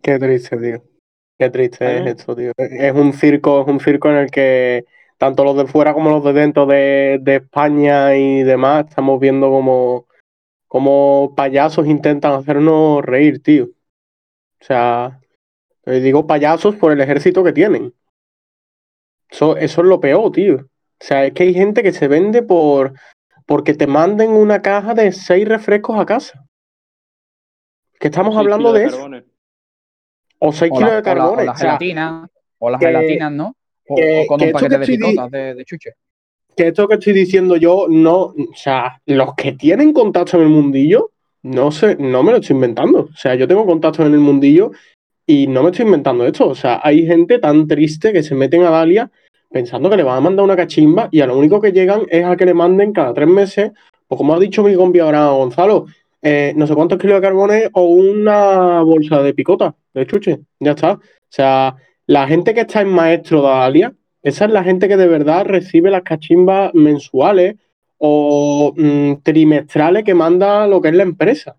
Qué 0.00 0.18
triste, 0.18 0.56
tío. 0.56 0.82
Qué 1.38 1.50
triste 1.50 1.98
es 1.98 2.06
esto, 2.06 2.36
tío. 2.36 2.52
Es 2.56 2.94
un 2.94 3.12
circo, 3.12 3.62
es 3.62 3.68
un 3.68 3.80
circo 3.80 4.10
en 4.10 4.16
el 4.16 4.30
que 4.30 4.84
tanto 5.18 5.44
los 5.44 5.56
de 5.56 5.66
fuera 5.66 5.92
como 5.92 6.10
los 6.10 6.22
de 6.22 6.32
dentro 6.32 6.66
de, 6.66 7.20
España 7.26 8.14
y 8.16 8.44
demás 8.44 8.86
estamos 8.88 9.18
viendo 9.18 9.50
como, 9.50 10.06
como 10.68 11.34
payasos 11.36 11.86
intentan 11.86 12.32
hacernos 12.32 13.04
reír, 13.04 13.42
tío. 13.42 13.64
O 13.64 14.64
sea, 14.64 15.20
digo 15.84 16.28
payasos 16.28 16.76
por 16.76 16.92
el 16.92 17.00
ejército 17.00 17.42
que 17.42 17.52
tienen. 17.52 17.92
Eso, 19.28 19.56
eso 19.56 19.80
es 19.80 19.86
lo 19.86 19.98
peor, 19.98 20.30
tío. 20.30 20.56
O 20.56 21.04
sea, 21.04 21.26
es 21.26 21.32
que 21.32 21.42
hay 21.42 21.54
gente 21.54 21.82
que 21.82 21.92
se 21.92 22.06
vende 22.06 22.42
por 22.42 22.92
porque 23.46 23.74
te 23.74 23.88
manden 23.88 24.30
una 24.30 24.62
caja 24.62 24.94
de 24.94 25.10
seis 25.10 25.48
refrescos 25.48 25.98
a 25.98 26.06
casa. 26.06 26.44
Que 27.98 28.08
estamos 28.08 28.36
hablando 28.36 28.72
de 28.72 28.84
eso. 28.84 29.08
O 30.44 30.52
6 30.52 30.72
kilos 30.72 30.92
de 30.96 31.02
carbón. 31.02 31.38
O, 31.38 31.42
la, 31.44 31.54
gelatina, 31.54 32.28
o 32.58 32.68
las 32.68 32.80
gelatinas, 32.80 33.30
¿no? 33.30 33.54
O, 33.88 34.26
con 34.26 34.42
un 34.42 34.50
paquete 34.50 34.78
de 34.78 34.86
picotas 34.86 35.30
de, 35.30 35.64
chuche. 35.64 35.90
Que 36.56 36.68
esto 36.68 36.88
que 36.88 36.94
estoy 36.94 37.12
diciendo 37.12 37.56
yo, 37.56 37.86
no, 37.88 38.22
o 38.22 38.34
sea, 38.56 39.00
los 39.06 39.34
que 39.36 39.52
tienen 39.52 39.92
contacto 39.92 40.36
en 40.38 40.42
el 40.42 40.48
mundillo, 40.48 41.12
no 41.42 41.70
sé, 41.70 41.94
no 41.94 42.24
me 42.24 42.32
lo 42.32 42.38
estoy 42.38 42.56
inventando. 42.56 43.08
O 43.12 43.16
sea, 43.16 43.36
yo 43.36 43.46
tengo 43.46 43.64
contacto 43.64 44.04
en 44.04 44.14
el 44.14 44.18
mundillo 44.18 44.72
y 45.24 45.46
no 45.46 45.62
me 45.62 45.70
estoy 45.70 45.86
inventando 45.86 46.26
esto. 46.26 46.48
O 46.48 46.56
sea, 46.56 46.80
hay 46.82 47.06
gente 47.06 47.38
tan 47.38 47.68
triste 47.68 48.12
que 48.12 48.24
se 48.24 48.34
meten 48.34 48.64
a 48.64 48.70
Dalia 48.70 49.12
pensando 49.48 49.88
que 49.90 49.96
le 49.96 50.02
van 50.02 50.18
a 50.18 50.22
mandar 50.22 50.44
una 50.44 50.56
cachimba 50.56 51.08
y 51.12 51.20
a 51.20 51.26
lo 51.26 51.38
único 51.38 51.60
que 51.60 51.70
llegan 51.70 52.02
es 52.08 52.24
a 52.24 52.36
que 52.36 52.46
le 52.46 52.54
manden 52.54 52.92
cada 52.92 53.14
tres 53.14 53.28
meses, 53.28 53.70
o 54.08 54.16
como 54.16 54.34
ha 54.34 54.40
dicho 54.40 54.64
mi 54.64 54.74
compi 54.74 54.98
ahora 54.98 55.28
Gonzalo, 55.28 55.86
eh, 56.22 56.52
no 56.56 56.66
sé 56.66 56.74
cuántos 56.74 56.98
kilos 56.98 57.16
de 57.16 57.26
carbones 57.26 57.70
o 57.72 57.82
una 57.82 58.80
bolsa 58.82 59.22
de 59.22 59.34
picota, 59.34 59.74
de 59.92 60.06
chuche, 60.06 60.40
ya 60.60 60.70
está. 60.70 60.92
O 60.92 61.00
sea, 61.28 61.76
la 62.06 62.26
gente 62.28 62.54
que 62.54 62.60
está 62.60 62.80
en 62.80 62.88
maestro 62.88 63.42
de 63.42 63.48
Alia, 63.48 63.94
esa 64.22 64.44
es 64.44 64.52
la 64.52 64.62
gente 64.62 64.88
que 64.88 64.96
de 64.96 65.08
verdad 65.08 65.44
recibe 65.44 65.90
las 65.90 66.02
cachimbas 66.02 66.72
mensuales 66.74 67.56
o 67.98 68.72
mm, 68.76 69.22
trimestrales 69.22 70.04
que 70.04 70.14
manda 70.14 70.66
lo 70.66 70.80
que 70.80 70.88
es 70.88 70.94
la 70.94 71.02
empresa. 71.02 71.56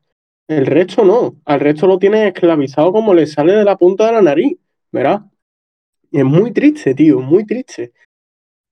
El 0.47 0.65
resto 0.65 1.03
no, 1.03 1.35
al 1.45 1.59
resto 1.59 1.87
lo 1.87 1.97
tiene 1.99 2.27
esclavizado 2.27 2.91
como 2.91 3.13
le 3.13 3.27
sale 3.27 3.53
de 3.53 3.63
la 3.63 3.77
punta 3.77 4.07
de 4.07 4.13
la 4.13 4.21
nariz, 4.21 4.57
¿verdad? 4.91 5.21
Y 6.11 6.19
es 6.19 6.25
muy 6.25 6.51
triste, 6.51 6.93
tío, 6.93 7.19
muy 7.19 7.45
triste. 7.45 7.93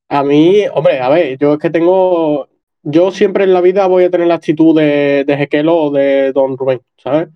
A 0.10 0.24
mí, 0.24 0.64
hombre, 0.74 1.00
a 1.00 1.10
ver, 1.10 1.38
yo 1.38 1.54
es 1.54 1.60
que 1.60 1.70
tengo, 1.70 2.48
yo 2.84 3.12
siempre 3.12 3.44
en 3.44 3.54
la 3.54 3.62
vida 3.62 3.88
voy 3.88 4.04
a 4.06 4.12
tener 4.12 4.28
la 4.28 4.36
actitud 4.36 4.76
de, 4.76 5.24
de 5.26 5.38
Jequelo 5.38 5.76
o 5.76 5.92
de 5.92 6.32
Don 6.34 6.58
Rubén, 6.58 6.82
¿sabes? 6.98 7.30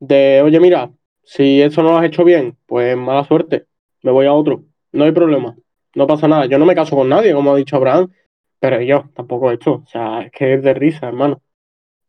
De, 0.00 0.42
oye, 0.42 0.60
mira, 0.60 0.90
si 1.22 1.62
eso 1.62 1.82
no 1.82 1.92
lo 1.92 1.98
has 1.98 2.06
hecho 2.06 2.24
bien, 2.24 2.56
pues 2.66 2.96
mala 2.96 3.24
suerte, 3.24 3.66
me 4.02 4.10
voy 4.10 4.26
a 4.26 4.32
otro, 4.32 4.64
no 4.92 5.04
hay 5.04 5.12
problema, 5.12 5.56
no 5.94 6.06
pasa 6.06 6.28
nada. 6.28 6.46
Yo 6.46 6.58
no 6.58 6.66
me 6.66 6.74
caso 6.74 6.96
con 6.96 7.08
nadie, 7.08 7.32
como 7.32 7.52
ha 7.52 7.56
dicho 7.56 7.76
Abraham, 7.76 8.10
pero 8.58 8.80
yo 8.80 9.10
tampoco 9.14 9.50
hecho, 9.50 9.82
o 9.84 9.86
sea, 9.86 10.22
es 10.22 10.32
que 10.32 10.54
es 10.54 10.62
de 10.62 10.74
risa, 10.74 11.08
hermano. 11.08 11.42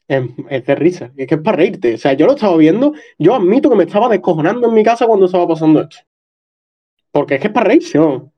Es, 0.07 0.65
de 0.65 0.75
risa, 0.75 1.11
es 1.17 1.27
que 1.27 1.35
es 1.35 1.41
para 1.41 1.57
reírte. 1.57 1.95
O 1.95 1.97
sea, 1.97 2.13
yo 2.13 2.25
lo 2.27 2.33
estaba 2.33 2.55
viendo, 2.57 2.93
yo 3.17 3.35
admito 3.35 3.69
que 3.69 3.75
me 3.75 3.85
estaba 3.85 4.09
descojonando 4.09 4.67
en 4.67 4.73
mi 4.73 4.83
casa 4.83 5.07
cuando 5.07 5.25
estaba 5.25 5.47
pasando 5.47 5.81
esto. 5.81 5.97
Porque 7.11 7.35
es 7.35 7.41
que 7.41 7.47
es 7.47 7.53
para 7.53 7.67
reírse, 7.67 7.97
¿no? 7.97 8.31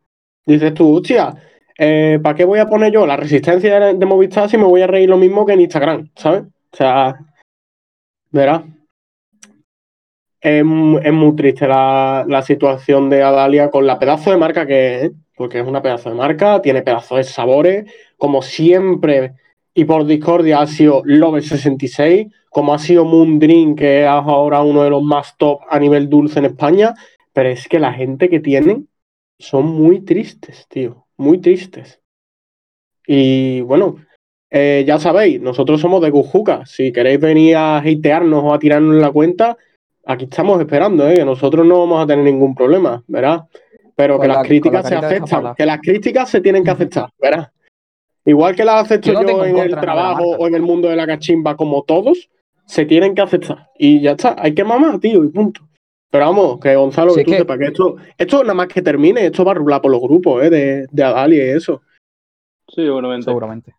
Dices 0.46 0.74
tú, 0.74 0.98
hostia, 0.98 1.36
eh, 1.78 2.20
¿para 2.24 2.36
qué 2.36 2.46
voy 2.46 2.60
a 2.60 2.68
poner 2.68 2.92
yo 2.92 3.06
la 3.06 3.18
resistencia 3.18 3.80
de, 3.80 4.06
Movistar 4.06 4.50
si 4.50 4.58
me 4.58 4.64
voy 4.64 4.82
a 4.82 4.88
reír 4.88 5.10
lo 5.10 5.18
mismo 5.18 5.46
que 5.46 5.54
en 5.54 5.62
Instagram? 5.62 6.10
¿Sabes? 6.16 6.44
O 6.72 6.78
sea, 6.78 7.20
verás. 8.32 8.64
es, 10.42 10.64
muy 10.64 11.36
triste 11.36 11.68
la, 11.68 12.44
situación 12.46 13.10
de 13.10 13.24
Adalia 13.24 13.70
con 13.70 13.86
la 13.88 14.00
pedazo 14.00 14.32
de 14.32 14.38
marca 14.38 14.66
que 14.66 15.06
es, 15.06 15.12
porque 15.36 15.60
es 15.60 15.68
una 15.68 15.82
pedazo 15.82 16.10
de 16.10 16.16
marca, 16.16 16.62
tiene 16.62 16.82
pedazos 16.82 17.18
de 17.18 17.24
sabores, 17.24 17.92
como 18.18 18.42
siempre, 18.42 19.34
y 19.74 19.84
por 19.86 20.06
discordia 20.06 20.62
ha 20.62 20.68
sido 20.68 21.02
Love 21.04 21.44
66, 21.44 22.28
como 22.50 22.74
ha 22.74 22.80
sido 22.80 23.04
Moon 23.04 23.38
Dream, 23.40 23.76
que 23.76 24.04
es 24.04 24.08
ahora 24.08 24.62
uno 24.62 24.84
de 24.84 24.90
los 24.90 25.04
más 25.04 25.36
top 25.38 25.60
a 25.70 25.78
nivel 25.80 26.10
dulce 26.10 26.40
en 26.40 26.46
España, 26.46 26.94
pero 27.34 27.50
es 27.50 27.68
que 27.68 27.80
la 27.80 27.92
gente 27.92 28.30
que 28.30 28.40
tienen 28.40 28.88
son 29.38 29.66
muy 29.66 30.00
tristes, 30.06 30.66
tío, 30.70 31.05
muy 31.18 31.40
tristes. 31.40 32.02
Y 33.08 33.62
bueno, 33.62 33.98
eh, 34.50 34.84
ya 34.88 35.00
sabéis, 35.00 35.42
nosotros 35.42 35.82
somos 35.82 36.02
de 36.02 36.10
Gujuca. 36.10 36.66
Si 36.66 36.92
queréis 36.92 37.20
venir 37.20 37.56
a 37.56 37.78
hatearnos 37.78 38.44
o 38.44 38.54
a 38.54 38.60
tirarnos 38.60 38.96
la 38.96 39.12
cuenta, 39.12 39.58
aquí 40.06 40.26
estamos 40.26 40.60
esperando, 40.60 41.08
¿eh? 41.10 41.16
que 41.16 41.26
nosotros 41.26 41.66
no 41.66 41.80
vamos 41.80 42.04
a 42.04 42.08
tener 42.08 42.26
ningún 42.26 42.56
problema, 42.56 43.04
¿verdad? 43.08 43.44
Pero 43.96 44.20
que 44.20 44.28
las 44.28 44.46
críticas 44.46 44.88
se 44.88 44.96
aceptan, 44.96 45.56
que 45.56 45.66
las 45.66 45.80
críticas 45.80 46.30
se 46.30 46.42
tienen 46.42 46.64
que 46.64 46.72
aceptar, 46.72 47.10
¿verdad? 47.20 47.52
Igual 48.26 48.56
que 48.56 48.66
las 48.66 48.86
acepto 48.86 49.14
yo, 49.14 49.46
en 49.46 49.58
el 49.58 49.72
trabajo 49.72 50.24
o 50.24 50.48
en 50.48 50.56
el 50.56 50.64
mundo 50.64 50.90
de 50.90 50.96
la 50.96 51.06
cachimba, 51.06 51.56
como 51.56 51.84
todos, 51.84 52.30
se 52.66 52.86
tienen 52.86 53.14
que 53.14 53.22
aceptar. 53.22 53.70
Y 53.78 54.02
ya 54.02 54.12
está, 54.12 54.36
hay 54.38 54.54
que 54.54 54.64
mamar, 54.64 55.00
tío, 55.00 55.24
y 55.24 55.30
punto. 55.30 55.62
Pero 56.10 56.26
vamos, 56.26 56.60
que 56.60 56.76
Gonzalo, 56.76 57.14
que 57.14 57.24
tú 57.24 57.32
sepas 57.32 57.58
que 57.58 57.66
esto, 57.66 57.96
esto 58.18 58.42
nada 58.44 58.54
más 58.54 58.68
que 58.68 58.82
termine, 58.82 59.26
esto 59.26 59.44
va 59.44 59.52
a 59.52 59.56
rular 59.56 59.82
por 59.82 59.92
los 59.92 60.02
grupos, 60.02 60.44
¿eh? 60.44 60.50
De, 60.50 60.88
de 60.90 61.04
Adalia 61.04 61.46
y 61.46 61.50
eso. 61.50 61.82
Sí, 62.68 62.84
seguramente. 62.84 63.26
Seguramente. 63.26 63.76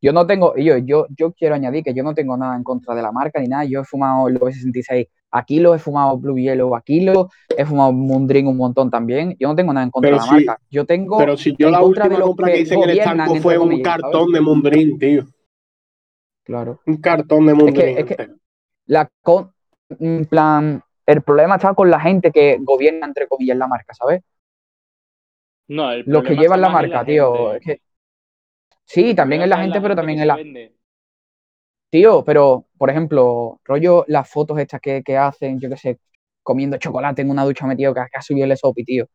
Yo 0.00 0.12
no 0.12 0.26
tengo, 0.26 0.56
yo, 0.56 0.78
yo, 0.78 1.06
yo 1.16 1.32
quiero 1.32 1.54
añadir 1.54 1.84
que 1.84 1.94
yo 1.94 2.02
no 2.02 2.14
tengo 2.14 2.36
nada 2.36 2.56
en 2.56 2.64
contra 2.64 2.94
de 2.94 3.02
la 3.02 3.12
marca 3.12 3.40
ni 3.40 3.48
nada. 3.48 3.64
Yo 3.64 3.80
he 3.80 3.84
fumado 3.84 4.28
el 4.28 4.38
66 4.38 5.06
aquí 5.32 5.58
lo 5.58 5.74
he 5.74 5.78
fumado 5.78 6.16
Blue 6.18 6.38
Yellow, 6.38 6.76
aquí 6.76 7.00
lo 7.00 7.30
he 7.56 7.64
fumado 7.64 7.92
Moondring 7.92 8.46
un 8.46 8.56
montón 8.56 8.90
también. 8.90 9.34
Yo 9.40 9.48
no 9.48 9.56
tengo 9.56 9.72
nada 9.72 9.84
en 9.84 9.90
contra 9.90 10.10
de 10.10 10.16
la 10.16 10.26
marca. 10.26 10.58
Yo 10.70 10.84
tengo. 10.84 11.18
Pero 11.18 11.36
si 11.36 11.56
yo 11.58 11.70
la 11.70 11.82
última 11.82 12.20
compra 12.20 12.52
que, 12.52 12.60
hice 12.60 12.74
en 12.74 12.82
el 12.82 12.98
estanco 12.98 13.36
fue 13.36 13.58
un 13.58 13.82
cartón 13.82 14.30
de 14.32 14.40
Moondring, 14.40 14.98
tío. 14.98 15.24
Claro. 16.44 16.80
Un 16.86 16.96
cartón 16.98 17.46
de 17.46 17.54
Moondring. 17.54 17.98
Es 17.98 18.04
que, 18.04 18.28
la 18.86 19.10
en 19.98 20.24
plan, 20.26 20.82
el 21.06 21.22
problema 21.22 21.56
está 21.56 21.74
con 21.74 21.90
la 21.90 22.00
gente 22.00 22.30
que 22.30 22.58
gobierna, 22.60 23.06
entre 23.06 23.28
comillas, 23.28 23.56
la 23.56 23.66
marca, 23.66 23.94
¿sabes? 23.94 24.22
No, 25.68 25.92
el 25.92 26.04
Los 26.06 26.22
que 26.22 26.36
llevan 26.36 26.60
la 26.60 26.68
marca, 26.68 27.04
tío. 27.04 27.54
Es 27.54 27.62
que 27.64 27.80
Sí, 28.84 29.14
también 29.14 29.42
es 29.42 29.48
la 29.48 29.58
gente, 29.58 29.80
pero 29.80 29.96
también 29.96 30.20
es 30.20 30.26
la. 30.26 30.38
Tío, 31.90 32.24
pero, 32.24 32.66
por 32.78 32.90
ejemplo, 32.90 33.60
rollo 33.64 34.04
las 34.08 34.28
fotos 34.28 34.58
estas 34.58 34.80
que, 34.80 35.16
hacen, 35.16 35.60
yo 35.60 35.68
qué 35.68 35.76
sé, 35.76 35.98
comiendo 36.42 36.78
chocolate 36.78 37.22
en 37.22 37.30
una 37.30 37.44
ducha 37.44 37.66
metido 37.66 37.92
que, 37.94 38.00
ha 38.00 38.22
subido 38.22 38.46
el 38.46 38.56
sopi, 38.56 38.84
tío. 38.84 39.08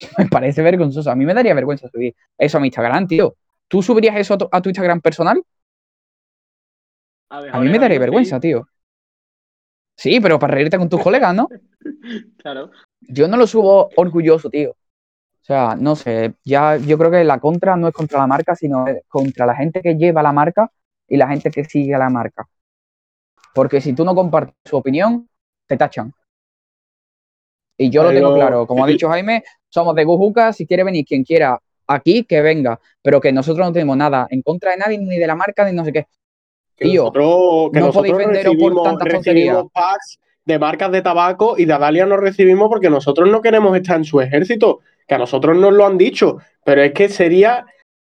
me 0.18 0.26
parece 0.26 0.62
vergonzoso. 0.62 1.10
A 1.10 1.14
mí 1.14 1.24
me 1.24 1.34
daría 1.34 1.54
vergüenza 1.54 1.88
subir 1.88 2.14
eso 2.38 2.58
a 2.58 2.60
mi 2.60 2.68
Instagram, 2.68 3.06
tío. 3.06 3.36
¿Tú 3.68 3.82
subirías 3.82 4.16
eso 4.16 4.36
a 4.50 4.60
tu, 4.60 4.68
Instagram 4.68 5.00
personal? 5.00 5.42
A, 7.28 7.60
mí 7.60 7.68
me 7.68 7.78
daría 7.78 7.98
vergüenza, 7.98 8.38
tío. 8.38 8.66
Sí, 9.96 10.20
pero 10.20 10.38
para 10.38 10.54
reírte 10.54 10.78
con 10.78 10.88
tus 10.88 11.00
colegas, 11.02 11.34
¿no? 11.34 11.48
claro. 12.38 12.70
Yo 13.00 13.28
no 13.28 13.36
lo 13.36 13.46
subo 13.46 13.90
orgulloso, 13.96 14.48
tío. 14.50 14.70
O 14.70 15.44
sea, 15.44 15.74
no 15.76 15.96
sé, 15.96 16.34
ya 16.44 16.76
yo 16.76 16.96
creo 16.96 17.10
que 17.10 17.24
la 17.24 17.40
contra 17.40 17.76
no 17.76 17.88
es 17.88 17.94
contra 17.94 18.20
la 18.20 18.28
marca, 18.28 18.54
sino 18.54 18.84
contra 19.08 19.44
la 19.44 19.56
gente 19.56 19.82
que 19.82 19.96
lleva 19.96 20.22
la 20.22 20.32
marca 20.32 20.70
y 21.08 21.16
la 21.16 21.26
gente 21.28 21.50
que 21.50 21.64
sigue 21.64 21.94
a 21.94 21.98
la 21.98 22.08
marca. 22.08 22.46
Porque 23.52 23.80
si 23.80 23.92
tú 23.92 24.04
no 24.04 24.14
compartes 24.14 24.54
su 24.64 24.76
opinión, 24.76 25.28
te 25.66 25.76
tachan. 25.76 26.12
Y 27.76 27.90
yo 27.90 28.04
lo 28.04 28.10
tengo 28.10 28.34
claro, 28.34 28.66
como 28.66 28.84
ha 28.84 28.86
dicho 28.86 29.08
Jaime, 29.10 29.42
somos 29.68 29.96
de 29.96 30.04
Gujuca, 30.04 30.52
si 30.52 30.64
quiere 30.66 30.84
venir 30.84 31.04
quien 31.04 31.24
quiera 31.24 31.58
aquí, 31.88 32.24
que 32.24 32.40
venga, 32.40 32.78
pero 33.02 33.20
que 33.20 33.32
nosotros 33.32 33.66
no 33.66 33.72
tenemos 33.72 33.96
nada 33.96 34.28
en 34.30 34.42
contra 34.42 34.70
de 34.70 34.76
nadie, 34.76 34.98
ni 34.98 35.18
de 35.18 35.26
la 35.26 35.34
marca, 35.34 35.64
ni 35.64 35.76
no 35.76 35.84
sé 35.84 35.92
qué. 35.92 36.06
Tío, 36.82 37.12
no 37.14 37.92
podéis 37.92 38.16
venderos 38.16 38.56
por 38.56 38.82
tantas 38.82 39.08
tonterías 39.08 39.64
de 40.44 40.58
marcas 40.58 40.90
de 40.90 41.02
tabaco 41.02 41.54
y 41.56 41.64
de 41.64 41.72
Adalia 41.72 42.06
no 42.06 42.16
recibimos 42.16 42.68
porque 42.68 42.90
nosotros 42.90 43.30
no 43.30 43.40
queremos 43.40 43.76
estar 43.76 43.96
en 43.96 44.04
su 44.04 44.20
ejército 44.20 44.80
que 45.06 45.14
a 45.14 45.18
nosotros 45.18 45.56
nos 45.56 45.72
lo 45.72 45.86
han 45.86 45.98
dicho, 45.98 46.38
pero 46.64 46.82
es 46.82 46.92
que 46.92 47.08
sería, 47.08 47.64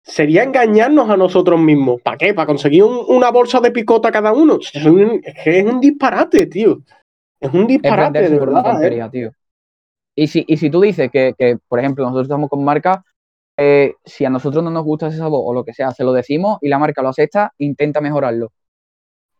sería 0.03 0.43
engañarnos 0.43 1.09
a 1.09 1.17
nosotros 1.17 1.59
mismos. 1.59 2.01
¿Para 2.01 2.17
qué? 2.17 2.33
¿Para 2.33 2.47
conseguir 2.47 2.83
una 2.83 3.31
bolsa 3.31 3.59
de 3.59 3.71
picota 3.71 4.11
cada 4.11 4.33
uno? 4.33 4.59
Es, 4.61 4.71
que 4.71 5.59
es 5.59 5.65
un 5.65 5.79
disparate, 5.79 6.47
tío. 6.47 6.79
Es 7.39 7.53
un 7.53 7.67
disparate, 7.67 8.29
de 8.29 8.39
verdad. 8.39 8.83
¿eh? 8.83 9.09
tío. 9.11 9.31
Y 10.15 10.27
si, 10.27 10.43
y 10.47 10.57
si 10.57 10.69
tú 10.69 10.81
dices 10.81 11.11
que, 11.11 11.57
por 11.67 11.79
ejemplo, 11.79 12.03
nosotros 12.03 12.25
estamos 12.25 12.49
con 12.49 12.63
marca, 12.63 13.03
eh, 13.59 13.95
si 14.03 14.25
a 14.25 14.29
nosotros 14.29 14.63
no 14.63 14.71
nos 14.71 14.83
gusta 14.83 15.07
ese 15.07 15.17
sabor 15.17 15.43
o 15.45 15.53
lo 15.53 15.63
que 15.63 15.73
sea, 15.73 15.91
se 15.91 16.03
lo 16.03 16.13
decimos 16.13 16.57
y 16.61 16.69
la 16.69 16.79
marca 16.79 17.01
lo 17.01 17.09
acepta, 17.09 17.53
intenta 17.57 18.01
mejorarlo. 18.01 18.51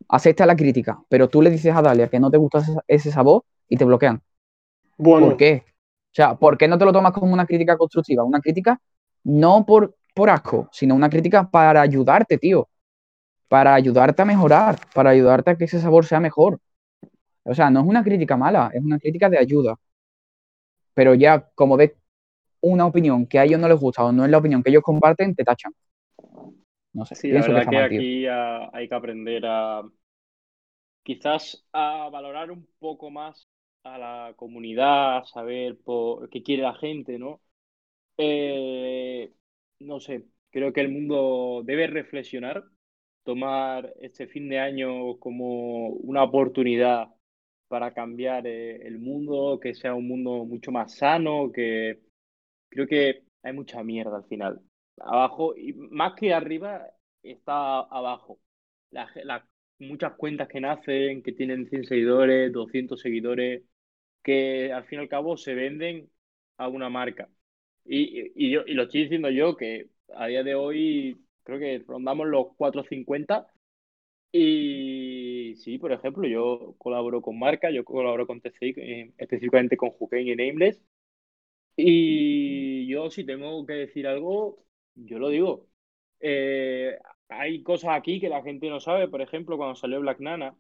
Acepta 0.10 0.46
la 0.46 0.56
crítica, 0.56 1.00
pero 1.10 1.28
tú 1.30 1.42
le 1.42 1.50
dices 1.50 1.76
a 1.76 1.82
Dalia 1.82 2.08
que 2.08 2.20
no 2.20 2.32
te 2.32 2.38
gusta 2.38 2.64
ese 2.88 3.12
sabor 3.12 3.44
y 3.68 3.78
te 3.78 3.86
bloquean. 3.86 4.22
Bueno, 4.98 5.28
¿Por 5.28 5.38
qué? 5.38 5.64
O 5.68 6.16
sea, 6.18 6.36
¿por 6.36 6.58
qué 6.58 6.68
no 6.68 6.78
te 6.78 6.86
lo 6.86 6.94
tomas 6.94 7.12
como 7.12 7.32
una 7.34 7.46
crítica 7.46 7.78
constructiva? 7.78 8.24
Una 8.24 8.40
crítica 8.40 8.80
no 9.24 9.66
por, 9.66 9.96
por 10.16 10.30
asco, 10.30 10.70
sino 10.72 10.96
una 10.96 11.10
crítica 11.10 11.50
para 11.50 11.82
ayudarte, 11.82 12.38
tío. 12.38 12.68
Para 13.48 13.74
ayudarte 13.76 14.22
a 14.22 14.26
mejorar, 14.26 14.80
para 14.94 15.12
ayudarte 15.12 15.52
a 15.52 15.56
que 15.56 15.66
ese 15.66 15.80
sabor 15.80 16.06
sea 16.06 16.20
mejor. 16.20 16.60
O 17.44 17.54
sea, 17.54 17.70
no 17.70 17.82
es 17.82 17.86
una 17.86 18.04
crítica 18.04 18.36
mala, 18.38 18.72
es 18.74 18.84
una 18.84 19.00
crítica 19.00 19.30
de 19.30 19.38
ayuda. 19.38 19.76
Pero 20.94 21.14
ya, 21.14 21.48
como 21.56 21.78
ves 21.78 21.92
una 22.62 22.86
opinión 22.86 23.28
que 23.28 23.40
a 23.40 23.46
ellos 23.46 23.60
no 23.60 23.68
les 23.68 23.80
gusta 23.80 24.04
o 24.04 24.12
no 24.12 24.26
es 24.26 24.32
la 24.32 24.40
opinión 24.40 24.64
que 24.64 24.70
ellos 24.70 24.84
comparten, 24.84 25.36
te 25.36 25.44
tachan. 25.44 25.74
No 26.98 27.06
sé, 27.06 27.14
sí, 27.14 27.30
la 27.30 27.42
verdad 27.42 27.70
que, 27.70 27.78
aquí 27.78 28.26
hay 28.26 28.90
que 28.90 28.96
aprender 28.96 29.46
a 29.46 29.84
quizás 31.04 31.64
a 31.72 32.10
valorar 32.12 32.50
un 32.50 32.68
poco 32.80 33.12
más 33.12 33.48
a 33.84 34.00
la 34.00 34.34
comunidad, 34.36 35.18
a 35.20 35.26
saber 35.26 35.78
por 35.78 36.28
qué 36.32 36.42
quiere 36.42 36.64
la 36.64 36.74
gente, 36.74 37.20
¿no? 37.20 37.40
Eh, 38.18 39.32
no 39.80 40.00
sé, 40.00 40.26
creo 40.50 40.74
que 40.74 40.82
el 40.82 40.90
mundo 40.90 41.62
debe 41.64 41.86
reflexionar, 41.86 42.64
tomar 43.24 43.94
este 44.02 44.26
fin 44.26 44.50
de 44.50 44.58
año 44.60 45.20
como 45.20 45.90
una 45.90 46.24
oportunidad 46.24 47.10
para 47.68 47.94
cambiar 47.94 48.48
eh, 48.48 48.88
el 48.88 48.98
mundo, 48.98 49.60
que 49.62 49.76
sea 49.76 49.94
un 49.94 50.08
mundo 50.08 50.46
mucho 50.46 50.72
más 50.72 50.96
sano, 50.98 51.52
que 51.52 52.02
creo 52.70 52.88
que 52.88 53.24
hay 53.44 53.54
mucha 53.54 53.84
mierda 53.84 54.18
al 54.18 54.26
final. 54.26 54.62
Abajo, 55.00 55.56
y 55.58 55.74
más 55.74 56.14
que 56.16 56.34
arriba, 56.34 56.88
está 57.24 57.80
abajo. 57.82 58.40
muchas 59.80 60.14
cuentas 60.16 60.48
que 60.48 60.60
nacen, 60.62 61.22
que 61.24 61.32
tienen 61.34 61.68
100 61.70 61.86
seguidores, 61.86 62.52
200 62.54 63.00
seguidores, 63.02 63.64
que 64.24 64.72
al 64.74 64.86
fin 64.86 65.00
y 65.00 65.04
al 65.04 65.10
cabo 65.10 65.38
se 65.38 65.54
venden 65.56 66.10
a 66.58 66.68
una 66.68 66.90
marca. 66.90 67.30
Y, 67.86 68.52
yo, 68.52 68.62
y 68.68 68.74
lo 68.74 68.84
estoy 68.84 69.04
diciendo 69.04 69.30
yo, 69.30 69.56
que 69.58 69.90
a 70.16 70.28
día 70.28 70.44
de 70.44 70.56
hoy 70.56 71.22
creo 71.44 71.60
que 71.60 71.84
rondamos 71.88 72.28
los 72.28 72.56
450. 72.58 73.48
Y 74.32 75.56
sí, 75.58 75.78
por 75.80 75.92
ejemplo, 75.94 76.28
yo 76.28 76.76
colaboro 76.80 77.22
con 77.22 77.40
marca, 77.40 77.72
yo 77.72 77.86
colaboro 77.86 78.28
con 78.28 78.42
TCI, 78.42 78.74
eh, 78.78 79.14
específicamente 79.18 79.78
con 79.78 79.92
Juken 79.92 80.28
y 80.28 80.36
Nameless. 80.36 80.84
Y 81.76 82.88
yo 82.88 83.10
si 83.12 83.26
tengo 83.26 83.66
que 83.66 83.74
decir 83.74 84.08
algo, 84.08 84.66
yo 84.98 85.20
lo 85.20 85.30
digo. 85.30 85.68
Eh, 86.20 86.98
hay 87.30 87.64
cosas 87.64 87.92
aquí 87.94 88.20
que 88.20 88.30
la 88.30 88.44
gente 88.44 88.70
no 88.70 88.80
sabe. 88.80 89.08
Por 89.08 89.22
ejemplo, 89.22 89.58
cuando 89.58 89.76
salió 89.76 90.02
Black 90.02 90.20
Nana, 90.20 90.56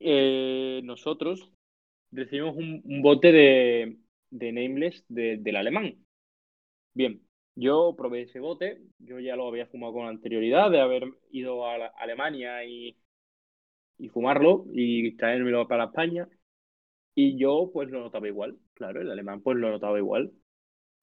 eh, 0.00 0.80
nosotros 0.84 1.52
recibimos 2.12 2.56
un, 2.56 2.82
bote 3.02 3.32
de, 3.32 3.98
de 4.30 4.52
Nameless 4.52 5.04
del 5.08 5.56
alemán. 5.56 6.04
Bien, 6.94 7.20
yo 7.54 7.94
probé 7.96 8.22
ese 8.22 8.40
bote, 8.40 8.80
yo 8.98 9.18
ya 9.20 9.36
lo 9.36 9.48
había 9.48 9.66
fumado 9.66 9.94
con 9.94 10.06
anterioridad 10.06 10.70
de 10.70 10.80
haber 10.80 11.04
ido 11.30 11.66
a 11.66 11.86
Alemania 11.98 12.64
y, 12.64 12.96
y 13.98 14.08
fumarlo 14.08 14.66
y 14.72 15.16
traérmelo 15.16 15.68
para 15.68 15.84
España. 15.84 16.28
Y 17.14 17.36
yo 17.38 17.70
pues 17.72 17.90
lo 17.90 18.00
notaba 18.00 18.28
igual, 18.28 18.58
claro, 18.74 19.00
el 19.02 19.10
alemán 19.10 19.42
pues 19.42 19.56
lo 19.58 19.70
notaba 19.70 19.98
igual. 19.98 20.32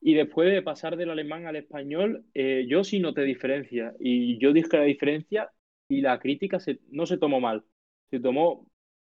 Y 0.01 0.13
después 0.13 0.51
de 0.51 0.61
pasar 0.61 0.95
del 0.97 1.09
alemán 1.09 1.47
al 1.47 1.55
español, 1.55 2.25
eh, 2.33 2.65
yo 2.69 2.83
sí 2.83 2.99
noté 2.99 3.23
diferencia. 3.23 3.93
Y 3.99 4.37
yo 4.39 4.53
dije 4.53 4.77
la 4.77 4.83
diferencia 4.83 5.51
y 5.89 6.01
la 6.01 6.19
crítica 6.19 6.59
se, 6.59 6.79
no 6.89 7.05
se 7.05 7.17
tomó 7.17 7.39
mal. 7.39 7.65
Se 8.09 8.19
tomó, 8.19 8.67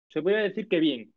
se 0.08 0.22
puede 0.22 0.42
decir 0.42 0.68
que 0.68 0.80
bien, 0.80 1.12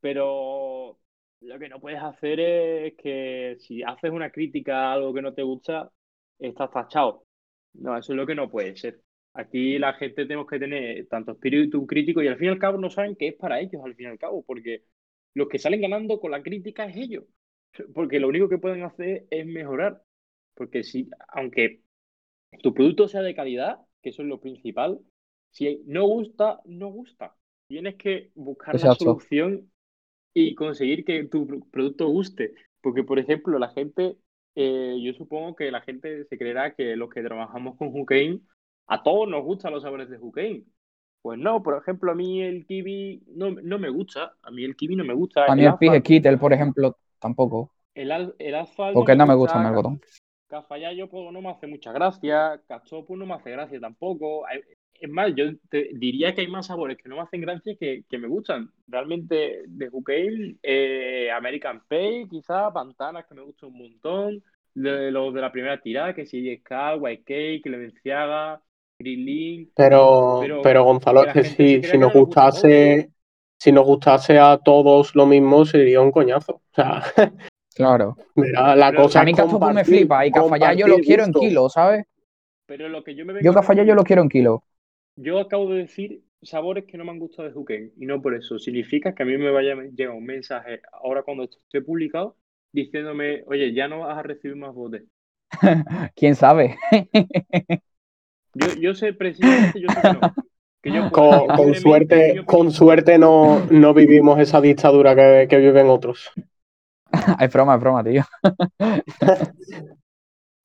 pero 0.00 0.98
lo 1.40 1.58
que 1.58 1.68
no 1.68 1.80
puedes 1.80 2.00
hacer 2.02 2.40
es 2.40 2.94
que 2.96 3.56
si 3.60 3.82
haces 3.82 4.10
una 4.10 4.30
crítica 4.30 4.90
a 4.90 4.92
algo 4.94 5.14
que 5.14 5.22
no 5.22 5.34
te 5.34 5.42
gusta, 5.42 5.90
estás 6.38 6.70
tachado. 6.70 7.26
No, 7.74 7.96
eso 7.96 8.12
es 8.12 8.16
lo 8.16 8.26
que 8.26 8.34
no 8.34 8.50
puede 8.50 8.76
ser. 8.76 9.00
Aquí 9.34 9.78
la 9.78 9.94
gente 9.94 10.24
tenemos 10.26 10.46
que 10.46 10.58
tener 10.58 11.06
tanto 11.08 11.32
espíritu 11.32 11.86
crítico 11.86 12.22
y 12.22 12.28
al 12.28 12.36
fin 12.36 12.48
y 12.48 12.50
al 12.50 12.58
cabo 12.58 12.78
no 12.78 12.90
saben 12.90 13.16
qué 13.16 13.28
es 13.28 13.34
para 13.34 13.60
ellos, 13.60 13.82
al 13.84 13.94
fin 13.94 14.06
y 14.06 14.10
al 14.10 14.18
cabo, 14.18 14.44
porque 14.44 14.84
los 15.34 15.48
que 15.48 15.58
salen 15.58 15.80
ganando 15.80 16.20
con 16.20 16.30
la 16.32 16.42
crítica 16.42 16.84
es 16.86 16.96
ellos. 16.96 17.24
Porque 17.94 18.20
lo 18.20 18.28
único 18.28 18.48
que 18.48 18.58
pueden 18.58 18.82
hacer 18.82 19.26
es 19.30 19.46
mejorar. 19.46 20.02
Porque 20.54 20.82
si, 20.82 21.08
aunque 21.28 21.82
tu 22.62 22.74
producto 22.74 23.08
sea 23.08 23.22
de 23.22 23.34
calidad, 23.34 23.78
que 24.02 24.10
eso 24.10 24.22
es 24.22 24.28
lo 24.28 24.40
principal, 24.40 25.00
si 25.50 25.82
no 25.86 26.04
gusta, 26.06 26.60
no 26.64 26.88
gusta. 26.88 27.36
Tienes 27.68 27.96
que 27.96 28.30
buscar 28.34 28.78
la 28.78 28.90
solución 28.90 29.70
y 30.34 30.54
conseguir 30.54 31.04
que 31.04 31.24
tu 31.24 31.68
producto 31.70 32.08
guste. 32.08 32.54
Porque, 32.80 33.04
por 33.04 33.18
ejemplo, 33.18 33.58
la 33.58 33.70
gente, 33.70 34.16
eh, 34.54 34.96
yo 35.02 35.12
supongo 35.14 35.54
que 35.54 35.70
la 35.70 35.80
gente 35.82 36.24
se 36.24 36.38
creerá 36.38 36.74
que 36.74 36.96
los 36.96 37.10
que 37.10 37.22
trabajamos 37.22 37.76
con 37.76 37.88
Hukein, 37.88 38.46
a 38.86 39.02
todos 39.02 39.28
nos 39.28 39.44
gustan 39.44 39.72
los 39.72 39.82
sabores 39.82 40.10
de 40.10 40.18
Hukein. 40.18 40.66
Pues 41.22 41.38
no, 41.38 41.62
por 41.62 41.78
ejemplo, 41.78 42.10
a 42.10 42.14
mí 42.14 42.42
el 42.42 42.66
kiwi 42.66 43.22
no, 43.28 43.50
no 43.52 43.78
me 43.78 43.88
gusta. 43.90 44.34
A 44.42 44.50
mí 44.50 44.64
el 44.64 44.74
kiwi 44.74 44.96
no 44.96 45.04
me 45.04 45.14
gusta. 45.14 45.46
A 45.46 45.54
mí 45.54 45.64
el, 45.64 45.74
el 45.80 46.02
Kittel, 46.02 46.38
por 46.38 46.52
ejemplo, 46.52 46.96
tampoco. 47.22 47.70
El, 47.94 48.34
el 48.38 48.54
asfalto. 48.54 48.94
Porque 48.94 49.16
no 49.16 49.26
me 49.26 49.34
gusta, 49.34 49.58
el 49.58 49.64
melocotón. 49.64 50.00
Cafayayo 50.48 51.08
pues, 51.08 51.32
no 51.32 51.40
me 51.40 51.50
hace 51.50 51.66
mucha 51.66 51.92
gracia. 51.92 52.60
Cachopo 52.68 53.16
no 53.16 53.24
me 53.24 53.34
hace 53.34 53.50
gracia 53.50 53.80
tampoco. 53.80 54.44
Es 55.00 55.10
más, 55.10 55.32
yo 55.34 55.46
te 55.70 55.90
diría 55.94 56.34
que 56.34 56.42
hay 56.42 56.48
más 56.48 56.66
sabores 56.66 56.98
que 56.98 57.08
no 57.08 57.16
me 57.16 57.22
hacen 57.22 57.40
gracia 57.40 57.74
que, 57.78 58.04
que 58.08 58.18
me 58.18 58.28
gustan. 58.28 58.70
Realmente, 58.86 59.62
de 59.66 59.88
Hukeil, 59.90 60.58
eh, 60.62 61.30
American 61.30 61.82
Pay, 61.88 62.28
quizá, 62.28 62.72
Pantanas, 62.72 63.24
que 63.26 63.34
me 63.34 63.42
gusta 63.42 63.66
un 63.66 63.78
montón. 63.78 64.42
De, 64.74 65.10
los 65.10 65.34
de 65.34 65.40
la 65.42 65.52
primera 65.52 65.80
tirada, 65.80 66.14
que 66.14 66.24
si 66.24 66.56
Sky, 66.56 66.98
White 66.98 67.24
Cake, 67.24 67.70
Levenciaga, 67.70 68.62
pero, 69.74 70.40
pero, 70.62 70.84
Gonzalo, 70.84 71.24
es 71.24 71.32
que 71.32 71.44
si, 71.44 71.82
si 71.82 71.98
nos 71.98 72.12
gustase, 72.12 73.10
si 73.62 73.70
nos 73.70 73.84
gustase 73.86 74.40
a 74.40 74.58
todos 74.58 75.14
lo 75.14 75.24
mismo, 75.24 75.64
sería 75.64 76.00
un 76.00 76.10
coñazo. 76.10 76.54
O 76.54 76.74
sea, 76.74 77.00
claro. 77.76 78.16
Mira, 78.34 78.74
la 78.74 78.92
cosa 78.92 79.20
a 79.20 79.24
mí 79.24 79.32
me 79.72 79.84
flipa 79.84 80.26
y 80.26 80.32
Cafayá 80.32 80.72
yo 80.72 80.88
lo 80.88 80.98
quiero 80.98 81.22
en 81.22 81.32
kilo, 81.32 81.68
¿sabes? 81.68 82.04
Pero 82.66 82.88
lo 82.88 83.04
que 83.04 83.14
yo 83.14 83.24
me 83.24 83.40
Yo 83.40 83.54
Cafayá 83.54 83.84
yo 83.84 83.94
lo 83.94 84.02
quiero 84.02 84.22
en 84.22 84.28
kilo. 84.28 84.64
Yo 85.14 85.38
acabo 85.38 85.70
de 85.70 85.82
decir 85.82 86.24
sabores 86.42 86.86
que 86.86 86.98
no 86.98 87.04
me 87.04 87.12
han 87.12 87.20
gustado 87.20 87.48
de 87.48 87.54
Huken 87.56 87.92
y 87.98 88.04
no 88.04 88.20
por 88.20 88.34
eso. 88.34 88.58
Significa 88.58 89.14
que 89.14 89.22
a 89.22 89.26
mí 89.26 89.38
me 89.38 89.52
vaya 89.52 89.76
llega 89.94 90.12
un 90.12 90.24
mensaje 90.24 90.80
ahora 90.92 91.22
cuando 91.22 91.44
esté 91.44 91.82
publicado 91.82 92.34
diciéndome, 92.72 93.44
oye, 93.46 93.72
ya 93.72 93.86
no 93.86 94.00
vas 94.00 94.18
a 94.18 94.24
recibir 94.24 94.56
más 94.56 94.74
botes. 94.74 95.04
¿Quién 96.16 96.34
sabe? 96.34 96.78
Yo, 98.54 98.66
yo 98.80 98.94
sé 98.94 99.12
precisamente, 99.12 99.80
yo 99.80 99.88
sé 99.88 100.00
que 100.02 100.12
no. 100.14 100.20
con, 101.10 101.74
suerte, 101.74 102.42
con 102.44 102.72
suerte 102.72 103.18
no, 103.18 103.60
no 103.70 103.94
vivimos 103.94 104.38
esa 104.40 104.60
dictadura 104.60 105.14
que, 105.14 105.46
que 105.48 105.56
viven 105.58 105.88
otros. 105.88 106.30
es 107.40 107.52
broma, 107.52 107.74
es 107.74 107.80
broma, 107.80 108.04
tío. 108.04 108.22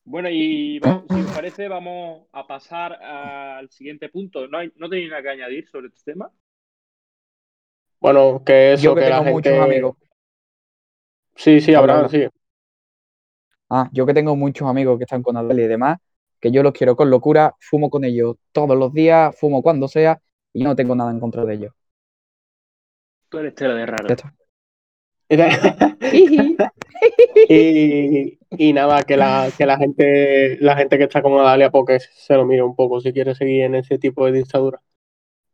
bueno, 0.06 0.30
y 0.30 0.80
si 0.82 1.20
os 1.20 1.32
parece, 1.34 1.68
vamos 1.68 2.28
a 2.32 2.48
pasar 2.48 2.94
al 2.94 3.70
siguiente 3.70 4.10
punto. 4.10 4.48
¿No, 4.48 4.58
hay, 4.58 4.72
no 4.76 4.90
tenéis 4.90 5.10
nada 5.10 5.22
que 5.22 5.30
añadir 5.30 5.68
sobre 5.68 5.88
este 5.88 6.14
tema? 6.14 6.32
Bueno, 8.00 8.42
que 8.46 8.74
eso 8.74 8.84
Yo 8.84 8.96
que, 8.96 9.02
que 9.02 9.08
tengo 9.08 9.24
la 9.24 9.32
muchos 9.32 9.54
gente... 9.54 9.66
amigos. 9.66 9.96
Sí, 11.36 11.62
sí, 11.62 11.74
habrá, 11.76 12.10
sí. 12.10 12.28
Ah, 13.70 13.90
yo 13.92 14.06
que 14.06 14.14
tengo 14.14 14.36
muchos 14.36 14.68
amigos 14.68 14.98
que 14.98 15.04
están 15.04 15.22
con 15.22 15.38
Adel 15.38 15.60
y 15.60 15.68
demás, 15.68 16.00
que 16.40 16.52
yo 16.52 16.64
los 16.64 16.74
quiero 16.74 16.96
con 16.96 17.10
locura, 17.10 17.56
fumo 17.60 17.90
con 17.90 18.04
ellos 18.04 18.36
todos 18.52 18.78
los 18.78 18.94
días, 18.94 19.36
fumo 19.38 19.62
cuando 19.62 19.88
sea 19.88 20.22
y 20.54 20.64
no 20.64 20.76
tengo 20.76 20.96
nada 20.96 21.12
en 21.12 21.20
contra 21.20 21.46
de 21.46 21.54
ellos. 21.56 21.74
Tú 23.30 23.40
eres 23.40 23.56
tela 23.56 23.74
de 23.74 23.86
raro. 23.86 24.08
y, 27.50 28.40
y, 28.50 28.74
nada, 28.74 29.04
que 29.04 29.18
la, 29.18 29.52
que 29.58 29.66
la 29.66 29.78
gente 29.78 30.58
la 30.62 30.78
gente 30.78 30.98
que 30.98 31.04
está 31.04 31.22
con 31.22 31.34
Adalia 31.34 31.70
porque 31.70 32.00
se 32.00 32.34
lo 32.36 32.46
mire 32.46 32.64
un 32.64 32.76
poco 32.76 33.02
si 33.02 33.12
quiere 33.12 33.36
seguir 33.36 33.64
en 33.64 33.76
ese 33.76 33.98
tipo 33.98 34.26
de 34.26 34.32
dictadura. 34.32 34.82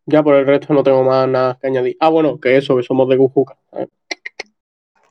Ya 0.05 0.21
por 0.21 0.35
el 0.35 0.45
resto 0.45 0.73
no 0.73 0.83
tengo 0.83 1.03
más 1.03 1.27
nada 1.27 1.57
que 1.59 1.67
añadir. 1.67 1.97
Ah, 1.99 2.09
bueno, 2.09 2.39
que 2.39 2.57
eso, 2.57 2.75
que 2.77 2.83
somos 2.83 3.09
de 3.09 3.15
Gujuca. 3.15 3.57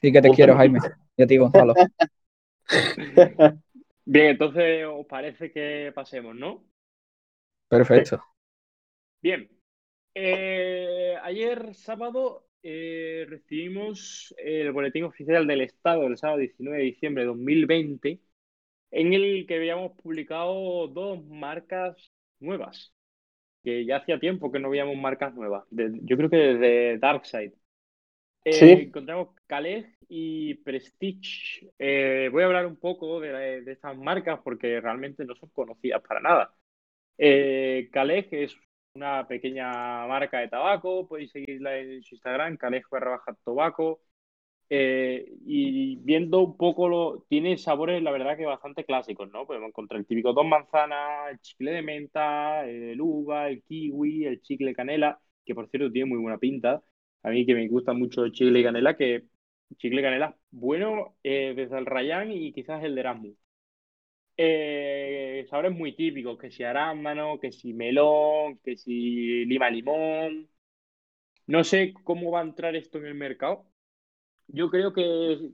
Sí 0.00 0.12
que 0.12 0.22
te 0.22 0.30
quiero, 0.30 0.54
Jaime. 0.56 0.78
Y 1.16 1.22
a 1.22 1.26
ti, 1.26 1.38
Gonzalo. 1.38 1.74
Bien, 4.12 4.26
entonces 4.26 4.84
os 4.86 5.06
parece 5.06 5.50
que 5.50 5.90
pasemos, 5.94 6.34
¿no? 6.36 6.66
Perfecto. 7.66 8.22
Bien. 9.22 9.48
Eh, 10.14 11.16
ayer 11.22 11.74
sábado 11.74 12.46
eh, 12.62 13.24
recibimos 13.26 14.34
el 14.36 14.70
boletín 14.72 15.04
oficial 15.04 15.46
del 15.46 15.62
Estado 15.62 16.06
el 16.06 16.18
sábado 16.18 16.40
19 16.40 16.76
de 16.76 16.84
diciembre 16.84 17.22
de 17.22 17.28
2020, 17.28 18.20
en 18.90 19.14
el 19.14 19.46
que 19.46 19.56
habíamos 19.56 19.92
publicado 19.92 20.88
dos 20.88 21.24
marcas 21.24 22.12
nuevas, 22.38 22.92
que 23.64 23.86
ya 23.86 23.96
hacía 23.96 24.20
tiempo 24.20 24.52
que 24.52 24.58
no 24.60 24.68
veíamos 24.68 24.96
marcas 24.96 25.34
nuevas. 25.34 25.64
yo 25.70 26.18
creo 26.18 26.28
que 26.28 26.36
desde 26.36 26.98
Darkside. 26.98 27.54
Eh, 28.44 28.72
encontramos 28.72 29.28
Calais 29.46 29.86
y 30.08 30.54
Prestige. 30.54 31.70
Eh, 31.78 32.28
voy 32.32 32.42
a 32.42 32.46
hablar 32.46 32.66
un 32.66 32.76
poco 32.76 33.20
de, 33.20 33.62
estas 33.66 33.96
marcas 33.96 34.40
porque 34.42 34.80
realmente 34.80 35.24
no 35.24 35.34
son 35.36 35.50
conocidas 35.50 36.02
para 36.02 36.20
nada. 36.20 36.54
Eh, 37.18 37.88
es 38.32 38.56
una 38.94 39.26
pequeña 39.28 40.06
marca 40.06 40.40
de 40.40 40.48
tabaco, 40.48 41.08
podéis 41.08 41.30
seguirla 41.30 41.78
en 41.78 42.02
su 42.02 42.16
Instagram, 42.16 42.56
Calais 42.56 42.84
barra 42.90 43.22
tabaco. 43.44 44.02
y 44.68 45.96
viendo 45.96 46.40
un 46.40 46.56
poco, 46.56 46.88
lo, 46.88 47.24
tiene 47.28 47.58
sabores, 47.58 48.02
la 48.02 48.10
verdad, 48.10 48.36
que 48.36 48.46
bastante 48.46 48.84
clásicos, 48.84 49.30
¿no? 49.30 49.46
Podemos 49.46 49.68
encontrar 49.68 50.00
el 50.00 50.06
típico 50.06 50.32
dos 50.32 50.46
manzanas, 50.46 51.30
el 51.30 51.40
chicle 51.40 51.72
de 51.72 51.82
menta, 51.82 52.66
el 52.68 53.00
uva, 53.00 53.48
el 53.48 53.62
kiwi, 53.62 54.26
el 54.26 54.42
chicle 54.42 54.74
canela, 54.74 55.20
que 55.44 55.54
por 55.54 55.68
cierto 55.70 55.92
tiene 55.92 56.08
muy 56.08 56.18
buena 56.18 56.38
pinta 56.38 56.82
a 57.22 57.30
mí 57.30 57.46
que 57.46 57.54
me 57.54 57.68
gusta 57.68 57.92
mucho 57.92 58.28
chicle 58.28 58.60
y 58.60 58.64
canela, 58.64 58.96
que 58.96 59.26
chicle 59.78 60.00
y 60.00 60.04
canela 60.04 60.36
bueno 60.50 61.16
eh, 61.22 61.54
desde 61.56 61.78
el 61.78 61.86
Rayán 61.86 62.32
y 62.32 62.52
quizás 62.52 62.82
el 62.84 62.94
de 62.94 63.00
Erasmus. 63.00 63.36
Eh, 64.36 65.46
sabores 65.50 65.72
muy 65.72 65.94
típicos, 65.94 66.38
que 66.38 66.50
si 66.50 66.64
arándano, 66.64 67.38
que 67.38 67.52
si 67.52 67.72
melón, 67.74 68.58
que 68.64 68.76
si 68.76 69.44
lima 69.44 69.70
limón. 69.70 70.48
No 71.46 71.64
sé 71.64 71.94
cómo 72.04 72.30
va 72.32 72.40
a 72.40 72.42
entrar 72.44 72.76
esto 72.76 72.98
en 72.98 73.06
el 73.06 73.14
mercado. 73.14 73.66
Yo 74.48 74.70
creo 74.70 74.92
que 74.94 75.52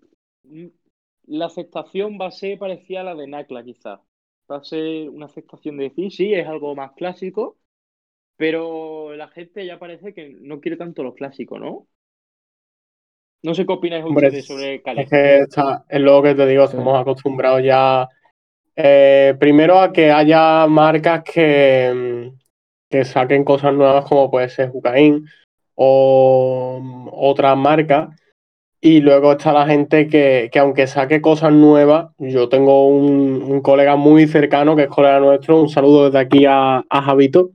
la 1.27 1.47
aceptación 1.47 2.19
va 2.21 2.27
a 2.29 2.31
ser 2.33 2.59
parecida 2.59 3.01
a 3.03 3.05
la 3.05 3.15
de 3.15 3.27
Nacla, 3.29 3.63
quizás. 3.65 4.01
Va 4.51 4.57
a 4.59 4.65
ser 4.65 5.09
una 5.11 5.27
aceptación 5.27 5.77
de 5.77 5.85
decir, 5.85 6.11
sí, 6.13 6.35
es 6.35 6.47
algo 6.47 6.75
más 6.75 6.93
clásico, 6.93 7.59
pero 8.39 9.17
la 9.17 9.29
gente 9.29 9.67
ya 9.67 9.79
parece 9.79 10.15
que 10.15 10.37
no 10.41 10.61
quiere 10.61 10.77
tanto 10.77 11.03
lo 11.03 11.15
clásico, 11.15 11.59
¿no? 11.59 11.89
No 13.43 13.55
sé 13.55 13.67
qué 13.67 13.73
opináis 13.73 14.05
ustedes 14.05 14.47
sobre 14.47 14.81
Cali. 14.81 15.03
Es 15.03 15.11
que 15.11 15.41
es 15.89 16.01
lo 16.01 16.23
que 16.23 16.35
te 16.35 16.47
digo, 16.47 16.65
estamos 16.65 16.99
acostumbrados 16.99 17.63
ya. 17.63 18.09
Eh, 18.77 19.35
primero 19.41 19.81
a 19.81 19.93
que 19.93 20.13
haya 20.13 20.67
marcas 20.69 21.25
que, 21.25 22.33
que 22.89 23.05
saquen 23.05 23.43
cosas 23.45 23.75
nuevas, 23.75 24.05
como 24.05 24.31
puede 24.31 24.49
ser 24.49 24.71
Jucaín 24.71 25.27
o 25.75 27.11
otras 27.13 27.57
marcas. 27.57 28.09
Y 28.81 29.01
luego 29.01 29.33
está 29.33 29.53
la 29.53 29.67
gente 29.67 30.07
que, 30.07 30.49
que, 30.53 30.59
aunque 30.61 30.87
saque 30.87 31.21
cosas 31.21 31.53
nuevas, 31.53 32.13
yo 32.19 32.49
tengo 32.49 32.87
un, 32.87 33.43
un, 33.43 33.61
colega 33.61 33.97
muy 33.97 34.29
cercano 34.29 34.77
que 34.77 34.85
es 34.85 34.89
colega 34.89 35.19
nuestro, 35.19 35.61
un 35.61 35.69
saludo 35.69 36.05
desde 36.05 36.21
aquí 36.21 36.47
a, 36.47 36.85
a 36.89 37.03
Javito, 37.03 37.51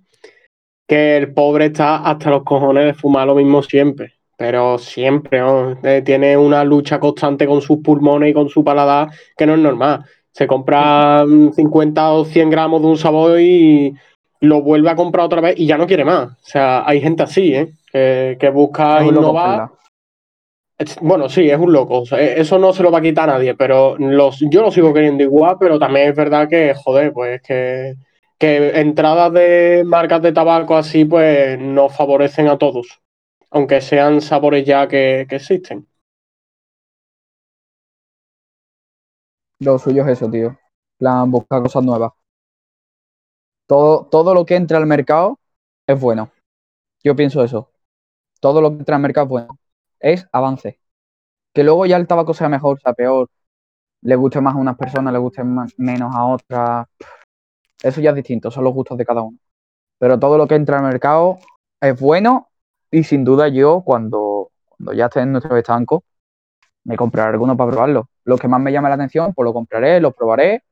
que 0.88 1.18
el 1.18 1.34
pobre 1.34 1.66
está 1.66 1.98
hasta 1.98 2.30
los 2.30 2.44
cojones 2.44 2.86
de 2.86 2.94
fumar 2.94 3.28
lo 3.28 3.36
mismo 3.36 3.64
siempre. 3.64 4.14
Pero 4.36 4.78
siempre, 4.78 5.40
¿no? 5.40 5.78
Eh, 5.84 6.02
tiene 6.04 6.36
una 6.36 6.64
lucha 6.64 7.00
constante 7.00 7.46
con 7.46 7.62
sus 7.62 7.80
pulmones 7.80 8.32
y 8.32 8.34
con 8.34 8.50
su 8.50 8.64
paladar 8.64 9.10
que 9.38 9.46
no 9.46 9.54
es 9.54 9.60
normal. 9.60 10.04
Se 10.32 10.48
compra 10.48 11.24
50 11.56 12.12
o 12.12 12.26
100 12.26 12.50
gramos 12.50 12.82
de 12.82 12.88
un 12.88 12.98
sabor 12.98 13.40
y 13.40 13.94
lo 14.40 14.62
vuelve 14.62 14.90
a 14.90 14.96
comprar 14.96 15.26
otra 15.26 15.42
vez 15.42 15.56
y 15.58 15.68
ya 15.68 15.78
no 15.78 15.88
quiere 15.88 16.04
más. 16.04 16.32
O 16.32 16.46
sea, 16.46 16.84
hay 16.88 17.00
gente 17.00 17.24
así, 17.24 17.54
¿eh? 17.54 17.74
Que, 17.92 18.38
que 18.40 18.50
busca 18.50 19.06
innovar. 19.06 19.70
Bueno, 21.02 21.30
sí, 21.30 21.50
es 21.50 21.60
un 21.60 21.72
loco. 21.72 22.02
O 22.02 22.06
sea, 22.06 22.20
e, 22.20 22.42
eso 22.42 22.58
no 22.58 22.74
se 22.74 22.84
lo 22.84 22.92
va 22.92 23.00
a 23.00 23.02
quitar 23.02 23.30
a 23.30 23.34
nadie, 23.34 23.56
pero 23.56 23.96
los, 23.98 24.40
yo 24.50 24.62
lo 24.62 24.72
sigo 24.72 24.94
queriendo 24.94 25.24
igual, 25.24 25.58
pero 25.60 25.80
también 25.80 26.10
es 26.10 26.16
verdad 26.16 26.50
que, 26.50 26.74
joder, 26.74 27.14
pues 27.14 27.42
que 27.42 27.96
que 28.44 28.78
entradas 28.82 29.32
de 29.32 29.84
marcas 29.86 30.22
de 30.22 30.34
tabaco 30.34 30.76
así, 30.76 31.06
pues 31.06 31.58
no 31.58 31.88
favorecen 31.88 32.50
a 32.50 32.58
todos, 32.58 33.02
aunque 33.50 33.80
sean 33.80 34.20
sabores 34.20 34.66
ya 34.66 34.86
que, 34.86 35.22
existen. 35.22 35.88
Lo 39.60 39.80
suyo 39.80 40.04
es 40.04 40.10
eso, 40.20 40.30
tío. 40.30 40.60
plan, 40.98 41.32
buscar 41.32 41.62
cosas 41.62 41.86
nuevas. 41.86 42.12
todo, 43.66 44.08
todo 44.08 44.34
lo 44.34 44.46
que 44.46 44.56
entra 44.58 44.78
al 44.78 44.88
mercado 44.88 45.40
es 45.88 45.98
bueno. 45.98 46.30
Yo 47.02 47.16
pienso 47.16 47.46
eso. 47.46 47.72
Todo 48.42 48.60
lo 48.60 48.72
que 48.72 48.80
entra 48.80 48.98
al 48.98 49.02
mercado 49.02 49.26
es 49.26 49.30
bueno. 49.30 49.60
Es 50.02 50.28
avance. 50.34 50.82
Que 51.54 51.64
luego 51.64 51.86
ya 51.86 51.96
el 51.96 52.08
tabaco 52.08 52.34
sea 52.34 52.50
mejor, 52.50 52.82
sea 52.82 52.92
peor, 52.92 53.30
le 54.02 54.16
guste 54.18 54.42
más 54.42 54.56
a 54.56 54.58
unas 54.58 54.76
personas, 54.76 55.14
le 55.14 55.20
guste 55.20 55.44
menos 55.78 56.14
a 56.14 56.26
otras. 56.26 56.88
Eso 57.84 58.02
ya 58.02 58.12
es 58.12 58.16
distinto, 58.16 58.50
son 58.50 58.64
los 58.64 58.74
gustos 58.74 58.98
de 58.98 59.06
cada 59.06 59.22
uno. 59.22 59.38
Pero 60.00 60.20
todo 60.20 60.38
lo 60.38 60.48
que 60.48 60.56
entra 60.56 60.78
al 60.78 60.86
mercado 60.86 61.38
es 61.82 62.00
bueno 62.00 62.50
y 62.90 63.04
sin 63.04 63.24
duda 63.24 63.50
yo 63.50 63.84
cuando, 63.86 64.52
cuando 64.70 64.94
ya 64.94 65.06
esté 65.06 65.20
en 65.22 65.34
nuestro 65.34 65.56
estanco 65.58 66.04
me 66.86 66.96
compraré 66.96 67.32
alguno 67.32 67.56
para 67.58 67.72
probarlo. 67.72 68.10
Lo 68.24 68.38
que 68.38 68.48
más 68.48 68.62
me 68.62 68.72
llame 68.72 68.90
la 68.90 68.96
atención, 68.96 69.34
pues 69.34 69.46
lo 69.46 69.54
compraré, 69.54 70.00
lo 70.00 70.12
probaré 70.12 70.64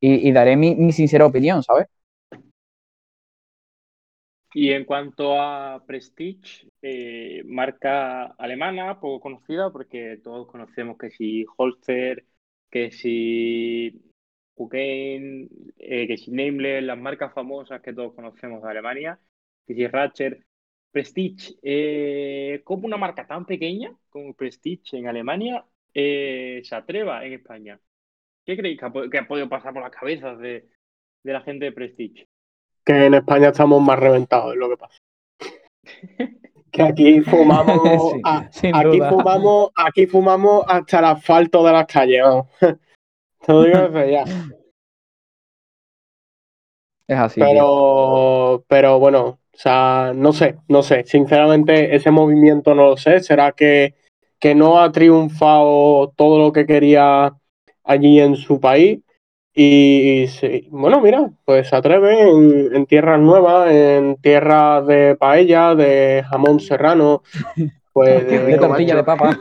y, 0.00 0.32
daré 0.32 0.56
mi, 0.56 0.92
sincera 0.92 1.26
opinión, 1.26 1.62
¿sabes? 1.62 1.86
Y 4.52 4.72
en 4.72 4.84
cuanto 4.84 5.40
a 5.40 5.84
Prestige, 5.86 6.68
eh, 6.82 7.42
marca 7.44 8.26
alemana, 8.38 8.98
poco 8.98 9.20
conocida, 9.20 9.70
porque 9.70 10.18
todos 10.24 10.48
conocemos 10.48 10.98
que 10.98 11.10
si 11.10 11.44
Holster, 11.56 12.24
que 12.70 12.90
si 12.90 14.09
Hurricane, 14.60 15.48
eh, 15.78 16.06
que 16.06 16.16
si 16.18 16.30
Nameless, 16.30 16.82
las 16.82 16.98
marcas 16.98 17.32
famosas 17.32 17.80
que 17.80 17.92
todos 17.92 18.14
conocemos 18.14 18.62
de 18.62 18.70
Alemania, 18.70 19.18
que 19.66 19.74
si 19.74 19.86
Ratcher, 19.86 20.44
Prestige, 20.92 21.54
eh, 21.62 22.62
como 22.64 22.86
una 22.86 22.96
marca 22.96 23.26
tan 23.26 23.46
pequeña 23.46 23.94
como 24.08 24.34
Prestige 24.34 24.98
en 24.98 25.06
Alemania 25.06 25.64
eh, 25.94 26.60
se 26.64 26.74
atreva 26.74 27.24
en 27.24 27.34
España. 27.34 27.80
¿Qué 28.44 28.56
creéis 28.56 28.80
que 28.80 29.18
ha, 29.18 29.28
podido 29.28 29.48
pasar 29.48 29.72
por 29.72 29.82
las 29.82 29.92
cabezas 29.92 30.38
de, 30.38 30.68
la 31.22 31.40
gente 31.42 31.66
de 31.66 31.72
Prestige? 31.72 32.26
Que 32.84 33.06
en 33.06 33.14
España 33.14 33.48
estamos 33.48 33.80
más 33.80 33.98
reventados, 33.98 34.52
es 34.52 34.58
lo 34.58 34.68
que 34.68 34.76
pasa. 34.76 34.98
que 36.72 36.82
aquí 36.82 37.20
fumamos, 37.20 38.14
aquí 38.24 38.98
fumamos, 38.98 39.70
aquí 39.76 40.06
fumamos 40.06 40.64
hasta 40.66 40.98
el 40.98 41.04
asfalto 41.04 41.64
de 41.64 41.72
las 41.72 41.86
calles. 41.86 42.24
Te 43.44 43.52
digo 43.52 43.88
desde 43.88 44.12
ya. 44.12 44.24
Es 47.06 47.18
así. 47.18 47.40
Pero, 47.40 48.64
pero 48.68 48.98
bueno, 48.98 49.26
o 49.26 49.38
sea, 49.52 50.12
no 50.14 50.32
sé, 50.32 50.56
no 50.68 50.82
sé. 50.82 51.04
Sinceramente, 51.04 51.94
ese 51.94 52.10
movimiento 52.10 52.74
no 52.74 52.90
lo 52.90 52.96
sé. 52.96 53.20
¿Será 53.20 53.52
que, 53.52 53.94
que 54.38 54.54
no 54.54 54.80
ha 54.80 54.92
triunfado 54.92 56.12
todo 56.16 56.38
lo 56.38 56.52
que 56.52 56.66
quería 56.66 57.34
allí 57.84 58.20
en 58.20 58.36
su 58.36 58.60
país? 58.60 59.00
Y, 59.52 60.26
bueno, 60.70 61.00
mira, 61.00 61.30
pues 61.44 61.68
se 61.68 61.76
atreve 61.76 62.30
en, 62.30 62.86
tierras 62.86 63.20
nuevas, 63.20 63.70
en 63.70 64.16
tierras 64.16 64.86
de 64.86 65.16
paella, 65.16 65.74
de 65.74 66.24
jamón 66.30 66.60
serrano, 66.60 67.22
pues 67.92 68.26
de, 68.26 68.58
tortilla 68.58 68.96
de 68.96 69.04
papa. 69.04 69.38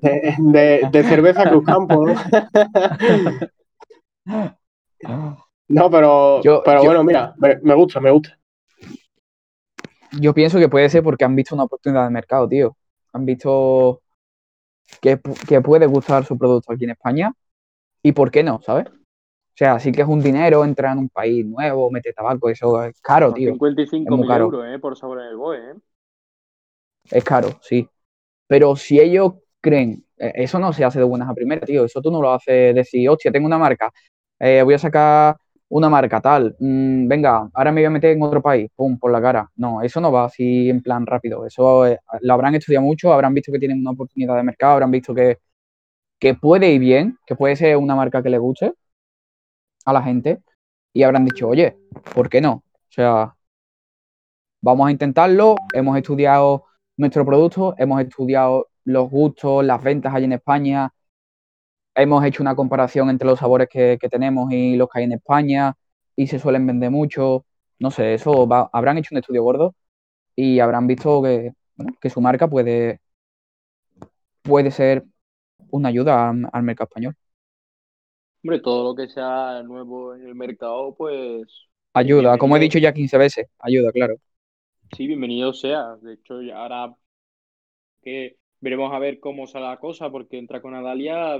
De, 0.00 1.04
cerveza 1.08 1.48
Cruz 1.48 1.64
Campo, 1.64 2.06
¿no? 2.06 2.14
No, 5.68 5.90
pero, 5.90 6.40
pero 6.64 6.84
bueno, 6.84 7.02
mira, 7.02 7.34
me, 7.38 7.74
gusta, 7.74 8.00
me 8.00 8.10
gusta. 8.10 8.38
Yo 10.20 10.32
pienso 10.32 10.58
que 10.58 10.68
puede 10.68 10.88
ser 10.88 11.02
porque 11.02 11.24
han 11.24 11.34
visto 11.34 11.54
una 11.54 11.64
oportunidad 11.64 12.04
de 12.04 12.10
mercado, 12.10 12.48
tío. 12.48 12.76
Han 13.12 13.26
visto 13.26 14.00
que, 15.00 15.18
puede 15.62 15.86
gustar 15.86 16.24
su 16.24 16.38
producto 16.38 16.72
aquí 16.72 16.84
en 16.84 16.90
España 16.90 17.32
y 18.02 18.12
por 18.12 18.30
qué 18.30 18.42
no, 18.42 18.60
¿sabes? 18.62 18.86
O 18.88 19.58
sea, 19.58 19.80
sí 19.80 19.90
que 19.90 20.02
es 20.02 20.08
un 20.08 20.20
dinero 20.20 20.64
entrar 20.64 20.92
en 20.92 20.98
un 20.98 21.08
país 21.08 21.44
nuevo, 21.44 21.90
meter 21.90 22.14
tabaco, 22.14 22.48
eso 22.48 22.82
es 22.82 23.00
caro, 23.00 23.32
tío. 23.32 23.52
55 23.52 24.16
mil 24.16 24.30
euros, 24.30 24.64
¿eh? 24.66 24.78
Por 24.78 24.96
sobre 24.96 25.28
el 25.28 25.36
BOE, 25.36 25.56
¿eh? 25.56 25.74
Es 27.10 27.24
caro, 27.24 27.58
sí. 27.62 27.88
Pero 28.46 28.76
si 28.76 29.00
ellos 29.00 29.34
creen, 29.60 30.04
eh, 30.18 30.32
eso 30.36 30.58
no 30.58 30.72
se 30.72 30.84
hace 30.84 30.98
de 31.00 31.04
buenas 31.04 31.28
a 31.28 31.34
primeras, 31.34 31.66
tío. 31.66 31.84
Eso 31.84 32.00
tú 32.02 32.10
no 32.10 32.22
lo 32.22 32.32
haces 32.32 32.74
decir, 32.74 33.08
hostia, 33.08 33.32
tengo 33.32 33.46
una 33.46 33.58
marca, 33.58 33.90
eh, 34.38 34.62
voy 34.62 34.74
a 34.74 34.78
sacar 34.78 35.36
una 35.68 35.88
marca 35.88 36.20
tal, 36.20 36.54
mm, 36.60 37.08
venga, 37.08 37.50
ahora 37.52 37.72
me 37.72 37.80
voy 37.80 37.86
a 37.86 37.90
meter 37.90 38.12
en 38.12 38.22
otro 38.22 38.40
país, 38.42 38.70
pum, 38.76 38.98
por 38.98 39.10
la 39.12 39.20
cara. 39.20 39.50
No, 39.56 39.82
eso 39.82 40.00
no 40.00 40.12
va 40.12 40.26
así 40.26 40.70
en 40.70 40.82
plan 40.82 41.06
rápido. 41.06 41.46
Eso 41.46 41.86
eh, 41.86 41.98
lo 42.22 42.34
habrán 42.34 42.54
estudiado 42.54 42.84
mucho, 42.84 43.12
habrán 43.12 43.34
visto 43.34 43.52
que 43.52 43.58
tienen 43.58 43.80
una 43.80 43.90
oportunidad 43.92 44.36
de 44.36 44.42
mercado, 44.44 44.74
habrán 44.74 44.90
visto 44.92 45.14
que, 45.14 45.38
que 46.20 46.34
puede 46.34 46.72
ir 46.72 46.80
bien, 46.80 47.18
que 47.26 47.36
puede 47.36 47.56
ser 47.56 47.76
una 47.78 47.96
marca 47.96 48.22
que 48.22 48.30
le 48.30 48.38
guste 48.38 48.74
a 49.84 49.92
la 49.92 50.02
gente 50.02 50.42
y 50.92 51.02
habrán 51.02 51.24
dicho, 51.24 51.48
oye, 51.48 51.76
¿por 52.14 52.28
qué 52.28 52.40
no? 52.40 52.64
O 52.72 52.90
sea, 52.90 53.34
vamos 54.60 54.88
a 54.88 54.90
intentarlo, 54.90 55.56
hemos 55.72 55.96
estudiado 55.96 56.64
nuestro 56.96 57.24
producto, 57.24 57.74
hemos 57.78 58.00
estudiado 58.02 58.68
los 58.84 59.10
gustos, 59.10 59.64
las 59.64 59.82
ventas 59.82 60.14
allí 60.14 60.24
en 60.26 60.32
España, 60.32 60.92
hemos 61.94 62.24
hecho 62.24 62.42
una 62.42 62.54
comparación 62.54 63.10
entre 63.10 63.26
los 63.26 63.38
sabores 63.38 63.68
que, 63.68 63.98
tenemos 64.10 64.52
y 64.52 64.76
los 64.76 64.88
que 64.88 65.00
hay 65.00 65.04
en 65.04 65.12
España 65.12 65.74
y 66.14 66.26
se 66.26 66.38
suelen 66.38 66.66
vender 66.66 66.90
mucho. 66.90 67.44
No 67.78 67.90
sé, 67.90 68.14
eso 68.14 68.48
habrán 68.72 68.98
hecho 68.98 69.14
un 69.14 69.18
estudio 69.18 69.42
gordo 69.42 69.74
y 70.36 70.60
habrán 70.60 70.86
visto 70.86 71.22
que, 71.22 71.52
que 72.00 72.10
su 72.10 72.20
marca 72.20 72.48
puede, 72.48 73.00
puede 74.42 74.70
ser 74.70 75.04
una 75.70 75.88
ayuda 75.88 76.30
al, 76.30 76.62
mercado 76.62 76.88
español. 76.88 77.16
Hombre, 78.42 78.60
todo 78.60 78.84
lo 78.84 78.94
que 78.94 79.08
sea 79.12 79.62
nuevo 79.62 80.14
en 80.14 80.26
el 80.26 80.34
mercado, 80.34 80.94
pues... 80.96 81.66
Ayuda, 81.94 82.38
como 82.38 82.56
he 82.56 82.60
dicho 82.60 82.78
ya 82.78 82.92
15 82.92 83.18
veces, 83.18 83.46
ayuda, 83.58 83.90
claro. 83.90 84.16
Sí, 84.94 85.06
bienvenido 85.06 85.52
sea. 85.52 85.96
De 85.96 86.14
hecho, 86.14 86.40
ahora 86.54 86.94
que 88.02 88.36
veremos 88.60 88.92
a 88.92 88.98
ver 88.98 89.20
cómo 89.20 89.46
sale 89.46 89.66
la 89.66 89.78
cosa, 89.78 90.10
porque 90.10 90.38
entra 90.38 90.62
con 90.62 90.74
Adalia, 90.74 91.36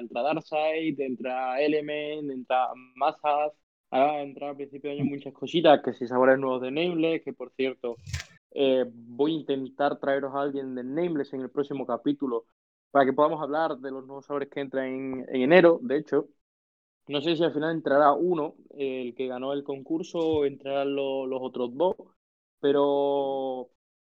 entra 0.00 0.22
Darkseid, 0.22 1.00
entra 1.00 1.60
Element, 1.60 2.30
entra 2.30 2.68
Masas, 2.96 3.52
ahora 3.90 4.22
entra 4.22 4.50
a 4.50 4.54
principio 4.54 4.90
de 4.90 5.00
año 5.00 5.10
muchas 5.10 5.32
cositas, 5.32 5.80
que 5.82 5.92
si 5.94 6.06
sabores 6.06 6.38
nuevos 6.38 6.60
de 6.62 6.70
Nameless, 6.70 7.22
que 7.22 7.32
por 7.32 7.52
cierto, 7.52 7.96
eh, 8.52 8.84
voy 8.88 9.32
a 9.32 9.38
intentar 9.38 9.98
traeros 9.98 10.34
a 10.34 10.42
alguien 10.42 10.74
de 10.74 10.84
Nameless 10.84 11.32
en 11.32 11.42
el 11.42 11.50
próximo 11.50 11.86
capítulo 11.86 12.46
para 12.90 13.04
que 13.04 13.12
podamos 13.12 13.40
hablar 13.40 13.78
de 13.78 13.90
los 13.90 14.06
nuevos 14.06 14.26
sabores 14.26 14.48
que 14.50 14.60
entran 14.60 14.86
en, 14.86 15.42
enero, 15.42 15.78
de 15.82 15.98
hecho. 15.98 16.28
No 17.06 17.22
sé 17.22 17.36
si 17.36 17.44
al 17.44 17.54
final 17.54 17.74
entrará 17.74 18.12
uno, 18.12 18.56
el 18.76 19.14
que 19.14 19.28
ganó 19.28 19.54
el 19.54 19.64
concurso, 19.64 20.18
o 20.18 20.44
entrarán 20.44 20.94
los 20.94 21.40
otros 21.40 21.74
dos, 21.74 21.96
pero, 22.60 23.68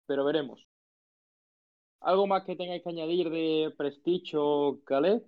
pero 0.05 0.25
veremos. 0.25 0.65
¿Algo 2.01 2.27
más 2.27 2.43
que 2.43 2.55
tengáis 2.55 2.83
que 2.83 2.89
añadir 2.89 3.29
de 3.29 3.73
Prestige 3.75 4.37
o 4.37 4.79
Calais? 4.85 5.23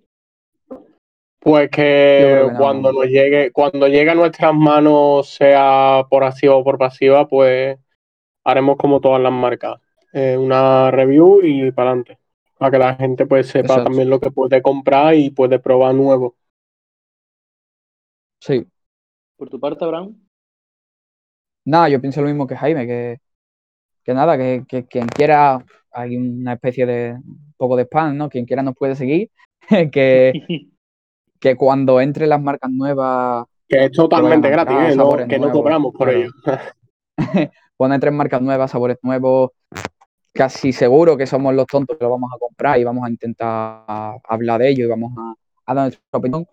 Pues 1.40 1.70
que, 1.70 2.48
cuando 2.56 2.92
nos 2.92 3.06
llegue, 3.06 3.52
cuando 3.52 3.86
llegue 3.86 4.10
a 4.10 4.14
nuestras 4.14 4.54
manos, 4.54 5.28
sea 5.28 6.04
por 6.10 6.24
activa 6.24 6.56
o 6.56 6.64
por 6.64 6.78
pasiva, 6.78 7.28
pues 7.28 7.78
haremos 8.44 8.76
como 8.76 9.00
todas 9.00 9.20
las 9.20 9.32
marcas. 9.32 9.80
Eh, 10.12 10.36
una 10.36 10.90
review 10.90 11.40
y 11.42 11.70
para 11.70 11.90
adelante. 11.90 12.18
Para 12.58 12.70
que 12.72 12.78
la 12.78 12.94
gente 12.96 13.26
pues 13.26 13.48
sepa 13.48 13.84
también 13.84 14.10
lo 14.10 14.18
que 14.18 14.30
puede 14.30 14.60
comprar 14.62 15.14
y 15.14 15.30
puede 15.30 15.58
probar 15.58 15.94
nuevo. 15.94 16.34
Sí. 18.40 18.66
¿Por 19.36 19.48
tu 19.48 19.60
parte, 19.60 19.84
Abraham? 19.84 20.27
Nada, 21.68 21.90
yo 21.90 22.00
pienso 22.00 22.22
lo 22.22 22.28
mismo 22.28 22.46
que 22.46 22.56
Jaime, 22.56 22.86
que, 22.86 23.18
que 24.02 24.14
nada, 24.14 24.38
que, 24.38 24.86
quien 24.88 25.06
quiera, 25.06 25.62
hay 25.92 26.16
una 26.16 26.54
especie 26.54 26.86
de 26.86 27.12
un 27.12 27.54
poco 27.58 27.76
de 27.76 27.82
spam, 27.84 28.16
¿no? 28.16 28.30
Quien 28.30 28.46
quiera 28.46 28.62
nos 28.62 28.74
puede 28.74 28.96
seguir, 28.96 29.30
que, 29.92 30.32
que 31.38 31.56
cuando 31.56 32.00
entre 32.00 32.26
las 32.26 32.40
marcas 32.40 32.70
nuevas... 32.70 33.44
Que 33.68 33.84
es 33.84 33.92
totalmente 33.92 34.48
gratis, 34.48 34.76
¿eh? 34.76 35.26
que 35.28 35.38
no 35.38 35.50
cobramos 35.50 35.92
por 35.92 36.08
ello. 36.08 36.30
cuando 37.76 37.94
entren 37.96 38.16
marcas 38.16 38.40
nuevas, 38.40 38.70
sabores 38.70 38.96
nuevos, 39.02 39.50
casi 40.32 40.72
seguro 40.72 41.18
que 41.18 41.26
somos 41.26 41.54
los 41.54 41.66
tontos 41.66 41.98
que 41.98 42.04
lo 42.04 42.12
vamos 42.12 42.30
a 42.34 42.38
comprar 42.38 42.80
y 42.80 42.84
vamos 42.84 43.04
a 43.04 43.10
intentar 43.10 43.84
hablar 44.26 44.62
de 44.62 44.70
ello 44.70 44.86
y 44.86 44.88
vamos 44.88 45.12
a, 45.18 45.34
a 45.66 45.74
dar 45.74 45.84
nuestra 45.84 46.18
opinión. 46.18 46.46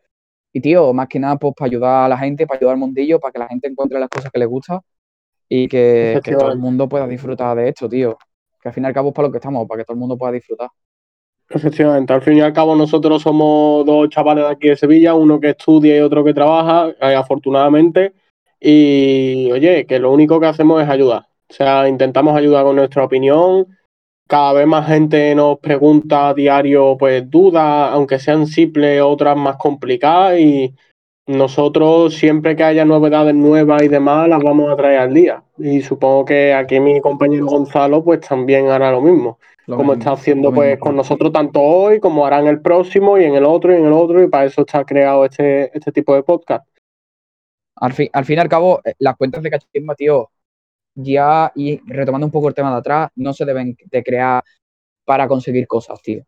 Y 0.52 0.60
tío, 0.60 0.92
más 0.92 1.08
que 1.08 1.20
nada, 1.20 1.38
pues 1.38 1.54
para 1.56 1.68
ayudar 1.68 2.06
a 2.06 2.10
la 2.10 2.18
gente, 2.18 2.46
para 2.46 2.58
ayudar 2.58 2.74
al 2.74 2.80
mundillo, 2.80 3.18
para 3.18 3.32
que 3.32 3.40
la 3.40 3.48
gente 3.48 3.70
encuentre 3.70 3.98
las 3.98 4.10
cosas 4.10 4.30
que 4.30 4.40
le 4.40 4.46
gusta 4.46 4.82
y 5.50 5.68
que, 5.68 6.22
todo 6.24 6.52
el 6.52 6.58
mundo 6.58 6.90
pueda 6.90 7.08
disfrutar 7.08 7.58
de 7.58 7.70
esto, 7.70 7.88
tío. 7.88 8.18
Que 8.62 8.70
al 8.70 8.74
fin 8.74 8.84
y 8.84 8.88
al 8.88 8.94
cabo 8.94 9.10
es 9.10 9.16
para 9.16 9.28
lo 9.28 9.32
que 9.32 9.38
estamos, 9.38 9.68
para 9.68 9.82
que 9.82 9.86
todo 9.86 9.94
el 9.94 10.00
mundo 10.00 10.18
pueda 10.18 10.32
disfrutar. 10.32 10.70
Efectivamente, 11.48 12.12
al 12.12 12.24
fin 12.24 12.38
y 12.38 12.42
al 12.42 12.54
cabo 12.54 12.76
nosotros 12.76 13.22
somos 13.22 13.86
dos 13.86 14.10
chavales 14.10 14.46
de 14.46 14.52
aquí 14.52 14.68
de 14.70 14.76
Sevilla, 14.76 15.14
uno 15.14 15.40
que 15.40 15.52
estudia 15.52 15.96
y 15.96 16.00
otro 16.00 16.24
que 16.24 16.34
trabaja, 16.34 16.90
eh, 17.00 17.16
afortunadamente. 17.16 18.14
Y 18.60 19.52
oye, 19.52 19.86
que 19.86 20.00
lo 20.00 20.12
único 20.12 20.40
que 20.40 20.48
hacemos 20.48 20.82
es 20.82 20.90
ayudar. 20.90 21.28
O 21.50 21.54
sea, 21.54 21.88
intentamos 21.88 22.36
ayudar 22.36 22.64
con 22.64 22.76
nuestra 22.76 23.04
opinión. 23.04 23.68
Cada 24.28 24.54
vez 24.54 24.66
más 24.66 24.88
gente 24.88 25.36
nos 25.36 25.60
pregunta 25.60 26.30
a 26.30 26.34
diario, 26.34 26.98
pues 26.98 27.30
dudas, 27.30 27.92
aunque 27.92 28.18
sean 28.18 28.48
simples, 28.48 29.02
otras 29.04 29.38
más 29.38 29.58
complicadas. 29.58 30.40
Y 30.40 30.74
nosotros 31.28 32.14
siempre 32.14 32.56
que 32.56 32.64
haya 32.64 32.86
novedades 32.86 33.34
nuevas 33.34 33.82
y 33.84 33.88
demás 33.88 34.30
las 34.30 34.44
vamos 34.44 34.72
a 34.72 34.76
traer 34.76 35.00
al 35.00 35.14
día. 35.14 35.44
Y 35.58 35.82
supongo 35.82 36.26
que 36.26 36.54
aquí 36.54 36.80
mi 36.80 37.02
compañero 37.02 37.48
Gonzalo 37.48 38.04
pues 38.04 38.22
también 38.22 38.68
hará 38.68 38.92
lo 38.92 39.02
mismo. 39.02 39.40
como 39.66 39.94
está 39.94 40.12
haciendo 40.12 40.54
pues 40.54 40.78
con 40.78 40.96
nosotros 40.96 41.32
tanto 41.34 41.60
hoy 41.60 42.00
como 42.00 42.26
hará 42.26 42.40
en 42.40 42.48
el 42.48 42.62
próximo 42.62 43.18
y 43.18 43.24
en 43.24 43.34
el 43.34 43.46
otro 43.46 43.74
y 43.74 43.78
en 43.78 43.86
el 43.86 43.94
otro 43.94 44.22
y 44.22 44.28
para 44.28 44.46
eso 44.46 44.62
está 44.62 44.84
creado 44.86 45.26
este, 45.26 45.76
este 45.76 45.92
tipo 45.92 46.14
de 46.14 46.24
podcast. 46.24 46.68
Al 47.78 47.94
fin, 47.94 48.10
al 48.14 48.26
fin 48.26 48.38
y 48.38 48.42
al 48.42 48.50
cabo, 48.50 48.80
eh, 48.86 48.94
las 49.00 49.18
cuentas 49.18 49.44
de 49.44 49.50
cachismo, 49.50 49.96
tío, 49.96 50.30
ya, 50.96 51.52
y 51.56 51.82
retomando 51.86 52.26
un 52.28 52.32
poco 52.32 52.48
el 52.48 52.54
tema 52.54 52.72
de 52.72 52.78
atrás, 52.78 53.10
no 53.16 53.34
se 53.34 53.44
deben 53.44 53.76
de 53.84 54.04
crear 54.04 54.44
para 55.04 55.28
conseguir 55.28 55.68
cosas, 55.68 56.02
tío. 56.02 56.24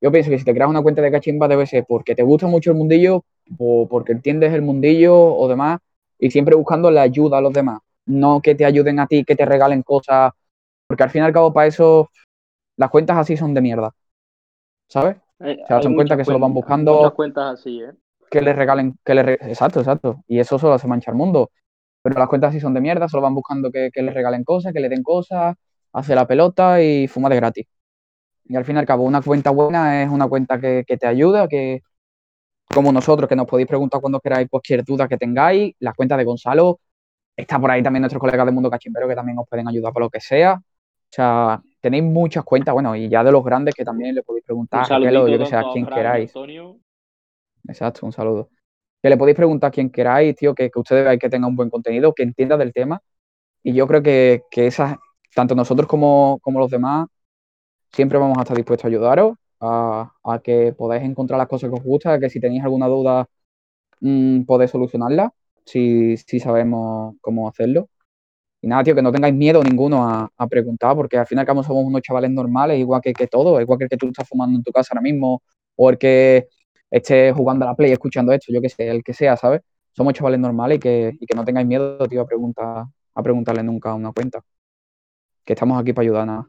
Yo 0.00 0.12
pienso 0.12 0.30
que 0.30 0.38
si 0.38 0.44
te 0.44 0.54
creas 0.54 0.70
una 0.70 0.82
cuenta 0.82 1.02
de 1.02 1.10
cachimba 1.10 1.48
debe 1.48 1.66
ser 1.66 1.84
porque 1.86 2.14
te 2.14 2.22
gusta 2.22 2.46
mucho 2.46 2.70
el 2.70 2.76
mundillo 2.76 3.24
o 3.58 3.88
porque 3.88 4.12
entiendes 4.12 4.52
el 4.52 4.62
mundillo 4.62 5.16
o 5.16 5.48
demás 5.48 5.80
y 6.18 6.30
siempre 6.30 6.54
buscando 6.54 6.90
la 6.90 7.02
ayuda 7.02 7.38
a 7.38 7.40
los 7.40 7.52
demás, 7.52 7.80
no 8.06 8.40
que 8.40 8.54
te 8.54 8.64
ayuden 8.64 9.00
a 9.00 9.06
ti, 9.06 9.24
que 9.24 9.36
te 9.36 9.44
regalen 9.44 9.82
cosas, 9.82 10.32
porque 10.86 11.02
al 11.02 11.10
fin 11.10 11.22
y 11.22 11.24
al 11.24 11.32
cabo 11.32 11.52
para 11.52 11.66
eso 11.66 12.10
las 12.76 12.90
cuentas 12.90 13.16
así 13.16 13.36
son 13.36 13.54
de 13.54 13.60
mierda, 13.60 13.92
¿sabes? 14.88 15.16
Se 15.38 15.56
dan 15.68 15.94
cuenta 15.94 16.16
que 16.16 16.24
se 16.24 16.32
lo 16.32 16.38
van 16.38 16.54
buscando. 16.54 16.96
Muchas 16.96 17.12
cuentas 17.12 17.60
así, 17.60 17.80
¿eh? 17.80 17.92
Que 18.30 18.40
les 18.40 18.54
regalen, 18.54 18.98
que 19.04 19.14
le 19.14 19.32
exacto, 19.34 19.80
exacto. 19.80 20.22
Y 20.26 20.38
eso 20.38 20.58
solo 20.58 20.74
hace 20.74 20.86
manchar 20.86 21.14
el 21.14 21.18
mundo. 21.18 21.50
Pero 22.02 22.18
las 22.18 22.28
cuentas 22.28 22.50
así 22.50 22.60
son 22.60 22.74
de 22.74 22.80
mierda, 22.80 23.08
solo 23.08 23.22
van 23.22 23.34
buscando 23.34 23.70
que, 23.70 23.90
que 23.92 24.02
les 24.02 24.14
regalen 24.14 24.44
cosas, 24.44 24.72
que 24.72 24.80
le 24.80 24.88
den 24.88 25.02
cosas, 25.02 25.56
hace 25.92 26.14
la 26.14 26.26
pelota 26.26 26.82
y 26.82 27.08
fuma 27.08 27.28
de 27.28 27.36
gratis. 27.36 27.66
Y 28.48 28.56
al 28.56 28.64
fin 28.64 28.76
y 28.76 28.78
al 28.78 28.86
cabo, 28.86 29.04
una 29.04 29.20
cuenta 29.20 29.50
buena 29.50 30.02
es 30.02 30.10
una 30.10 30.26
cuenta 30.26 30.58
que, 30.58 30.84
te 30.84 31.06
ayuda, 31.06 31.46
que 31.46 31.82
como 32.66 32.92
nosotros, 32.92 33.28
que 33.28 33.36
nos 33.36 33.46
podéis 33.46 33.68
preguntar 33.68 34.00
cuando 34.00 34.20
queráis 34.20 34.48
cualquier 34.48 34.84
duda 34.84 35.06
que 35.06 35.18
tengáis. 35.18 35.74
La 35.80 35.92
cuenta 35.92 36.16
de 36.16 36.24
Gonzalo 36.24 36.80
está 37.36 37.58
por 37.58 37.70
ahí 37.70 37.82
también 37.82 38.02
nuestros 38.02 38.20
colegas 38.20 38.46
del 38.46 38.54
mundo 38.54 38.70
cachimbero 38.70 39.06
que 39.06 39.14
también 39.14 39.38
os 39.38 39.46
pueden 39.48 39.68
ayudar 39.68 39.92
para 39.92 40.06
lo 40.06 40.10
que 40.10 40.20
sea. 40.20 40.54
O 40.54 41.10
sea, 41.10 41.62
tenéis 41.80 42.04
muchas 42.04 42.44
cuentas, 42.44 42.72
bueno, 42.72 42.96
y 42.96 43.08
ya 43.08 43.22
de 43.22 43.32
los 43.32 43.44
grandes 43.44 43.74
que 43.74 43.84
también 43.84 44.14
le 44.14 44.22
podéis 44.22 44.44
preguntar 44.44 44.80
a 44.90 44.98
yo 44.98 45.26
que 45.26 45.46
sea, 45.46 45.60
a 45.60 45.72
quien 45.72 45.86
queráis. 45.86 46.32
Exacto, 47.68 48.06
un 48.06 48.12
saludo. 48.12 48.48
Que 49.02 49.10
le 49.10 49.16
podéis 49.16 49.36
preguntar 49.36 49.68
a 49.68 49.70
quien 49.70 49.90
queráis, 49.90 50.34
tío, 50.36 50.54
que, 50.54 50.70
que 50.70 50.78
ustedes 50.78 51.04
veáis 51.04 51.20
que 51.20 51.28
tenga 51.28 51.46
un 51.46 51.54
buen 51.54 51.70
contenido, 51.70 52.14
que 52.14 52.22
entienda 52.22 52.56
del 52.56 52.72
tema. 52.72 53.00
Y 53.62 53.74
yo 53.74 53.86
creo 53.86 54.02
que, 54.02 54.42
que 54.50 54.66
esas, 54.66 54.96
tanto 55.34 55.54
nosotros 55.54 55.86
como, 55.86 56.38
como 56.42 56.58
los 56.58 56.70
demás, 56.70 57.06
siempre 57.92 58.18
vamos 58.18 58.38
a 58.38 58.42
estar 58.42 58.56
dispuestos 58.56 58.84
a 58.84 58.88
ayudaros, 58.88 59.34
a, 59.60 60.40
que 60.42 60.72
podáis 60.76 61.02
encontrar 61.04 61.38
las 61.38 61.48
cosas 61.48 61.70
que 61.70 61.76
os 61.76 61.82
gustan, 61.82 62.20
que 62.20 62.30
si 62.30 62.40
tenéis 62.40 62.62
alguna 62.64 62.86
duda 62.86 63.28
mmm, 64.00 64.44
podéis 64.44 64.70
solucionarla, 64.70 65.32
si, 65.64 66.16
sabemos 66.40 67.16
cómo 67.20 67.48
hacerlo. 67.48 67.88
Y 68.62 68.68
nada, 68.68 68.84
tío, 68.84 68.94
que 68.94 69.02
no 69.02 69.12
tengáis 69.12 69.34
miedo 69.34 69.62
ninguno 69.62 70.04
a, 70.08 70.46
preguntar, 70.48 70.96
porque 70.96 71.18
al 71.18 71.26
fin 71.26 71.38
y 71.38 71.40
al 71.40 71.46
cabo 71.46 71.62
somos 71.62 71.84
unos 71.84 72.02
chavales 72.02 72.30
normales, 72.30 72.78
igual 72.78 73.00
que, 73.02 73.12
que 73.12 73.26
todo, 73.28 73.60
igual 73.60 73.78
que 73.78 73.84
el 73.84 73.90
que 73.90 73.96
tú 73.96 74.08
estás 74.08 74.28
fumando 74.28 74.56
en 74.58 74.64
tu 74.64 74.72
casa 74.72 74.90
ahora 74.92 75.02
mismo, 75.02 75.42
o 75.76 75.90
el 75.90 75.98
que 75.98 76.48
esté 76.90 77.32
jugando 77.32 77.64
a 77.64 77.68
la 77.68 77.76
play 77.76 77.92
escuchando 77.92 78.32
esto, 78.32 78.52
yo 78.52 78.60
que 78.60 78.68
sé, 78.68 78.88
el 78.88 79.02
que 79.04 79.14
sea, 79.14 79.36
¿sabes? 79.36 79.62
Somos 79.92 80.14
chavales 80.14 80.40
normales 80.40 80.76
y 80.78 80.80
que, 80.80 81.16
y 81.20 81.26
que 81.26 81.36
no 81.36 81.44
tengáis 81.44 81.66
miedo, 81.66 81.98
tío, 82.08 82.22
a, 82.22 82.26
preguntar, 82.26 82.86
a 83.14 83.22
preguntarle 83.22 83.62
nunca 83.62 83.90
a 83.90 83.94
una 83.94 84.12
cuenta. 84.12 84.40
Que 85.44 85.54
estamos 85.54 85.80
aquí 85.80 85.92
para 85.92 86.04
ayudar, 86.04 86.26
nada. 86.26 86.48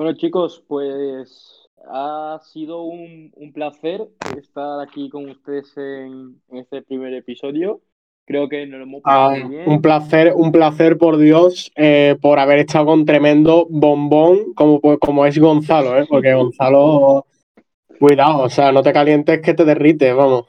Bueno, 0.00 0.16
chicos, 0.16 0.64
pues 0.66 1.68
ha 1.86 2.40
sido 2.42 2.84
un, 2.84 3.30
placer 3.52 4.08
estar 4.34 4.80
aquí 4.80 5.10
con 5.10 5.28
ustedes 5.28 5.76
en, 5.76 6.40
este 6.52 6.80
primer 6.80 7.12
episodio. 7.12 7.82
Creo 8.24 8.48
que 8.48 8.66
nos 8.66 8.78
lo 8.78 8.84
hemos 8.84 9.02
pasado 9.02 9.28
ah, 9.28 9.46
bien. 9.46 9.68
Un 9.68 9.82
placer, 9.82 10.32
un 10.34 10.52
placer 10.52 10.96
por 10.96 11.18
Dios, 11.18 11.70
eh, 11.76 12.16
por 12.22 12.38
haber 12.38 12.60
estado 12.60 12.86
con 12.86 13.04
tremendo 13.04 13.66
bombón 13.68 14.54
como, 14.54 14.80
pues, 14.80 14.96
como 14.98 15.26
es 15.26 15.38
Gonzalo, 15.38 15.98
¿eh? 15.98 16.06
porque 16.08 16.32
Gonzalo, 16.32 17.26
cuidado, 17.98 18.44
o 18.44 18.48
sea, 18.48 18.72
no 18.72 18.82
te 18.82 18.94
calientes 18.94 19.42
que 19.42 19.52
te 19.52 19.66
derrites, 19.66 20.16
vamos. 20.16 20.46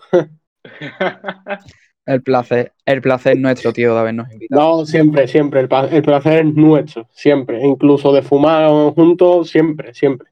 El 2.06 2.24
placer, 2.24 2.74
el 2.86 3.02
placer 3.02 3.38
nuestro, 3.38 3.72
tío, 3.74 3.94
de 3.94 4.00
habernos 4.00 4.32
invitado. 4.32 4.80
No, 4.80 4.86
siempre, 4.86 5.28
siempre. 5.28 5.60
El, 5.62 5.68
placer 5.68 6.46
es 6.46 6.54
nuestro, 6.56 7.08
siempre. 7.12 7.62
Incluso 7.64 8.12
de 8.12 8.22
fumar 8.24 8.70
juntos, 8.94 9.50
siempre, 9.50 9.94
siempre. 9.94 10.30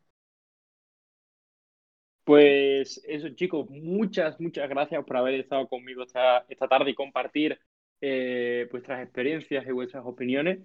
Pues 2.23 3.01
eso, 3.07 3.29
chicos, 3.29 3.69
muchas, 3.69 4.39
muchas 4.39 4.69
gracias 4.69 5.03
por 5.03 5.17
haber 5.17 5.35
estado 5.35 5.67
conmigo 5.67 6.03
esta, 6.03 6.45
esta 6.47 6.67
tarde 6.67 6.91
y 6.91 6.95
compartir 6.95 7.59
eh, 8.01 8.67
vuestras 8.71 9.03
experiencias 9.03 9.65
y 9.67 9.71
vuestras 9.71 10.03
opiniones. 10.05 10.59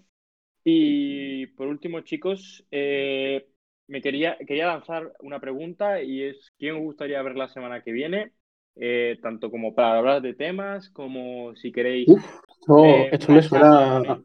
Y 0.64 1.46
por 1.48 1.68
último, 1.68 2.00
chicos, 2.00 2.66
eh, 2.70 3.46
me 3.86 4.00
quería, 4.00 4.38
quería 4.38 4.66
lanzar 4.66 5.12
una 5.20 5.40
pregunta 5.40 6.02
y 6.02 6.22
es 6.22 6.52
¿quién 6.58 6.76
os 6.76 6.82
gustaría 6.82 7.22
ver 7.22 7.36
la 7.36 7.48
semana 7.48 7.82
que 7.82 7.92
viene? 7.92 8.32
Eh, 8.76 9.18
tanto 9.22 9.50
como 9.50 9.74
para 9.74 9.98
hablar 9.98 10.20
de 10.22 10.34
temas, 10.34 10.90
como 10.90 11.54
si 11.56 11.70
queréis. 11.70 12.08
Eh, 12.08 13.08
esto, 13.12 13.32
me 13.32 13.42
suena. 13.42 14.22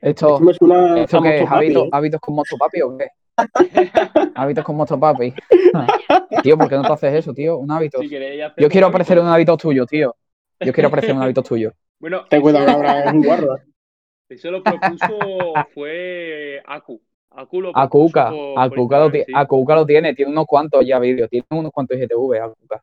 Esto, 0.00 0.40
me 0.40 0.54
suena. 0.54 1.00
¿Esto 1.00 1.22
qué 1.22 1.42
es? 1.42 1.50
¿Hábitos, 1.50 1.88
¿Hábitos 1.92 2.20
con 2.20 2.34
Motopapi 2.34 2.82
o 2.82 2.96
qué? 2.96 3.08
hábitos 4.34 4.64
con 4.64 4.76
Motopapi. 4.76 5.34
tío, 6.42 6.58
¿por 6.58 6.68
qué 6.68 6.76
no 6.76 6.82
te 6.82 6.92
haces 6.92 7.14
eso, 7.14 7.32
tío? 7.32 7.58
Un 7.58 7.70
hábito. 7.70 8.00
Yo 8.56 8.68
quiero 8.68 8.88
aparecer 8.88 9.18
en 9.18 9.24
un 9.24 9.30
hábito 9.30 9.56
tuyo, 9.56 9.86
tío. 9.86 10.14
Yo 10.60 10.72
quiero 10.72 10.88
aparecer 10.88 11.10
en 11.10 11.18
un 11.18 11.22
hábito 11.22 11.42
tuyo. 11.42 11.72
Bueno, 11.98 12.24
ten 12.28 12.42
cuidado, 12.42 12.68
ahora 12.68 13.04
es 13.04 13.12
un 13.12 13.22
guarda. 13.22 13.56
Eso 14.28 14.50
lo 14.50 14.62
propuso 14.62 15.18
fue 15.74 16.60
Aku. 16.66 17.00
Aku 17.30 17.60
lo 17.60 17.72
Akuka, 17.74 18.28
Akuka, 18.56 18.98
lo, 18.98 19.10
Akuka 19.34 19.74
lo 19.74 19.86
tiene, 19.86 20.14
tiene 20.14 20.30
unos 20.30 20.46
cuantos 20.46 20.86
ya 20.86 20.98
vídeos, 21.00 21.28
tiene 21.28 21.46
unos 21.50 21.72
cuantos 21.72 21.96
IGTV, 21.98 22.40
Akuka. 22.40 22.82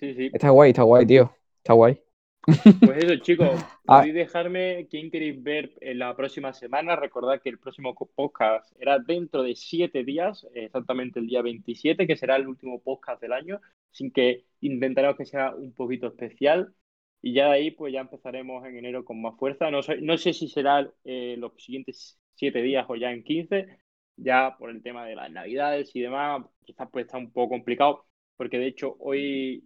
Está 0.00 0.50
guay, 0.50 0.70
está 0.70 0.82
guay, 0.82 1.06
tío. 1.06 1.32
Está 1.58 1.72
guay. 1.72 2.00
Pues 2.44 3.04
eso, 3.04 3.16
chicos, 3.16 3.48
ah. 3.88 3.98
podéis 3.98 4.14
dejarme 4.14 4.86
quién 4.90 5.10
queréis 5.10 5.42
ver 5.42 5.72
en 5.80 5.98
la 5.98 6.14
próxima 6.14 6.52
semana. 6.52 6.96
Recordad 6.96 7.40
que 7.40 7.48
el 7.48 7.58
próximo 7.58 7.94
podcast 7.94 8.70
era 8.78 8.98
dentro 8.98 9.42
de 9.42 9.56
siete 9.56 10.04
días, 10.04 10.46
exactamente 10.54 11.20
el 11.20 11.26
día 11.26 11.42
27, 11.42 12.06
que 12.06 12.16
será 12.16 12.36
el 12.36 12.48
último 12.48 12.82
podcast 12.82 13.22
del 13.22 13.32
año, 13.32 13.60
sin 13.90 14.10
que 14.10 14.44
intentaremos 14.60 15.16
que 15.16 15.26
sea 15.26 15.54
un 15.54 15.72
poquito 15.72 16.08
especial. 16.08 16.74
Y 17.22 17.32
ya 17.32 17.46
de 17.46 17.52
ahí, 17.52 17.70
pues 17.70 17.92
ya 17.92 18.00
empezaremos 18.00 18.66
en 18.66 18.76
enero 18.76 19.04
con 19.04 19.22
más 19.22 19.36
fuerza. 19.38 19.70
No 19.70 19.82
sé, 19.82 19.98
no 20.02 20.18
sé 20.18 20.34
si 20.34 20.48
será 20.48 20.90
eh, 21.04 21.36
los 21.38 21.52
siguientes 21.56 22.18
siete 22.34 22.60
días 22.60 22.84
o 22.88 22.96
ya 22.96 23.10
en 23.12 23.24
15, 23.24 23.78
ya 24.16 24.56
por 24.58 24.68
el 24.70 24.82
tema 24.82 25.06
de 25.06 25.14
las 25.14 25.30
navidades 25.30 25.94
y 25.96 26.00
demás, 26.00 26.44
quizás 26.64 26.88
pues 26.92 27.06
está 27.06 27.16
un 27.16 27.32
poco 27.32 27.50
complicado 27.54 28.04
porque 28.36 28.58
de 28.58 28.66
hecho 28.66 28.96
hoy 28.98 29.64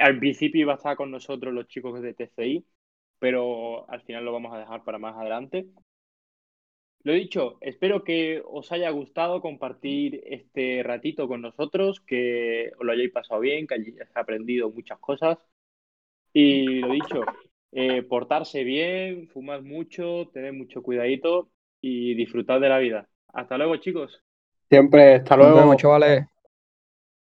al 0.00 0.18
principio 0.18 0.62
iba 0.62 0.74
a 0.74 0.76
estar 0.76 0.96
con 0.96 1.10
nosotros 1.10 1.54
los 1.54 1.68
chicos 1.68 2.00
de 2.00 2.14
TCI, 2.14 2.64
pero 3.18 3.88
al 3.90 4.02
final 4.02 4.24
lo 4.24 4.32
vamos 4.32 4.54
a 4.54 4.58
dejar 4.58 4.84
para 4.84 4.98
más 4.98 5.16
adelante. 5.16 5.66
Lo 7.04 7.12
dicho, 7.12 7.58
espero 7.60 8.02
que 8.02 8.42
os 8.44 8.70
haya 8.72 8.90
gustado 8.90 9.40
compartir 9.40 10.20
este 10.26 10.82
ratito 10.82 11.28
con 11.28 11.40
nosotros, 11.40 12.00
que 12.00 12.72
os 12.78 12.84
lo 12.84 12.92
hayáis 12.92 13.12
pasado 13.12 13.40
bien, 13.40 13.66
que 13.66 13.74
hayáis 13.74 13.96
aprendido 14.14 14.70
muchas 14.70 14.98
cosas. 14.98 15.38
Y 16.32 16.80
lo 16.80 16.92
dicho, 16.92 17.22
eh, 17.72 18.02
portarse 18.02 18.64
bien, 18.64 19.28
fumad 19.28 19.62
mucho, 19.62 20.28
tened 20.32 20.52
mucho 20.52 20.82
cuidadito 20.82 21.50
y 21.80 22.14
disfrutad 22.14 22.60
de 22.60 22.68
la 22.68 22.78
vida. 22.78 23.08
Hasta 23.32 23.56
luego, 23.56 23.76
chicos. 23.76 24.22
Siempre, 24.68 25.14
hasta 25.14 25.36
luego. 25.36 25.74
chavales. 25.76 26.26